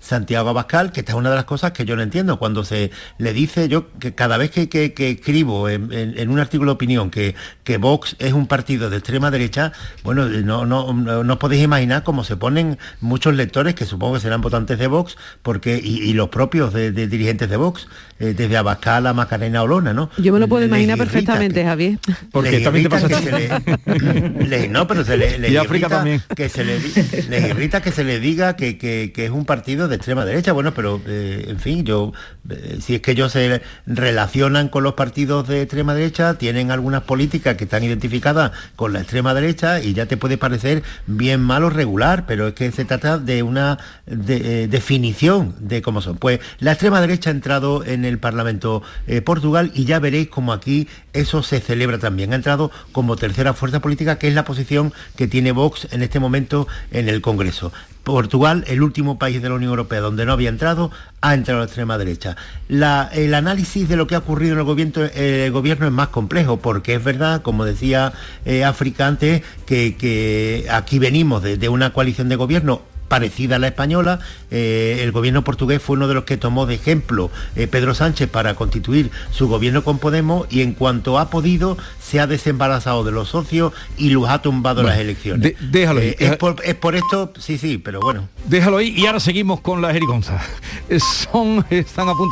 Santiago 0.00 0.50
Abascal, 0.50 0.92
que 0.92 1.00
esta 1.00 1.12
es 1.12 1.18
una 1.18 1.30
de 1.30 1.36
las 1.36 1.44
cosas 1.44 1.72
que 1.72 1.84
yo 1.84 1.96
no 1.96 2.02
entiendo, 2.02 2.38
cuando 2.38 2.64
se 2.64 2.90
le 3.18 3.32
dice, 3.32 3.68
yo 3.68 3.90
que 3.98 4.14
cada 4.14 4.36
vez 4.36 4.50
que, 4.50 4.68
que- 4.68 4.92
escribo 5.10 5.68
en, 5.68 6.28
un 6.30 6.38
artículo 6.38 6.72
de 6.72 6.74
opinión 6.74 7.10
que, 7.10 7.34
que 7.64 7.78
Vox 7.78 8.16
es 8.18 8.32
un 8.32 8.46
partido 8.46 8.90
de 8.90 8.96
extrema 8.98 9.30
derecha, 9.30 9.72
bueno, 10.04 10.26
no, 10.26 10.66
no, 10.66 10.92
no, 10.92 11.38
podéis 11.38 11.62
imaginar 11.62 12.02
cómo 12.02 12.24
se 12.24 12.36
ponen 12.36 12.78
muchos 13.00 13.34
lectores, 13.34 13.74
que 13.74 13.84
supongo 13.86 14.14
que 14.14 14.20
serán 14.20 14.40
votantes 14.40 14.78
de 14.78 14.86
Vox, 14.86 15.16
porque, 15.42 15.80
y, 15.82 15.98
y 16.02 16.12
los 16.12 16.28
propios 16.28 16.72
de, 16.72 16.92
de 16.92 17.06
dirigentes 17.08 17.48
de 17.48 17.56
Vox, 17.56 17.88
eh, 18.18 18.34
desde 18.36 18.56
Abascal 18.56 19.06
a 19.06 19.12
Macarena 19.12 19.62
Olona, 19.62 19.92
¿no? 19.92 20.10
Yo 20.18 20.32
me 20.32 20.38
lo 20.38 20.48
puedo 20.48 20.60
Les 20.62 20.68
imaginar 20.68 20.98
perfectamente, 20.98 21.64
Javier. 21.64 21.98
les 22.42 22.60
irrita 22.62 23.06
que 23.06 23.14
se 23.14 23.32
le- 23.32 24.46
le- 24.48 24.68
no, 24.68 24.86
pero 24.86 25.04
se 25.04 25.16
le, 25.16 25.38
les 25.38 25.50
Y 25.52 25.56
África 25.56 25.88
también. 25.88 26.22
que 26.34 26.48
se 26.48 26.64
le, 26.64 26.78
les 26.80 27.48
irrita 27.50 27.80
que 27.82 27.92
se 27.92 28.04
le 28.04 28.18
diga 28.20 28.56
que, 28.56 28.78
que- 28.78 29.12
que 29.14 29.24
es 29.26 29.30
un 29.30 29.44
partido 29.44 29.88
de 29.88 29.96
extrema 29.96 30.24
derecha. 30.24 30.52
Bueno, 30.52 30.72
pero 30.74 31.00
eh, 31.06 31.46
en 31.48 31.58
fin, 31.58 31.84
yo 31.84 32.12
eh, 32.48 32.78
si 32.80 32.94
es 32.96 33.00
que 33.00 33.12
ellos 33.12 33.32
se 33.32 33.60
relacionan 33.86 34.68
con 34.68 34.82
los 34.82 34.94
partidos 34.94 35.48
de 35.48 35.62
extrema 35.62 35.94
derecha, 35.94 36.34
tienen 36.34 36.70
algunas 36.70 37.02
políticas 37.02 37.56
que 37.56 37.64
están 37.64 37.82
identificadas 37.84 38.52
con 38.76 38.92
la 38.92 39.00
extrema 39.00 39.34
derecha 39.34 39.80
y 39.82 39.92
ya 39.94 40.06
te 40.06 40.16
puede 40.16 40.38
parecer 40.38 40.82
bien 41.06 41.40
malo 41.40 41.70
regular, 41.70 42.24
pero 42.26 42.48
es 42.48 42.54
que 42.54 42.70
se 42.72 42.84
trata 42.84 43.18
de 43.18 43.42
una 43.42 43.78
de- 44.06 44.64
eh, 44.64 44.68
definición 44.68 45.54
de 45.60 45.82
cómo 45.82 46.00
son. 46.00 46.16
Pues 46.16 46.40
la 46.60 46.72
extrema 46.72 47.00
derecha 47.00 47.30
ha 47.30 47.32
entrado 47.32 47.84
en 47.84 48.04
el 48.06 48.18
Parlamento 48.18 48.82
eh, 49.06 49.20
Portugal 49.20 49.70
y 49.74 49.84
ya 49.84 49.98
veréis 49.98 50.28
como 50.28 50.52
aquí 50.52 50.88
eso 51.12 51.42
se 51.42 51.60
celebra 51.60 51.98
también. 51.98 52.32
Ha 52.32 52.36
entrado 52.36 52.70
como 52.92 53.16
tercera 53.16 53.52
fuerza 53.54 53.80
política, 53.80 54.18
que 54.18 54.28
es 54.28 54.34
la 54.34 54.44
posición 54.44 54.92
que 55.16 55.26
tiene 55.26 55.52
Vox 55.52 55.88
en 55.92 56.02
este 56.02 56.20
momento 56.20 56.66
en 56.90 57.08
el 57.08 57.20
Congreso. 57.20 57.72
Portugal, 58.04 58.62
el 58.68 58.82
último 58.82 59.18
país 59.18 59.42
de 59.42 59.48
la 59.48 59.56
Unión 59.56 59.70
Europea 59.70 60.00
donde 60.00 60.24
no 60.24 60.32
había 60.32 60.48
entrado, 60.48 60.92
ha 61.22 61.34
entrado 61.34 61.58
a 61.58 61.62
la 61.62 61.66
extrema 61.66 61.98
derecha. 61.98 62.36
La- 62.68 63.10
el 63.12 63.34
análisis 63.34 63.88
de 63.88 63.96
lo 63.96 64.06
que 64.06 64.14
ha 64.14 64.18
ocurrido 64.18 64.52
en 64.52 64.58
el 64.60 64.64
gobierno, 64.64 65.04
eh, 65.06 65.46
el 65.46 65.50
gobierno 65.52 65.86
es 65.86 65.92
más 65.92 66.08
complejo, 66.08 66.58
porque 66.58 66.94
es 66.94 67.02
verdad, 67.02 67.42
como 67.42 67.64
decía 67.64 68.12
eh, 68.44 68.62
África 68.64 69.08
antes, 69.08 69.42
que, 69.66 69.96
que 69.96 70.66
aquí 70.70 71.00
venimos 71.00 71.42
de, 71.42 71.56
de 71.56 71.68
una 71.68 71.92
coalición 71.92 72.28
de 72.28 72.36
gobierno 72.36 72.82
parecida 73.08 73.56
a 73.56 73.58
la 73.58 73.68
española. 73.68 74.18
Eh, 74.50 75.00
el 75.02 75.12
gobierno 75.12 75.42
portugués 75.44 75.82
fue 75.82 75.96
uno 75.96 76.08
de 76.08 76.14
los 76.14 76.24
que 76.24 76.36
tomó 76.36 76.66
de 76.66 76.74
ejemplo 76.74 77.30
eh, 77.56 77.66
Pedro 77.66 77.94
Sánchez 77.94 78.28
para 78.28 78.54
constituir 78.54 79.10
su 79.30 79.48
gobierno 79.48 79.84
con 79.84 79.98
Podemos 79.98 80.46
y 80.50 80.62
en 80.62 80.72
cuanto 80.72 81.18
ha 81.18 81.30
podido 81.30 81.76
se 82.00 82.20
ha 82.20 82.26
desembarazado 82.26 83.02
de 83.04 83.12
los 83.12 83.28
socios 83.28 83.72
y 83.98 84.10
los 84.10 84.28
ha 84.28 84.40
tumbado 84.42 84.82
Bueno, 84.82 84.90
las 84.90 84.98
elecciones. 84.98 85.42
de- 85.42 85.56
déjalo 85.60 86.00
ahí. 86.00 86.08
Eh, 86.08 86.16
es, 86.20 86.36
por, 86.36 86.56
es 86.64 86.74
por 86.74 86.94
esto, 86.96 87.32
sí, 87.38 87.58
sí, 87.58 87.78
pero 87.78 88.00
bueno. 88.00 88.28
Déjalo 88.46 88.76
ahí 88.78 88.94
y 88.96 89.06
ahora 89.06 89.20
seguimos 89.20 89.60
con 89.60 89.82
la 89.82 89.92
jerigonza. 89.92 90.40
Son, 91.32 91.64
están 91.70 92.08
a 92.08 92.12
punto 92.12 92.24